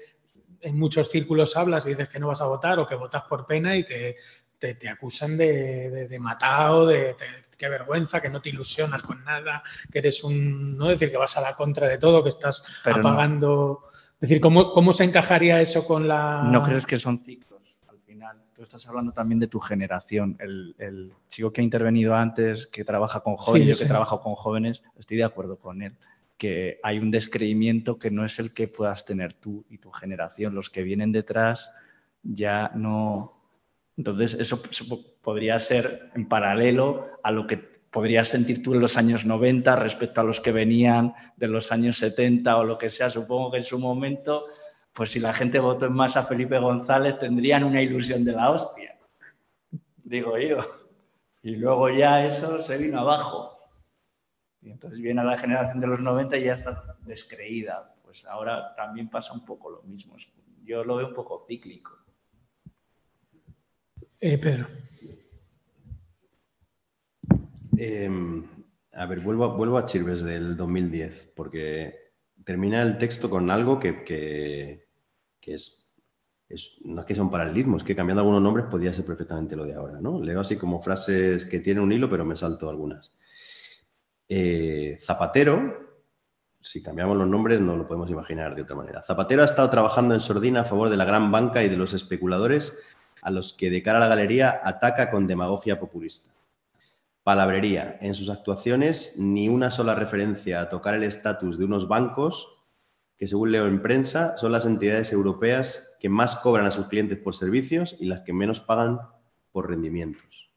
[0.61, 3.45] en muchos círculos hablas y dices que no vas a votar o que votas por
[3.45, 4.17] pena y te,
[4.57, 7.15] te, te acusan de, de, de matado, de, de,
[7.57, 11.35] qué vergüenza, que no te ilusionas con nada, que eres un, no decir que vas
[11.37, 13.81] a la contra de todo, que estás Pero apagando...
[13.83, 13.99] No.
[14.19, 16.43] Es decir, ¿cómo, ¿cómo se encajaría eso con la...?
[16.43, 17.58] ¿No crees que son ciclos?
[18.59, 20.35] Tú estás hablando también de tu generación.
[20.37, 23.89] El, el chico que ha intervenido antes, que trabaja con jóvenes, sí, yo, yo que
[23.89, 25.95] trabajo con jóvenes, estoy de acuerdo con él
[26.37, 30.53] que hay un descreimiento que no es el que puedas tener tú y tu generación.
[30.53, 31.71] Los que vienen detrás
[32.21, 33.39] ya no,
[33.95, 38.97] entonces, eso, eso, podría ser en paralelo a lo que podrías sentir tú en los
[38.97, 43.09] años 90 respecto a los que venían de los años 70 o lo que sea.
[43.09, 44.43] Supongo que en su momento,
[44.99, 48.51] pues si la gente votó en masa a Felipe González, tendrían una ilusión de la
[48.51, 48.99] hostia,
[50.03, 50.57] digo yo.
[51.41, 53.57] Y luego ya eso se vino abajo.
[54.61, 57.95] Y entonces viene la generación de los 90 y ya está descreída.
[58.03, 60.17] Pues ahora también pasa un poco lo mismo.
[60.65, 61.97] Yo lo veo un poco cíclico.
[64.19, 64.67] Eh, Pedro.
[67.77, 68.43] Em,
[68.91, 71.93] a ver, vuelvo, a- vuelvo a Chirves del 2010, porque
[72.43, 74.88] termina el texto con algo que, que-
[75.53, 75.85] es-
[76.83, 79.65] No es que sea un paralelismo, es que cambiando algunos nombres podía ser perfectamente lo
[79.65, 80.19] de ahora, ¿no?
[80.19, 83.15] Leo así como frases que tienen un hilo, pero me salto algunas.
[84.27, 85.89] Eh, Zapatero,
[86.61, 89.01] si cambiamos los nombres no lo podemos imaginar de otra manera.
[89.01, 91.93] Zapatero ha estado trabajando en sordina a favor de la gran banca y de los
[91.93, 92.77] especuladores
[93.21, 96.31] a los que de cara a la galería ataca con demagogia populista.
[97.23, 97.97] Palabrería.
[98.01, 102.47] En sus actuaciones, ni una sola referencia a tocar el estatus de unos bancos
[103.19, 107.17] que, según leo en prensa, son las entidades europeas que más cobran a sus clientes
[107.17, 108.99] por servicios y las que menos pagan
[109.51, 110.49] por rendimientos.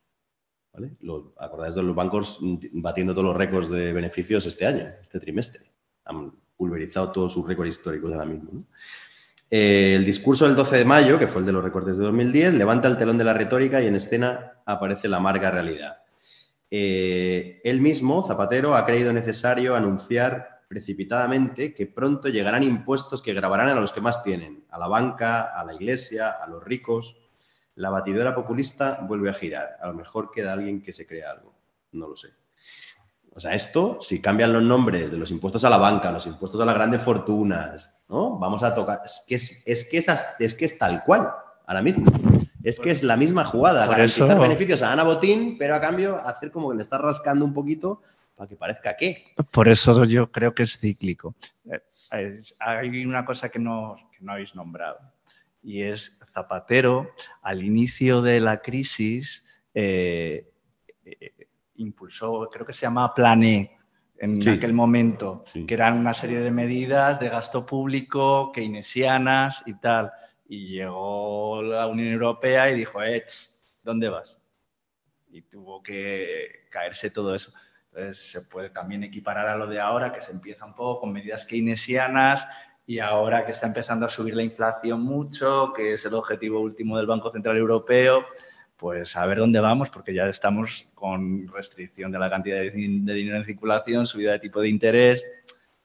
[1.38, 2.38] Acordáis de los bancos
[2.72, 5.72] batiendo todos los récords de beneficios este año, este trimestre.
[6.04, 8.50] Han pulverizado todos sus récords históricos ahora mismo.
[8.52, 8.64] ¿no?
[9.50, 12.54] Eh, el discurso del 12 de mayo, que fue el de los recortes de 2010,
[12.54, 15.98] levanta el telón de la retórica y en escena aparece la amarga realidad.
[16.70, 23.68] Eh, él mismo, Zapatero, ha creído necesario anunciar precipitadamente que pronto llegarán impuestos que grabarán
[23.68, 27.18] a los que más tienen, a la banca, a la iglesia, a los ricos.
[27.74, 29.76] La batidora populista vuelve a girar.
[29.82, 31.52] A lo mejor queda alguien que se crea algo.
[31.92, 32.28] No lo sé.
[33.34, 36.58] O sea, esto, si cambian los nombres de los impuestos a la banca, los impuestos
[36.60, 38.38] a las grandes fortunas, ¿no?
[38.38, 39.02] Vamos a tocar.
[39.04, 41.30] Es que es, es que es, que es tal cual,
[41.66, 42.06] ahora mismo.
[42.62, 45.80] Es que es la misma jugada, Por garantizar eso- beneficios a Ana Botín, pero a
[45.82, 48.00] cambio hacer como que le está rascando un poquito
[48.42, 49.24] para que parezca que.
[49.50, 51.34] Por eso yo creo que es cíclico.
[51.70, 51.80] Eh,
[52.12, 54.98] eh, Hay una cosa que no, que no habéis nombrado
[55.62, 57.12] y es Zapatero,
[57.42, 60.50] al inicio de la crisis, eh,
[61.04, 61.46] eh,
[61.76, 63.78] impulsó, creo que se llama Plan E
[64.18, 64.48] en Sí.
[64.50, 65.64] aquel momento, Sí.
[65.64, 70.10] que eran una serie de medidas de gasto público, keynesianas y tal.
[70.48, 72.98] Y llegó la Unión Europea y dijo,
[73.84, 74.40] ¿dónde vas?
[75.30, 77.52] Y tuvo que caerse todo eso.
[77.94, 81.12] Entonces se puede también equiparar a lo de ahora, que se empieza un poco con
[81.12, 82.48] medidas keynesianas
[82.86, 86.96] y ahora que está empezando a subir la inflación mucho, que es el objetivo último
[86.96, 88.24] del Banco Central Europeo,
[88.78, 93.04] pues a ver dónde vamos, porque ya estamos con restricción de la cantidad de, din-
[93.04, 95.22] de dinero en circulación, subida de tipo de interés.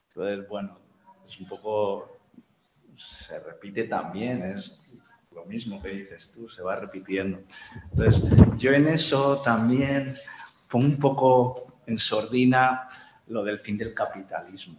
[0.07, 0.79] Entonces, bueno,
[1.27, 2.17] es un poco,
[2.95, 4.79] se repite también, es
[5.35, 7.41] lo mismo que dices tú, se va repitiendo.
[7.91, 8.23] Entonces,
[8.57, 10.15] yo en eso también
[10.71, 12.87] pongo un poco en sordina
[13.27, 14.77] lo del fin del capitalismo,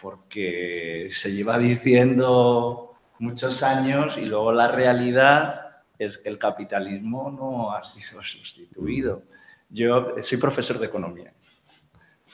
[0.00, 7.72] porque se lleva diciendo muchos años y luego la realidad es que el capitalismo no
[7.72, 9.22] ha sido sustituido.
[9.70, 11.32] Yo soy profesor de economía,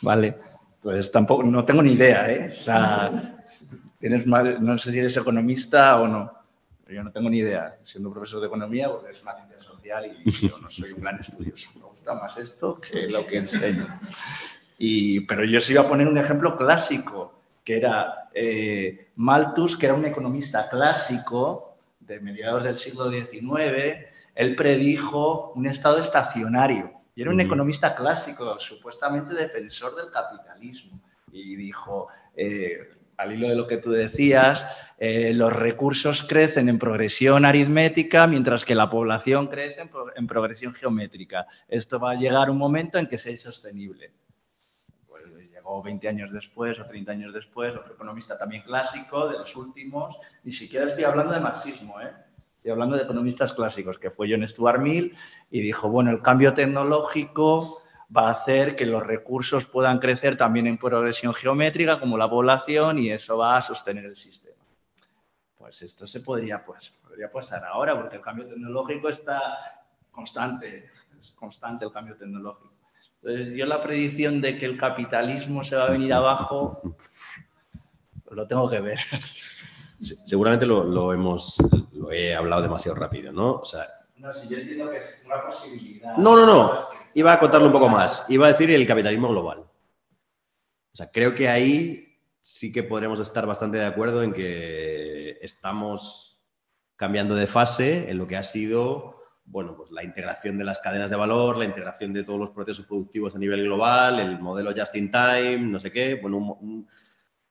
[0.02, 0.36] ¿vale?
[0.82, 2.48] Pues tampoco, no tengo ni idea, ¿eh?
[2.48, 3.44] O sea,
[4.00, 6.32] tienes más- no sé si eres economista o no,
[6.88, 9.58] yo no tengo ni idea, siendo profesor de economía, porque es una ciencia
[10.24, 11.70] y yo no soy un gran estudioso.
[11.76, 14.00] Me gusta más esto que lo que enseño.
[14.78, 19.86] Y, pero yo sí iba a poner un ejemplo clásico, que era eh, Malthus, que
[19.86, 24.06] era un economista clásico de mediados del siglo XIX.
[24.34, 31.00] Él predijo un estado estacionario y era un economista clásico, supuestamente defensor del capitalismo.
[31.32, 34.66] Y dijo, eh, al hilo de lo que tú decías,
[34.96, 40.26] eh, los recursos crecen en progresión aritmética mientras que la población crece en, pro- en
[40.26, 41.46] progresión geométrica.
[41.68, 44.12] Esto va a llegar un momento en que sea insostenible.
[45.06, 49.54] Pues llegó 20 años después o 30 años después, otro economista también clásico, de los
[49.56, 52.10] últimos, ni siquiera estoy hablando de marxismo, ¿eh?
[52.56, 55.14] estoy hablando de economistas clásicos, que fue John Stuart Mill,
[55.50, 57.82] y dijo, bueno, el cambio tecnológico
[58.16, 62.98] va a hacer que los recursos puedan crecer también en progresión geométrica como la población
[62.98, 64.56] y eso va a sostener el sistema.
[65.58, 69.42] Pues esto se podría, pues, podría pasar ahora porque el cambio tecnológico está
[70.10, 70.90] constante,
[71.20, 72.72] es constante el cambio tecnológico.
[73.22, 76.80] Entonces yo la predicción de que el capitalismo se va a venir abajo,
[78.24, 78.98] pues lo tengo que ver.
[80.00, 81.58] Se- Seguramente lo, lo hemos
[81.92, 83.56] lo he hablado demasiado rápido, ¿no?
[83.56, 83.82] O sea,
[84.16, 86.16] No, si yo entiendo que es una posibilidad.
[86.16, 86.97] no, no, no.
[87.14, 88.26] Iba a contarlo un poco más.
[88.28, 89.60] Iba a decir el capitalismo global.
[89.60, 96.42] O sea, creo que ahí sí que podremos estar bastante de acuerdo en que estamos
[96.96, 99.18] cambiando de fase en lo que ha sido
[99.50, 102.84] bueno, pues la integración de las cadenas de valor, la integración de todos los procesos
[102.84, 106.86] productivos a nivel global, el modelo just in time, no sé qué, bueno, un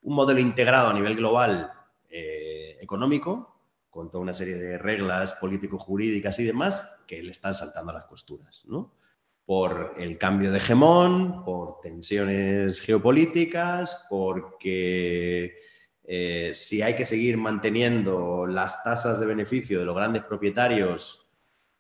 [0.01, 1.71] modelo integrado a nivel global
[2.09, 3.55] eh, económico,
[3.89, 8.05] con toda una serie de reglas político-jurídicas y demás, que le están saltando a las
[8.05, 8.93] costuras, ¿no?
[9.47, 15.57] Por el cambio de hegemón, por tensiones geopolíticas, porque
[16.03, 21.27] eh, si hay que seguir manteniendo las tasas de beneficio de los grandes propietarios,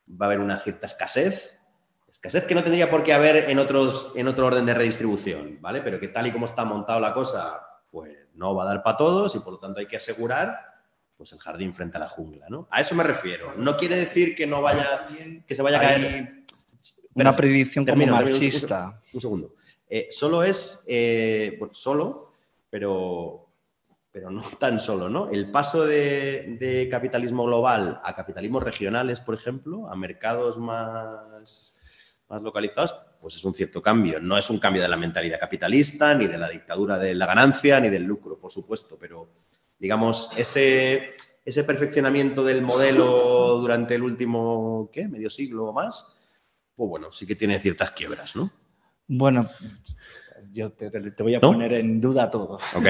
[0.09, 1.61] va a haber una cierta escasez.
[2.09, 5.81] Escasez que no tendría por qué haber en, otros, en otro orden de redistribución, ¿vale?
[5.81, 7.61] Pero que tal y como está montado la cosa,
[7.91, 10.57] pues no va a dar para todos y por lo tanto hay que asegurar
[11.15, 12.67] pues el jardín frente a la jungla, ¿no?
[12.69, 13.53] A eso me refiero.
[13.55, 15.07] No quiere decir que no vaya,
[15.47, 16.36] que se vaya a caer.
[17.21, 19.01] Una predicción como termino, un- marxista.
[19.13, 19.53] Un, segundo.
[19.89, 22.31] Eh, solo es, eh, bueno, solo,
[22.69, 23.47] pero,
[24.11, 25.29] pero no tan solo, ¿no?
[25.29, 31.79] El paso de, de capitalismo global a capitalismos regionales, por ejemplo, a mercados más,
[32.29, 34.19] más localizados, pues es un cierto cambio.
[34.19, 37.79] No es un cambio de la mentalidad capitalista, ni de la dictadura de la ganancia,
[37.79, 39.29] ni del lucro, por supuesto, pero
[39.79, 41.13] digamos, ese,
[41.45, 45.07] ese perfeccionamiento del modelo durante el último, ¿qué?
[45.07, 46.05] Medio siglo o más,
[46.77, 48.51] pues bueno, sí que tiene ciertas quiebras, ¿no?
[49.07, 49.47] Bueno,
[50.51, 50.89] yo te,
[51.23, 51.51] voy a ¿No?
[51.53, 52.55] poner en duda todo.
[52.75, 52.85] Ok,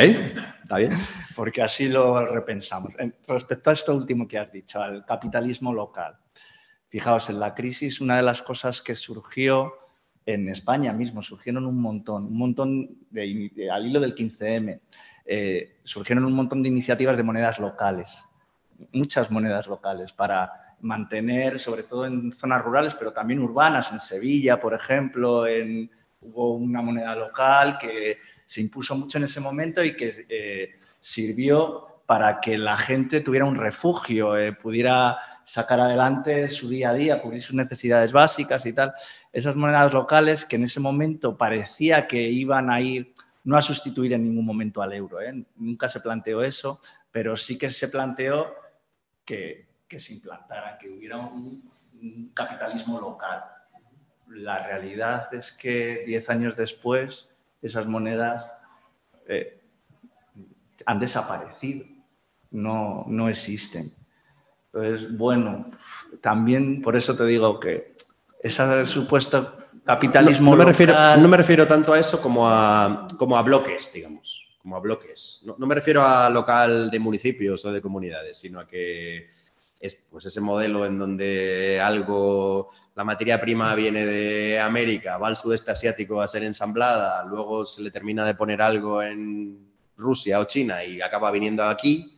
[0.62, 0.92] está bien.
[1.38, 2.94] Porque así lo repensamos.
[3.00, 6.18] En- Respecto a esto último que has dicho, al capitalismo local.
[6.90, 9.74] Fijaos, en la crisis una de las cosas que surgió
[10.26, 14.82] en España mismo, surgieron un montón, un montón de, de- al hilo del 15M,
[15.26, 18.26] eh, surgieron un montón de iniciativas de monedas locales,
[18.92, 24.60] muchas monedas locales para mantener, sobre todo en zonas rurales, pero también urbanas, en Sevilla,
[24.60, 25.46] por ejemplo,
[26.22, 32.02] hubo una moneda local que se impuso mucho en ese momento y que eh, sirvió
[32.06, 37.22] para que la gente tuviera un refugio, eh, pudiera sacar adelante su día a día,
[37.22, 38.94] cubrir sus necesidades básicas y tal.
[39.32, 43.14] Esas monedas locales que en ese momento parecía que iban a ir,
[43.44, 45.46] no a sustituir en ningún momento al euro, ¿eh?
[45.56, 46.80] nunca se planteó eso,
[47.12, 48.54] pero sí que se planteó
[49.24, 51.70] que, que se implantara, que hubiera un,
[52.02, 53.44] un capitalismo local.
[54.30, 58.54] La realidad es que diez años después esas monedas
[59.28, 59.62] eh,
[60.86, 61.86] han desaparecido,
[62.52, 63.94] no, no existen.
[64.74, 65.72] Entonces, bueno,
[66.22, 67.96] también por eso te digo que
[68.44, 72.48] ese supuesto capitalismo no, no me refiero, local- no me refiero tanto a eso como
[72.48, 75.42] a, como a bloques, digamos, como a bloques.
[75.46, 79.30] No, no me refiero a local de municipios o de comunidades, sino a que
[79.80, 85.38] es pues ese modelo en donde algo, la materia prima viene de América, va al
[85.38, 90.46] sudeste asiático a ser ensamblada, luego se le termina de poner algo en Rusia o
[90.46, 92.18] China y acaba viniendo aquí,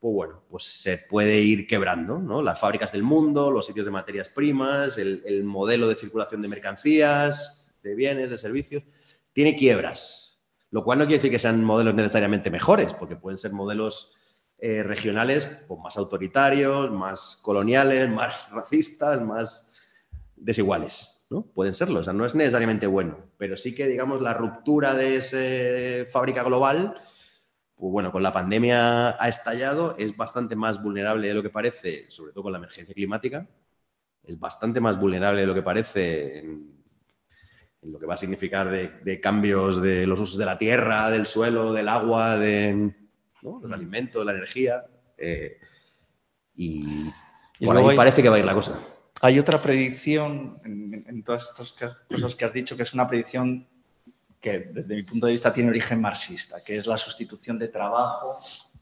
[0.00, 2.40] pues bueno, pues se puede ir quebrando, ¿no?
[2.40, 6.48] Las fábricas del mundo, los sitios de materias primas, el, el modelo de circulación de
[6.48, 8.84] mercancías, de bienes, de servicios,
[9.32, 10.40] tiene quiebras,
[10.70, 14.17] lo cual no quiere decir que sean modelos necesariamente mejores, porque pueden ser modelos
[14.58, 19.72] eh, regionales pues, más autoritarios, más coloniales, más racistas, más
[20.36, 21.42] desiguales, ¿no?
[21.42, 25.16] Pueden serlo, o sea, no es necesariamente bueno, pero sí que, digamos, la ruptura de
[25.16, 27.00] esa fábrica global
[27.78, 32.06] pues bueno, con la pandemia ha estallado, es bastante más vulnerable de lo que parece,
[32.10, 33.46] sobre todo con la emergencia climática,
[34.24, 36.76] es bastante más vulnerable de lo que parece en,
[37.82, 41.26] lo que va a significar de, de cambios de los usos de la tierra, del
[41.26, 42.92] suelo, del agua, de
[43.42, 43.60] ¿no?
[43.62, 44.84] los alimentos, la energía.
[45.16, 45.58] eh,
[46.54, 47.08] y
[47.58, 48.78] Y por ahí hay- parece que va a ir la cosa.
[49.22, 51.72] Hay otra predicción en, en todas estas
[52.08, 53.66] cosas que has dicho, que es una predicción
[54.40, 58.36] que desde mi punto de vista tiene origen marxista, que es la sustitución de trabajo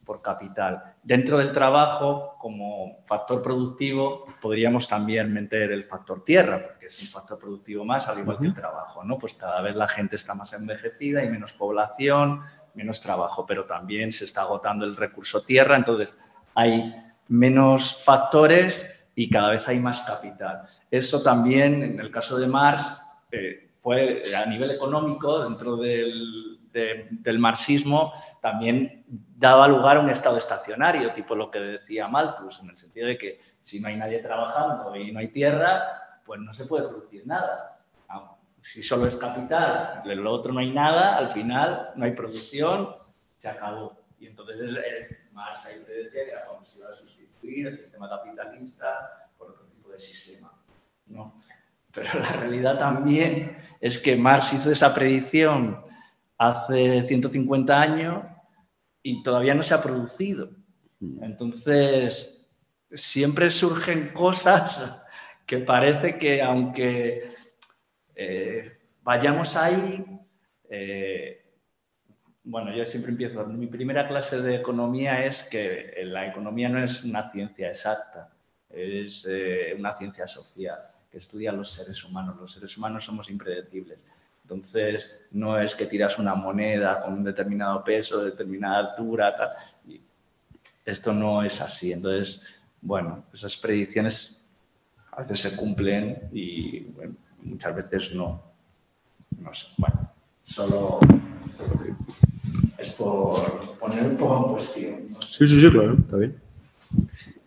[0.05, 0.95] por capital.
[1.03, 7.09] Dentro del trabajo, como factor productivo, podríamos también meter el factor tierra, porque es un
[7.09, 9.03] factor productivo más, al igual que el trabajo.
[9.05, 9.19] ¿no?
[9.19, 12.43] Pues cada vez la gente está más envejecida, hay menos población,
[12.77, 16.15] menos trabajo, pero también se está agotando el recurso tierra, entonces
[16.55, 16.95] hay
[17.29, 20.63] menos factores y cada vez hay más capital.
[20.91, 27.09] Eso también, en el caso de Marx, eh, fue a nivel económico, dentro del, de-
[27.11, 32.71] del marxismo, también daba lugar a un estado estacionario, tipo lo que decía Malthus, en
[32.71, 35.83] el sentido de que si no hay nadie trabajando y no hay tierra,
[36.25, 37.76] pues no se puede producir nada.
[38.67, 42.89] Si solo es capital, de lo otro no hay nada, al final no hay producción,
[43.39, 43.97] se acabó.
[44.19, 48.09] Y entonces eh, Marx ahí te decía que como se iba a sustituir el sistema
[48.09, 50.53] capitalista por otro tipo de sistema.
[51.07, 51.41] ¿no?
[51.93, 55.85] Pero la realidad también es que Marx hizo esa predicción
[56.37, 58.25] hace 150 años
[59.01, 60.51] y todavía no se ha producido.
[61.21, 62.49] Entonces,
[62.91, 65.07] siempre surgen cosas
[65.47, 67.36] que parece que aunque
[68.17, 70.05] eh, vayamos ahí,
[70.71, 71.45] eh,
[72.43, 77.05] bueno, yo siempre empiezo, mi primera clase de economía es que la economía no es
[77.05, 78.33] una ciencia exacta,
[78.71, 80.79] es eh, una ciencia social
[81.11, 82.37] que estudia los seres humanos.
[82.41, 83.99] Los seres humanos somos impredecibles.
[84.43, 89.51] Entonces, no es que tiras una moneda con un determinado peso, determinada altura, tal.
[90.85, 91.93] esto no es así.
[91.93, 92.43] Entonces,
[92.81, 94.45] bueno, esas predicciones
[95.11, 96.87] a veces se cumplen y
[97.47, 98.43] muchas veces no.
[99.39, 100.11] No sé, bueno,
[100.45, 101.01] solo
[102.79, 105.17] es por poner un poco en cuestión.
[105.21, 106.37] Sí, sí, sí, claro, está bien.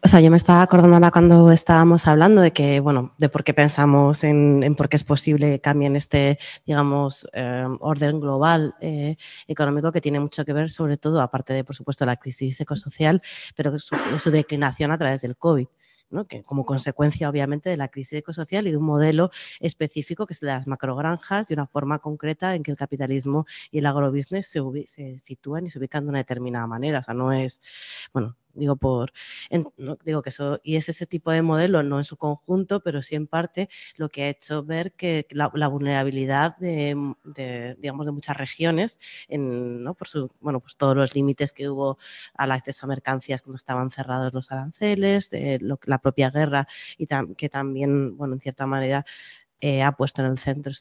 [0.02, 3.44] O sea, yo me estaba acordando ahora cuando estábamos hablando de que, bueno, de por
[3.44, 9.18] qué pensamos en, por qué es posible que cambien este, digamos, eh, orden global eh,
[9.48, 13.22] económico que tiene mucho que ver, sobre todo, aparte de, por supuesto, la crisis ecosocial,
[13.58, 15.68] pero su, su declinación a través del COVID
[16.27, 20.40] que como consecuencia obviamente de la crisis ecosocial y de un modelo específico que es
[20.40, 24.61] de las macrogranjas, de una forma concreta en que el capitalismo y el agrobusiness se,
[24.88, 26.99] se sitúan y se ubican de una determinada manera.
[26.99, 27.61] O sea, no es,
[28.14, 29.12] bueno, digo por
[30.04, 33.16] digo que eso y es ese tipo de modelo no en su conjunto pero sí
[33.16, 36.96] en parte lo que ha hecho ver que la, vulnerabilidad de,
[37.80, 39.94] digamos de muchas regiones en, ¿no?
[39.94, 41.98] por su, bueno pues todos los límites que hubo
[42.34, 46.68] al acceso a mercancías cuando estaban cerrados los aranceles la propia guerra
[46.98, 49.06] y que también bueno en cierta manera
[49.61, 50.72] eh, ha puesto en el centro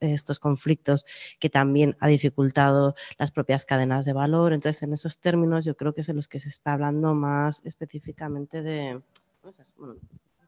[0.00, 1.04] estos, conflictos
[1.38, 4.52] que también ha dificultado las propias cadenas de valor.
[4.52, 7.64] Entonces, en esos términos yo creo que es en los que se está hablando más
[7.64, 9.00] específicamente de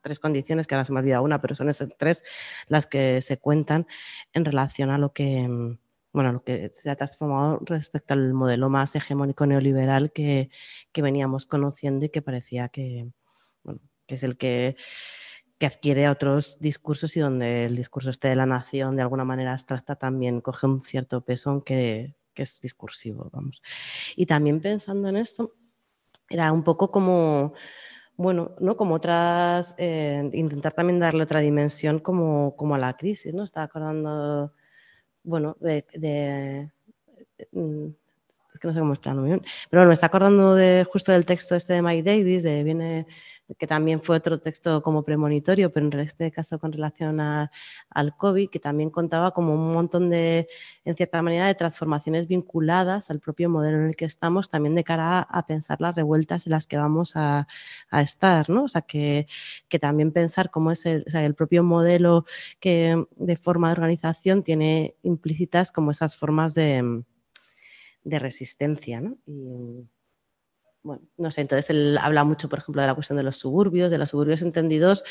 [0.01, 2.25] tres condiciones, que ahora se me ha olvidado una, pero son esas tres
[2.69, 3.87] las que se cuentan
[4.33, 5.77] en relación a lo que
[6.13, 10.51] bueno, lo que se ha transformado respecto al modelo más hegemónico neoliberal que,
[10.91, 13.09] que veníamos conociendo y que parecía que,
[13.63, 14.77] bueno, que es el que
[15.59, 19.53] que adquiere otros discursos y donde el discurso este de la nación de alguna manera
[19.53, 23.61] abstracta también coge un cierto peso aunque que es discursivo, vamos.
[24.15, 25.55] Y también pensando en esto,
[26.31, 27.53] era un poco como,
[28.17, 28.77] bueno, ¿no?
[28.77, 33.43] Como otras, eh, intentar también darle otra dimensión como, como a la crisis, ¿no?
[33.43, 34.53] Estaba acordando,
[35.25, 36.71] bueno, de,
[37.51, 37.87] mm,
[38.53, 39.23] es que no sé cómo explicarlo
[39.71, 43.07] pero bueno, me está acordando de justo del texto este de Mike Davis, de viene
[43.57, 48.51] que también fue otro texto como premonitorio, pero en este caso con relación al COVID,
[48.51, 50.49] que también contaba como un montón de,
[50.85, 54.85] en cierta manera, de transformaciones vinculadas al propio modelo en el que estamos, también de
[54.85, 57.47] cara a, pensar las revueltas en las que vamos a,
[57.93, 58.65] estar, ¿no?
[58.65, 59.27] O sea, que,
[59.81, 62.25] también pensar cómo es el, el propio modelo
[62.61, 67.05] que de forma de organización tiene implícitas como esas formas de,
[68.05, 69.19] resistencia, ¿no?
[70.89, 73.91] Bueno, no sé, entonces él habla mucho, por ejemplo, de la cuestión de los suburbios,
[73.91, 75.05] de los suburbios entendidos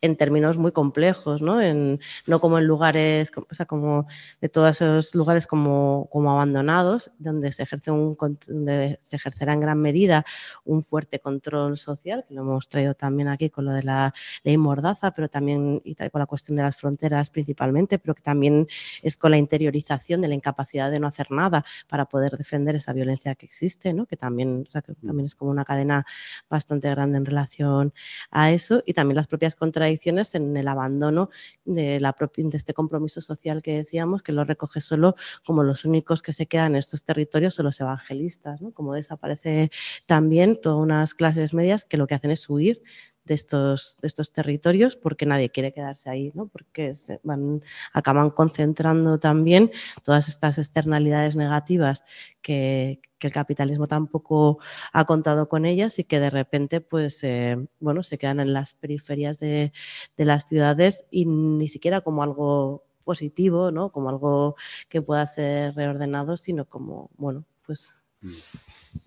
[0.00, 1.60] en términos muy complejos, ¿no?
[1.60, 4.06] En, no como en lugares, o sea, como
[4.40, 8.16] de todos esos lugares como, como abandonados, donde se, ejerce un,
[8.46, 10.24] donde se ejercerá en gran medida
[10.64, 14.56] un fuerte control social, que lo hemos traído también aquí con lo de la ley
[14.56, 18.68] Mordaza, pero también y con la cuestión de las fronteras principalmente, pero que también
[19.02, 22.92] es con la interiorización de la incapacidad de no hacer nada para poder defender esa
[22.92, 24.06] violencia que existe, ¿no?
[24.06, 25.23] Que también, que mm.
[25.26, 26.06] Es como una cadena
[26.48, 27.92] bastante grande en relación
[28.30, 31.30] a eso y también las propias contradicciones en el abandono
[31.64, 36.22] de, la de este compromiso social que decíamos, que lo recoge solo como los únicos
[36.22, 39.70] que se quedan en estos territorios son los evangelistas, como desaparece
[40.06, 42.82] también todas unas clases medias que lo que hacen es huir
[43.24, 46.46] de estos, de estos territorios porque nadie quiere quedarse ahí, ¿no?
[46.46, 49.70] porque se van, acaban concentrando también
[50.04, 52.04] todas estas externalidades negativas
[52.42, 54.58] que, que, el capitalismo tampoco
[54.92, 58.74] ha contado con ellas y que de repente pues, eh, bueno, se quedan en las
[58.74, 59.72] periferias de,
[60.16, 63.90] de las ciudades y ni siquiera como algo positivo, ¿no?
[63.92, 64.56] como algo
[64.88, 67.94] que pueda ser reordenado, sino como, bueno, pues...
[68.20, 69.03] Mm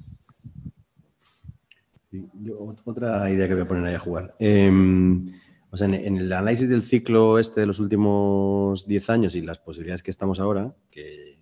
[2.85, 4.35] otra idea que voy a poner ahí a jugar.
[4.39, 5.33] Em,
[5.69, 9.59] o sea, en, el análisis del ciclo este de los últimos 10 años y las
[9.59, 11.41] posibilidades que estamos ahora, que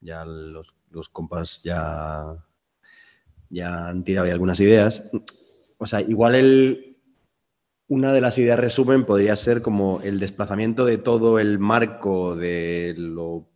[0.00, 2.44] ya los, compas ya,
[3.50, 5.08] ya han tirado algunas ideas,
[5.78, 6.96] o sea, igual el,
[7.88, 12.94] una de las ideas resumen podría ser como el desplazamiento de todo el marco de
[12.96, 13.48] lo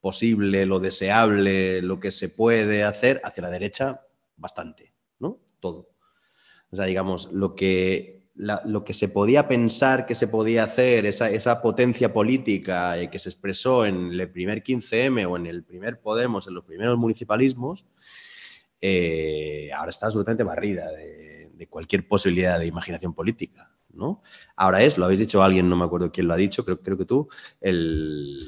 [0.00, 4.00] posible, lo deseable, lo que se puede hacer hacia la derecha,
[4.36, 4.97] bastante
[5.60, 5.88] todo.
[6.70, 11.62] O sea, digamos, lo que, lo que se podía pensar que se podía hacer, esa,
[11.62, 16.46] potencia política eh, que se expresó en el primer 15M o en el primer Podemos,
[16.46, 17.86] en los primeros municipalismos,
[18.80, 21.26] eh, ahora está absolutamente barrida de,
[21.68, 23.74] cualquier posibilidad de imaginación política.
[23.92, 24.22] ¿no?
[24.54, 26.96] Ahora es, lo habéis dicho alguien, no me acuerdo quién lo ha dicho, creo, creo
[26.96, 27.28] que tú,
[27.60, 28.38] el,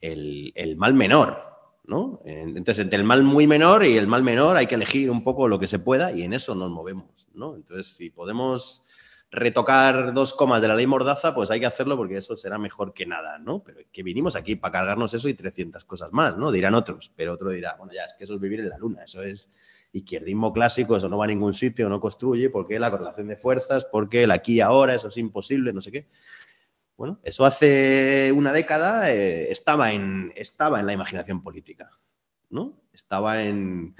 [0.00, 1.50] el mal menor,
[1.84, 2.20] ¿no?
[2.24, 5.48] Entonces, entre el mal muy menor y el mal menor hay que elegir un poco
[5.48, 7.56] lo que se pueda y en eso nos movemos, ¿no?
[7.56, 8.84] Entonces, si podemos
[9.32, 12.92] retocar dos comas de la ley Mordaza, pues hay que hacerlo porque eso será mejor
[12.92, 13.62] que nada, ¿no?
[13.62, 16.50] Pero que vinimos aquí para cargarnos eso y 300 cosas más, ¿no?
[16.50, 19.04] Dirán otros, pero otro dirá, bueno, ya, es que eso es vivir en la luna,
[19.04, 19.50] eso es
[19.92, 23.84] izquierdismo clásico, eso no va a ningún sitio, no construye, porque la correlación de fuerzas,
[23.84, 26.06] porque el aquí y ahora, eso es imposible, no sé qué.
[27.00, 31.88] Bueno, eso hace una década eh, estaba, en, estaba en la imaginación política,
[32.50, 32.78] ¿no?
[32.92, 33.96] Estaba en,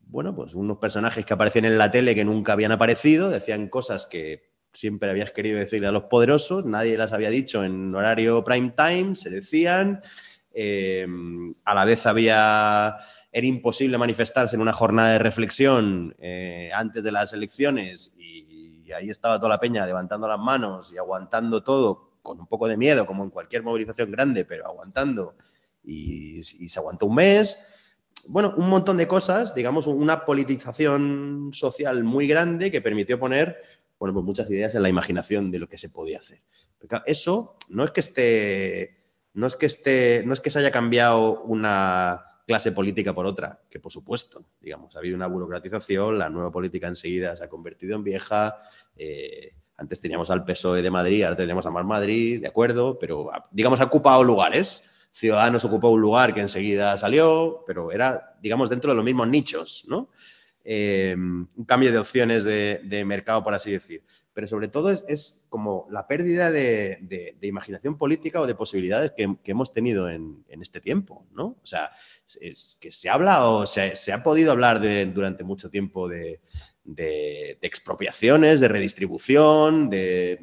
[0.00, 4.06] bueno, pues unos personajes que aparecían en la tele que nunca habían aparecido, decían cosas
[4.06, 8.72] que siempre habías querido decirle a los poderosos, nadie las había dicho en horario prime
[8.74, 10.00] time, se decían,
[10.54, 11.06] eh,
[11.66, 12.96] a la vez había,
[13.30, 18.92] era imposible manifestarse en una jornada de reflexión eh, antes de las elecciones y, y
[18.92, 22.76] ahí estaba toda la peña levantando las manos y aguantando todo con un poco de
[22.76, 25.34] miedo, como en cualquier movilización grande, pero aguantando
[25.82, 27.58] y, y se aguantó un mes
[28.28, 33.56] bueno, un montón de cosas, digamos, una politización social muy grande que permitió poner
[33.98, 36.42] bueno, pues muchas ideas en la imaginación de lo que se podía hacer.
[37.06, 38.96] Eso no es que esté,
[39.34, 43.62] no es que esté, no es que se haya cambiado una clase política por otra,
[43.70, 47.94] que por supuesto, digamos, ha habido una burocratización, la nueva política enseguida se ha convertido
[47.94, 48.56] en vieja.
[48.96, 53.30] Eh, antes teníamos al PSOE de Madrid, ahora tenemos a Más Madrid, de acuerdo, pero
[53.50, 54.84] digamos ha ocupado lugares.
[55.10, 59.84] Ciudadanos ocupó un lugar que enseguida salió, pero era, digamos, dentro de los mismos nichos,
[59.86, 60.08] ¿no?
[60.64, 64.02] Eh, un cambio de opciones de, mercado, por así decir.
[64.32, 69.74] Pero sobre todo es, como la pérdida de, imaginación política o de posibilidades que, hemos
[69.74, 71.58] tenido en, este tiempo, ¿no?
[71.62, 71.90] O sea,
[72.40, 74.80] es que se habla o se, ha podido hablar
[75.12, 76.40] durante mucho tiempo de,
[76.84, 80.38] expropiaciones, de redistribución, de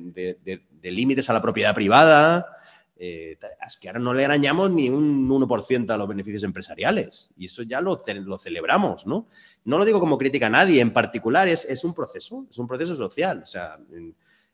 [0.81, 2.59] límites a la propiedad privada,
[3.01, 7.45] eh, es que ahora no le arañamos ni un 1% a los beneficios empresariales y
[7.45, 9.29] eso ya lo, lo, celebramos, ¿no?
[9.63, 12.67] No lo digo como crítica a nadie en particular, es, es, un proceso, es un
[12.67, 13.79] proceso social, o sea,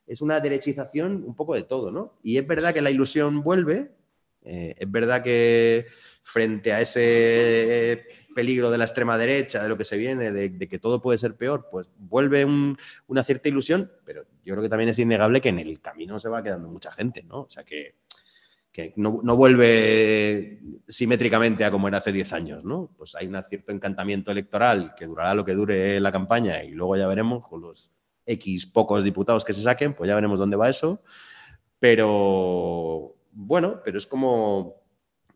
[0.06, 2.20] es una derechización un poco de todo, ¿no?
[2.22, 3.90] Y es verdad que la ilusión vuelve,
[4.44, 5.88] eh, es verdad que
[6.26, 10.80] frente a ese peligro de la extrema derecha, de lo que se viene, de, que
[10.80, 12.44] todo puede ser peor, pues vuelve
[13.06, 16.28] una cierta ilusión, pero yo creo que también es innegable que en el camino se
[16.28, 17.42] va quedando mucha gente, ¿no?
[17.42, 17.96] O sea que
[18.72, 22.92] que no, vuelve simétricamente a como era hace 10 años, ¿no?
[22.98, 26.98] Pues hay un cierto encantamiento electoral que durará lo que dure la campaña y luego
[26.98, 27.90] ya veremos con los
[28.26, 31.02] X pocos diputados que se saquen, pues ya veremos dónde va eso.
[31.80, 34.85] Pero bueno, pero es como...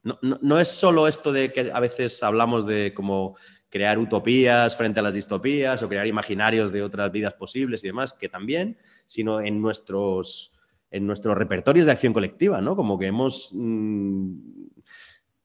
[0.04, 3.36] No, no es solo esto de que a veces hablamos de como
[3.70, 8.14] crear utopías frente a las distopías o crear imaginarios de otras vidas posibles y demás,
[8.14, 10.56] que también, sino en nuestros
[10.92, 12.76] en nuestros repertorios de acción colectiva, ¿no?
[12.76, 14.40] Como que hemos, mm,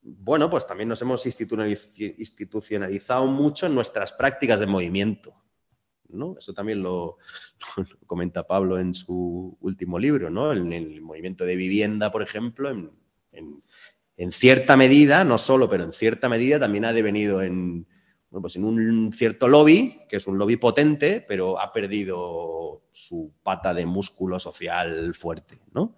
[0.03, 5.35] bueno, pues también nos hemos institucionalizado mucho en nuestras prácticas de movimiento,
[6.09, 6.37] ¿no?
[6.39, 7.19] Eso también lo,
[8.07, 10.53] comenta Pablo en su último libro, ¿no?
[10.53, 12.91] En el movimiento de vivienda, por ejemplo, en,
[13.33, 13.63] en
[14.33, 17.87] cierta medida, no solo, pero en cierta medida también ha devenido en,
[18.31, 23.75] pues en un cierto lobby, que es un lobby potente, pero ha perdido su pata
[23.75, 25.97] de músculo social fuerte, ¿no?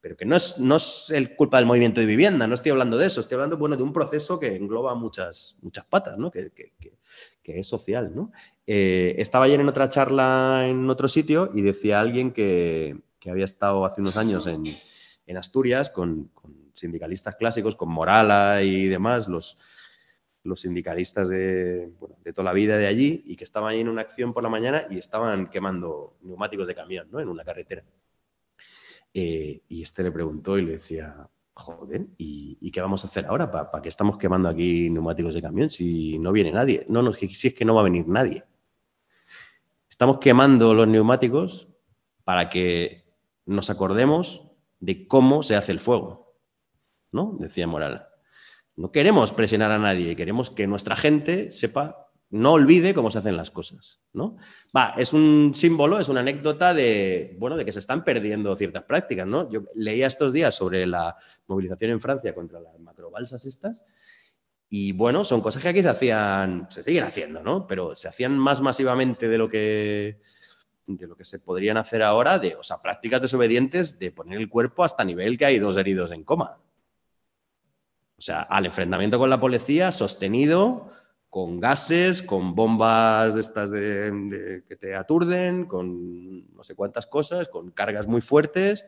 [0.00, 2.96] Pero que no es, no es el culpa del movimiento de vivienda, no estoy hablando
[2.96, 6.30] de eso, estoy hablando bueno, de un proceso que engloba muchas, muchas patas, ¿no?
[6.30, 6.52] que,
[7.42, 8.12] es social.
[8.14, 8.30] ¿no?
[8.66, 13.84] Eh, estaba ayer en otra charla en otro sitio y decía alguien que, había estado
[13.84, 19.58] hace unos años en, Asturias con, con, sindicalistas clásicos, con Morala y demás, los,
[20.46, 21.92] los sindicalistas de,
[22.34, 24.86] toda la vida de allí y que estaban ahí en una acción por la mañana
[24.90, 27.20] y estaban quemando neumáticos de camión ¿no?
[27.20, 27.84] en una carretera.
[29.12, 33.50] Eh, y este le preguntó y le decía, joder, ¿y, qué vamos a hacer ahora?
[33.50, 36.84] ¿Para qué estamos quemando aquí neumáticos de camión si no viene nadie?
[36.88, 38.44] No, no, si es que no va a venir nadie.
[39.88, 41.68] Estamos quemando los neumáticos
[42.24, 43.06] para que
[43.46, 44.42] nos acordemos
[44.80, 46.25] de cómo se hace el fuego,
[47.16, 47.36] ¿no?
[47.40, 48.06] Decía Moral.
[48.76, 53.36] No queremos presionar a nadie, queremos que nuestra gente sepa, no olvide cómo se hacen
[53.36, 54.00] las cosas.
[54.12, 54.36] ¿no?
[54.76, 58.84] Va, es un símbolo, es una anécdota de, bueno, de que se están perdiendo ciertas
[58.84, 59.26] prácticas.
[59.26, 59.50] ¿no?
[59.50, 61.16] Yo leía estos días sobre la
[61.46, 63.82] movilización en Francia contra las macrobalsas estas.
[64.68, 67.68] Y bueno, son cosas que aquí se hacían, se siguen haciendo, ¿no?
[67.68, 70.20] Pero se hacían más masivamente de lo que,
[70.86, 74.48] de lo que se podrían hacer ahora, de, o sea, prácticas desobedientes de poner el
[74.48, 76.58] cuerpo hasta nivel que hay dos heridos en coma.
[78.18, 80.90] O sea, al enfrentamiento con la policía sostenido
[81.28, 87.48] con gases, con bombas de estas de, que te aturden, con no sé cuántas cosas,
[87.48, 88.86] con cargas muy fuertes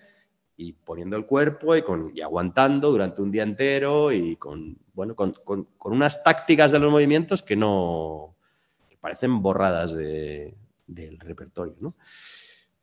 [0.56, 5.14] y poniendo el cuerpo y, con, y aguantando durante un día entero y con, bueno,
[5.14, 8.34] con, con- con unas tácticas de los movimientos que no
[8.88, 10.56] que parecen borradas de-
[10.86, 11.94] del repertorio, ¿no?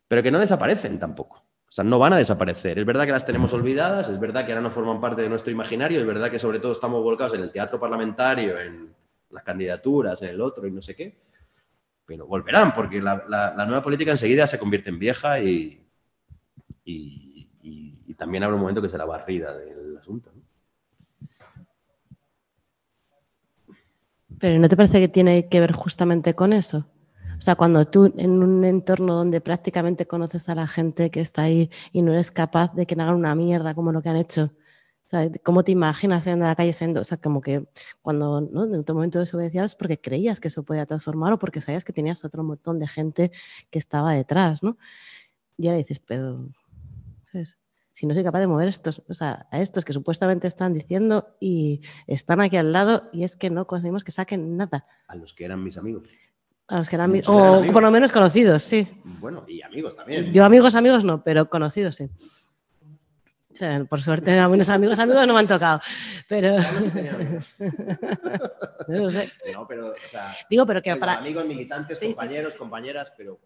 [0.07, 1.43] Pero que no desaparecen tampoco.
[1.75, 2.79] Sea, no van a desaparecer.
[2.79, 5.51] Es verdad que las tenemos olvidadas, es verdad que ahora no forman parte de nuestro
[5.51, 8.95] imaginario, es verdad que sobre todo estamos volcados en el teatro parlamentario, en
[9.29, 11.17] las candidaturas, en el otro y no sé qué.
[12.05, 15.81] Pero volverán, porque la, nueva política enseguida se convierte en vieja y,
[18.15, 20.31] también habrá un momento que será barrida del asunto.
[24.39, 26.89] Pero ¿no te parece que tiene que ver justamente con eso?
[27.37, 31.43] O sea, cuando tú en un entorno donde prácticamente conoces a la gente que está
[31.43, 34.51] ahí y no eres capaz de que hagan una mierda como lo que han hecho,
[35.05, 37.01] o sea, ¿cómo te imaginas en la calle siendo?
[37.01, 37.67] O sea, como que
[38.01, 38.65] cuando ¿no?
[38.65, 42.25] en otro momento desobedecías porque creías que eso podía transformar o porque sabías que tenías
[42.25, 43.31] otro montón de gente
[43.69, 44.77] que estaba detrás, ¿no?
[45.57, 46.49] Y ahora dices, pero
[47.31, 47.57] ¿sabes?
[47.95, 51.37] si no soy capaz de mover estos, o sea, a estos que supuestamente están diciendo
[51.39, 54.85] y están aquí al lado y es que no conseguimos que saquen nada.
[55.07, 56.09] A los que eran mis amigos.
[56.67, 57.67] A los que eran o amigos.
[57.71, 58.87] por lo menos conocidos, sí.
[59.03, 60.33] Bueno, y amigos también.
[60.33, 62.09] Yo amigos, amigos no, pero conocidos sí.
[63.51, 65.79] O sea, por suerte, a mis amigos, amigos no me han tocado.
[66.27, 66.57] Pero.
[68.87, 69.29] No lo sé.
[69.53, 73.39] No, pero, o sea, Digo, pero que para- amigos, militantes, Sí, sí, compañeros, compañeras, pero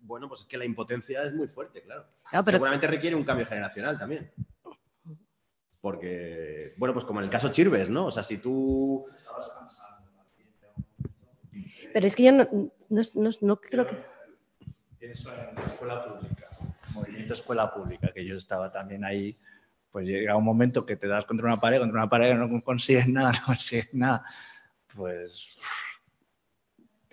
[0.00, 2.06] bueno, pues es que la impotencia es muy fuerte, claro.
[2.30, 4.30] Claro, pero- Seguramente requiere un cambio generacional también.
[5.80, 8.06] Porque, bueno, pues como en el caso Chirves, ¿no?
[8.06, 9.04] O sea, si tú.
[11.96, 12.46] Pero es que yo no,
[12.90, 13.96] no, no- creo que.
[15.00, 16.50] Escuela pública,
[16.92, 19.34] movimiento escuela pública, que yo estaba también ahí,
[19.90, 23.08] pues llega un momento que te das contra una pared, contra una pared, no consigues
[23.08, 24.26] nada, no consigues nada,
[24.94, 25.56] pues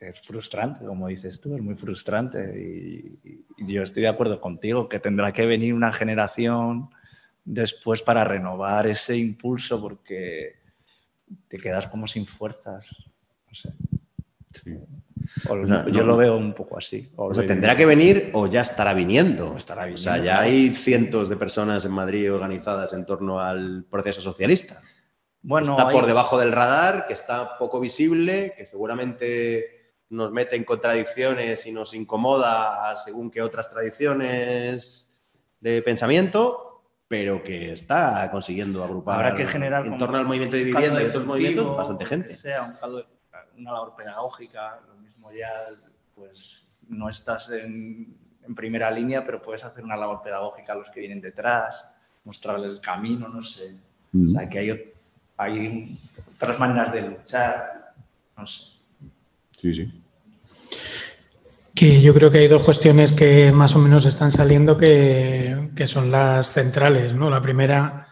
[0.02, 2.42] es frustrante, como dices tú, es muy frustrante.
[2.60, 6.90] Y, y yo estoy de acuerdo contigo, que tendrá que venir una generación
[7.46, 10.58] después para renovar ese impulso, porque
[11.48, 12.94] te quedas como sin fuerzas.
[13.48, 13.72] No sé.
[15.50, 17.10] O O sea, yo no- lo veo un poco así.
[17.16, 19.56] O sea, tendrá que venir o ya estará viniendo.
[19.58, 24.20] estará O sea, ya hay cientos de personas en Madrid organizadas en torno al proceso
[24.22, 24.82] socialista.
[25.42, 30.56] Bueno, está hay- por debajo del radar, que está poco visible, que seguramente nos mete
[30.56, 35.10] en contradicciones y nos incomoda según que otras tradiciones
[35.60, 40.64] de pensamiento, pero que está consiguiendo agrupar Habrá que generar en torno al movimiento de
[40.64, 42.36] vivienda y otros de movimientos bastante gente.
[42.36, 43.06] sea un caldo-
[43.64, 45.52] una labor pedagógica, lo mismo ya,
[46.16, 48.16] pues no estás en,
[48.46, 51.94] en primera línea, pero puedes hacer una labor pedagógica a los que vienen detrás,
[52.26, 53.76] mostrarles el camino, no sé.
[54.14, 54.94] O sea, que hay,
[55.38, 56.00] hay
[56.36, 57.94] otras maneras de luchar,
[58.38, 58.78] no sé.
[59.60, 60.02] Sí, sí.
[61.74, 65.88] Que yo creo que hay dos cuestiones que más o menos están saliendo que, que
[65.88, 67.30] son las centrales, ¿no?
[67.30, 68.08] La primera,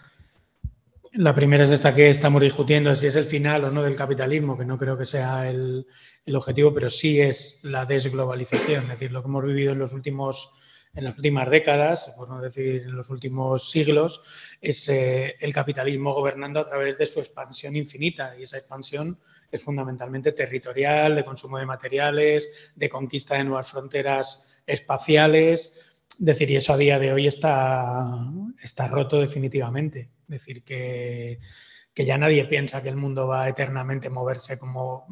[1.14, 4.58] la primera es esta que estamos discutiendo, si es el final o no del capitalismo,
[4.58, 5.86] que no creo que sea el,
[6.34, 10.58] objetivo, pero sí es la desglobalización, es decir, lo que hemos vivido en los últimos
[10.94, 14.24] en las últimas décadas, por no decir en los últimos siglos,
[14.60, 18.36] es eh, el capitalismo gobernando a través de su expansión infinita.
[18.38, 19.18] Y esa expansión
[19.50, 26.04] es fundamentalmente territorial, de consumo de materiales, de conquista de nuevas fronteras espaciales.
[26.10, 28.06] Es decir, y eso a día de hoy está,
[28.62, 30.10] está roto definitivamente.
[30.32, 31.40] Decir, que,
[31.94, 35.06] que ya nadie piensa que el mundo va a eternamente moverse como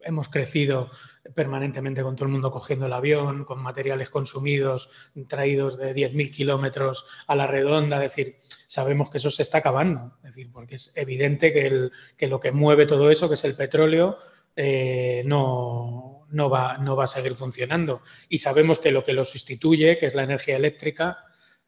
[0.00, 0.90] hemos crecido
[1.34, 4.90] permanentemente con todo el mundo cogiendo el avión, con materiales consumidos
[5.28, 8.02] traídos de 10.000 kilómetros a la redonda.
[8.04, 10.18] Es decir, sabemos que eso se está acabando.
[10.18, 13.44] Es decir, porque es evidente que, el, que lo que mueve todo eso, que es
[13.44, 14.18] el petróleo,
[14.56, 18.02] eh, no, no, va, no va a seguir funcionando.
[18.28, 21.18] Y sabemos que lo que lo sustituye, que es la energía eléctrica,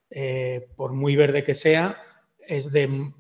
[0.09, 2.03] eh, por muy verde que sea,
[2.51, 3.13] es de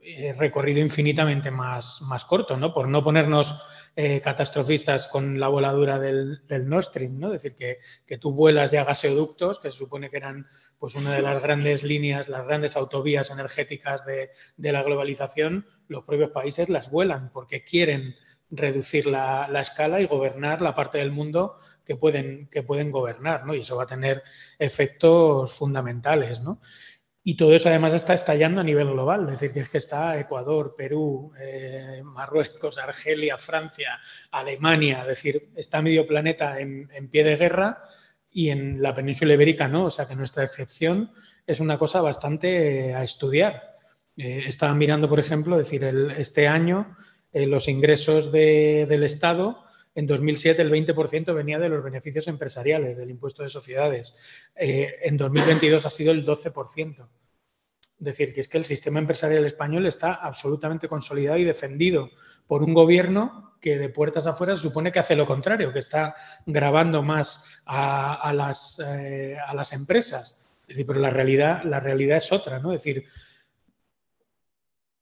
[0.00, 2.72] eh, recorrido infinitamente más, más corto, ¿no?
[2.72, 3.62] Por no ponernos
[3.94, 7.26] eh, catastrofistas con la voladura del, del Nord Stream, ¿no?
[7.28, 10.46] Es decir, que, que, tú vuelas ya gaseoductos, que se supone que eran
[10.78, 16.04] pues una de las grandes líneas, las grandes autovías energéticas de, de la globalización, los
[16.04, 18.14] propios países las vuelan porque quieren
[18.50, 23.44] reducir la, la, escala y gobernar la parte del mundo que pueden, que pueden gobernar,
[23.44, 23.54] ¿no?
[23.54, 24.22] Y eso va a tener
[24.58, 26.60] efectos fundamentales, ¿no?
[27.28, 30.18] Y todo eso además está estallando a nivel global, es decir, que es que está
[30.18, 34.00] Ecuador, Perú, eh, Marruecos, Argelia, Francia,
[34.30, 37.82] Alemania, es decir, está medio planeta en, en, pie de guerra
[38.30, 41.12] y en la península ibérica no, o sea que nuestra excepción
[41.46, 43.76] es una cosa bastante a estudiar.
[44.16, 46.96] Eh, estaba mirando, por ejemplo, decir, el, este año
[47.34, 49.64] eh, los ingresos de- del Estado,
[49.94, 54.16] en 2007 el 20% venía de los beneficios empresariales, del impuesto de sociedades.
[54.54, 57.08] Eh, en 2022 ha sido el 12%.
[57.98, 62.10] Es decir, que es que el sistema empresarial español está absolutamente consolidado y defendido
[62.46, 66.14] por un gobierno que de puertas afuera supone que hace lo contrario, que está
[66.46, 70.46] grabando más a, a las, eh, a las empresas.
[70.62, 72.72] Es decir, pero la realidad, la realidad es otra, ¿no?
[72.72, 73.04] Es decir,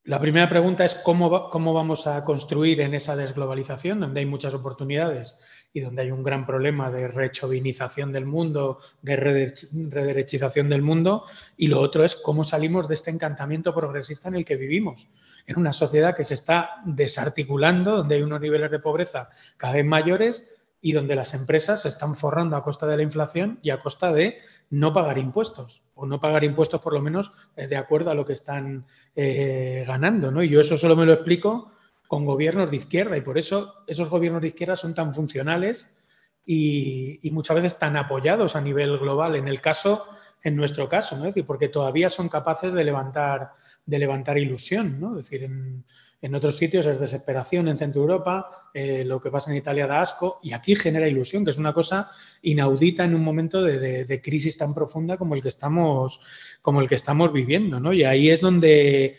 [0.07, 4.55] la primera pregunta es cómo, cómo vamos a construir en esa desglobalización, donde hay muchas
[4.55, 5.39] oportunidades
[5.73, 11.25] y donde hay un gran problema de rechovinización del mundo, de rederech- rederechización del mundo,
[11.57, 15.09] y lo otro es cómo salimos de este encantamiento progresista en el que vivimos,
[15.47, 19.85] en una sociedad que se está desarticulando, donde hay unos niveles de pobreza cada vez
[19.85, 20.56] mayores
[20.87, 24.13] y donde las empresas se están forrando a costa de la inflación y a costa
[24.13, 24.39] de
[24.71, 28.25] no pagar impuestos, o no pagar impuestos por lo menos eh, de acuerdo a lo
[28.25, 28.87] que están
[29.17, 30.31] eh, ganando.
[30.31, 30.45] ¿no?
[30.45, 31.73] Y yo eso solo me lo explico
[32.07, 35.97] con gobiernos de izquierda y por eso esos gobiernos de izquierda son tan funcionales
[36.47, 39.35] y, muchas veces tan apoyados a nivel global.
[39.35, 40.07] En el caso,
[40.41, 41.25] en nuestro caso, ¿no?
[41.25, 43.51] Es porque todavía son capaces de levantar,
[43.85, 45.17] de levantar ilusión, ¿no?
[45.17, 45.51] Decir,
[46.23, 50.01] en otros sitios es desesperación, en Centro Europa, eh, lo que pasa en Italia da
[50.01, 52.11] asco y aquí genera ilusión, que es una cosa
[52.43, 56.21] inaudita en un momento de, crisis tan profunda como el que estamos,
[56.63, 57.93] como el que estamos viviendo, ¿no?
[57.93, 59.19] Y ahí es donde,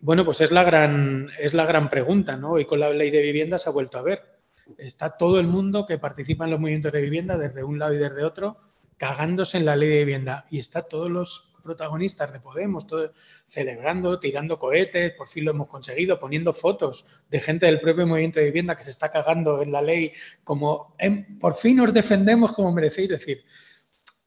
[0.00, 2.58] bueno, pues es la gran, es la gran pregunta, ¿no?
[2.58, 4.38] Y con la ley de vivienda se ha vuelto a ver.
[4.76, 7.98] Está todo el mundo que participa en los movimientos de vivienda, desde un lado y
[7.98, 8.58] desde otro,
[8.96, 10.46] cagándose en la ley de vivienda.
[10.50, 13.12] Y está todos los protagonistas de Podemos, todo,
[13.44, 16.94] celebrando, tirando cohetes, por fin lo hemos conseguido, poniendo fotos
[17.30, 20.12] de gente del propio movimiento de vivienda que se está cagando en la ley,
[20.42, 23.10] como "Em, por fin os defendemos como merecéis.
[23.10, 23.44] Decir,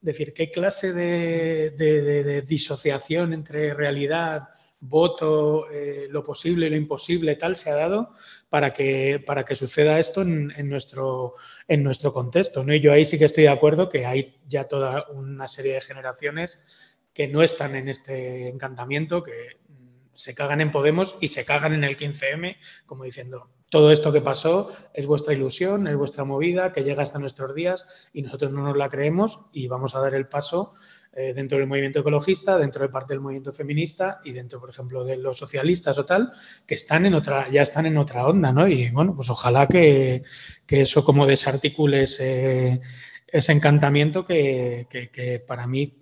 [0.01, 4.49] decir, qué clase de, de- de- de disociación entre realidad,
[4.83, 8.13] voto, eh, lo posible lo imposible, tal, se ha dado
[8.49, 11.35] para que, para que suceda esto en, en nuestro,
[11.67, 12.63] en nuestro contexto.
[12.63, 12.73] ¿no?
[12.73, 15.81] Y yo ahí sí que estoy de acuerdo que hay ya toda una serie de
[15.81, 16.59] generaciones
[17.13, 19.59] que no están en este encantamiento, que
[20.15, 24.21] se cagan en Podemos y se cagan en el 15M, como diciendo, todo esto que
[24.21, 28.63] pasó es vuestra ilusión, es vuestra movida, que llega hasta nuestros días y nosotros no
[28.63, 30.73] nos la creemos y vamos a dar el paso
[31.13, 35.03] eh, dentro del movimiento ecologista, dentro de parte del movimiento feminista y dentro, por ejemplo,
[35.03, 36.31] de los socialistas o tal,
[36.67, 38.67] que están en otra, ya están en otra onda, ¿no?
[38.67, 40.23] Y bueno, pues ojalá que,
[40.65, 42.81] que eso como desarticule ese,
[43.31, 46.00] encantamiento que para mí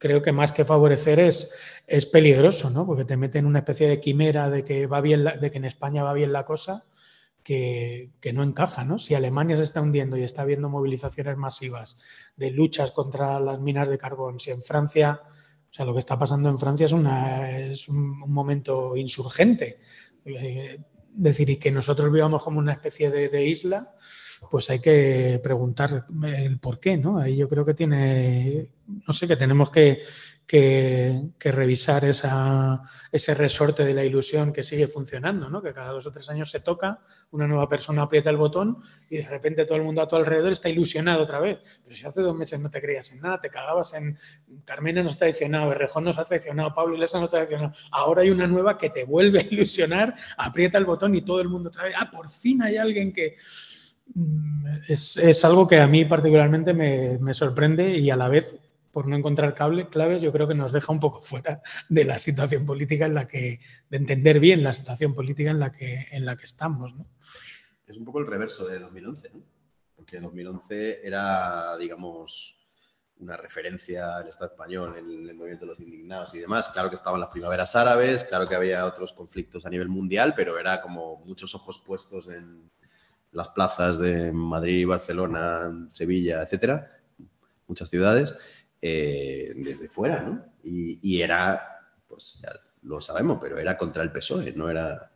[0.00, 1.54] creo que más que favorecer es,
[1.86, 2.86] es peligroso, ¿no?
[2.86, 5.58] Porque te mete en una especie de quimera de que va bien la- de que
[5.58, 6.84] en España va bien la cosa
[7.44, 8.98] que, que no encaja, ¿no?
[8.98, 12.02] Si Alemania se está hundiendo y está habiendo movilizaciones masivas
[12.36, 16.18] de luchas contra las minas de carbón, si en Francia, o sea, lo que está
[16.18, 19.78] pasando en Francia es, una, es un, un momento insurgente.
[20.24, 20.78] Eh,
[21.12, 23.94] decir, y que nosotros vivamos como una especie de, de isla,
[24.48, 27.18] pues hay que preguntar el por qué, ¿no?
[27.18, 28.70] Ahí yo creo que tiene,
[29.06, 30.02] no sé, que tenemos que,
[30.50, 35.62] que, que revisar ese resorte de la ilusión que sigue funcionando, ¿no?
[35.62, 36.98] Que cada dos o tres años se toca,
[37.30, 40.50] una nueva persona aprieta el botón y de repente todo el mundo a tu alrededor
[40.50, 41.58] está ilusionado otra vez.
[41.84, 44.18] Pero si hace dos meses no te creías en nada, te cagabas en
[44.64, 47.72] Carmena nos ha traicionado, Errejón nos ha traicionado, Pablo Iglesias nos ha traicionado.
[47.92, 51.48] Ahora hay una nueva que te vuelve a ilusionar, aprieta el botón y todo el
[51.48, 53.36] mundo otra vez, ah, por fin hay alguien que...
[54.14, 58.58] Mm, Es, es algo que a mí particularmente me, me sorprende y a la vez,
[58.90, 62.18] por no encontrar cable, claves, yo creo que nos deja un poco fuera de la
[62.18, 66.24] situación política en la que, de entender bien la situación política en la que, en
[66.24, 66.94] la que estamos.
[66.94, 67.06] ¿no?
[67.86, 69.42] Es un poco el reverso de 2011, ¿no?
[69.94, 72.56] Porque 2011 era, digamos,
[73.18, 76.68] una referencia al Estado español en el movimiento de los indignados y demás.
[76.70, 80.58] Claro que estaban las primaveras árabes, claro que había otros conflictos a nivel mundial, pero
[80.58, 82.70] era como muchos ojos puestos en
[83.32, 86.90] las plazas de Madrid, Barcelona, Sevilla, etcétera,
[87.66, 88.34] muchas ciudades,
[88.82, 90.42] eh, desde fuera, ¿no?
[90.64, 91.62] Y, y era,
[92.08, 92.52] pues ya
[92.82, 95.12] lo sabemos, pero era contra el PSOE, no era,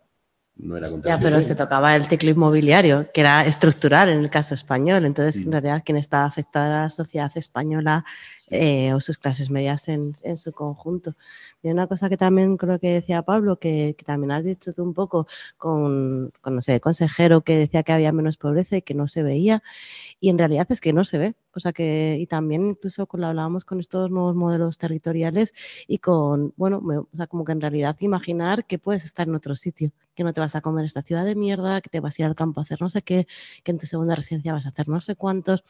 [0.57, 1.49] no era contra Ya, el pero PSOE.
[1.49, 5.05] se tocaba el ciclo inmobiliario, que era estructural en el caso español.
[5.07, 8.05] Entonces, en realidad, quien estaba afectada era la sociedad española
[8.51, 11.15] eh, o sus clases medias en, en su conjunto.
[11.63, 14.95] Y una cosa que también creo que decía Pablo, que, también has dicho tú un
[14.95, 15.27] poco
[15.57, 19.23] con, con, no sé, consejero que decía que había menos pobreza y que no se
[19.23, 19.63] veía.
[20.21, 21.35] Y en realidad es que no se ve.
[21.55, 25.55] O sea que, y también incluso cuando hablábamos con estos nuevos modelos territoriales
[25.87, 29.35] y con, bueno, me- o sea, como que en realidad imaginar que puedes estar en
[29.35, 32.19] otro sitio, que no te vas a comer esta ciudad de mierda, que te vas
[32.19, 33.27] a ir al campo a hacer no sé qué,
[33.63, 35.65] que en tu segunda residencia vas a hacer no sé cuántos.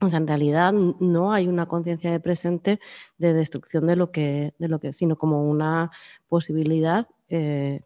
[0.00, 2.78] O sea, en realidad no hay una conciencia de presente
[3.18, 5.90] de destrucción de lo que, de lo que, sino como una
[6.28, 7.80] posibilidad eh,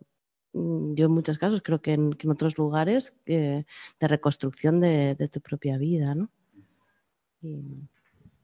[0.52, 3.64] mm, yo en muchos casos creo que en, que en otros lugares eh,
[3.98, 6.28] de reconstrucción de, de tu propia vida, ¿no?
[7.40, 7.88] Y-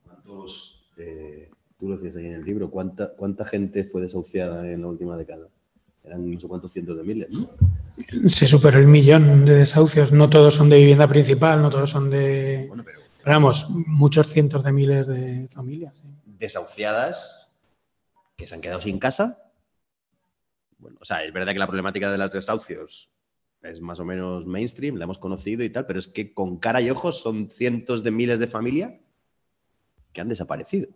[0.02, 4.80] ¿Cuántos, eh, tú lo decías ahí en el libro, ¿cuánta, ¿cuánta gente fue desahuciada en
[4.82, 5.46] la última década?
[6.04, 7.50] Eran no sé cuántos cientos de miles, ¿no?
[8.28, 10.10] Se superó el millón de desahucios.
[10.12, 12.64] No todos son de vivienda principal, no todos son de.
[12.68, 16.02] Bueno, pero Pero vamos, muchos cientos de miles de familias.
[16.24, 17.52] desahuciadas
[18.36, 19.42] que se han quedado sin casa.
[20.78, 23.10] Bueno, o sea, es verdad que la problemática de los desahucios
[23.62, 26.80] es más o menos mainstream, la hemos conocido y tal, pero es que con cara
[26.80, 28.94] y ojos son cientos de miles de familias
[30.12, 30.88] que han desaparecido.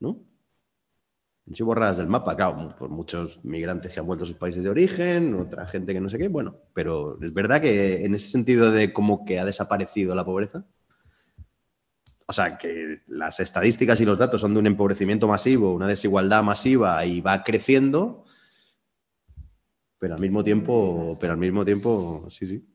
[0.00, 0.24] ¿No?
[1.52, 4.68] Sido borradas del mapa, claro, por muchos migrantes que han vuelto a sus países de
[4.68, 8.70] origen, otra gente que no sé qué, bueno, pero es verdad que en ese sentido
[8.70, 10.66] de cómo que ha desaparecido la pobreza,
[12.30, 16.42] o sea, que las estadísticas y los datos son de un empobrecimiento masivo, una desigualdad
[16.42, 18.26] masiva y va creciendo,
[19.98, 22.68] pero al mismo tiempo, pero al mismo tiempo, sí, sí.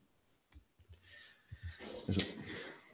[2.07, 2.21] Eso.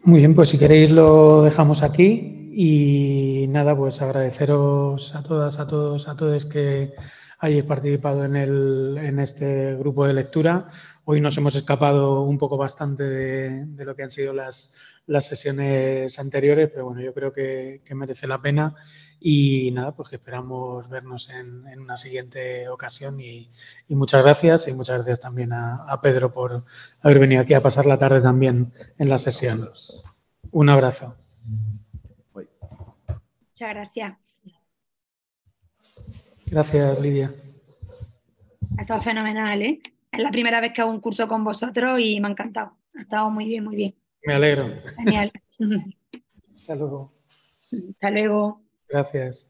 [0.03, 5.67] Muy bien, pues si queréis lo dejamos aquí y nada, pues agradeceros a todas, a
[5.67, 6.93] todos, a todos que
[7.39, 10.67] hayáis participado en, el, en este grupo de lectura.
[11.05, 14.75] Hoy nos hemos escapado un poco bastante de, de lo que han sido las,
[15.09, 18.75] las sesiones anteriores, pero bueno, yo creo que, que merece la pena
[19.19, 23.49] y nada, pues que esperamos vernos en, en una siguiente ocasión y,
[23.87, 26.63] y muchas gracias y muchas gracias también a, a Pedro por
[27.01, 29.67] haber venido aquí a pasar la tarde también en la sesión.
[30.51, 31.15] Un abrazo.
[32.33, 34.17] Muchas gracias.
[36.45, 37.33] Gracias, Lidia.
[38.77, 39.81] Ha estado fenomenal, ¿eh?
[40.11, 42.77] Es la primera vez que hago un curso con vosotros y me ha encantado.
[42.95, 43.98] Ha estado muy bien, muy bien.
[44.23, 44.69] Me alegro.
[44.97, 45.31] Genial.
[46.59, 47.11] Hasta luego.
[47.71, 48.61] Hasta luego.
[48.87, 49.48] Gracias.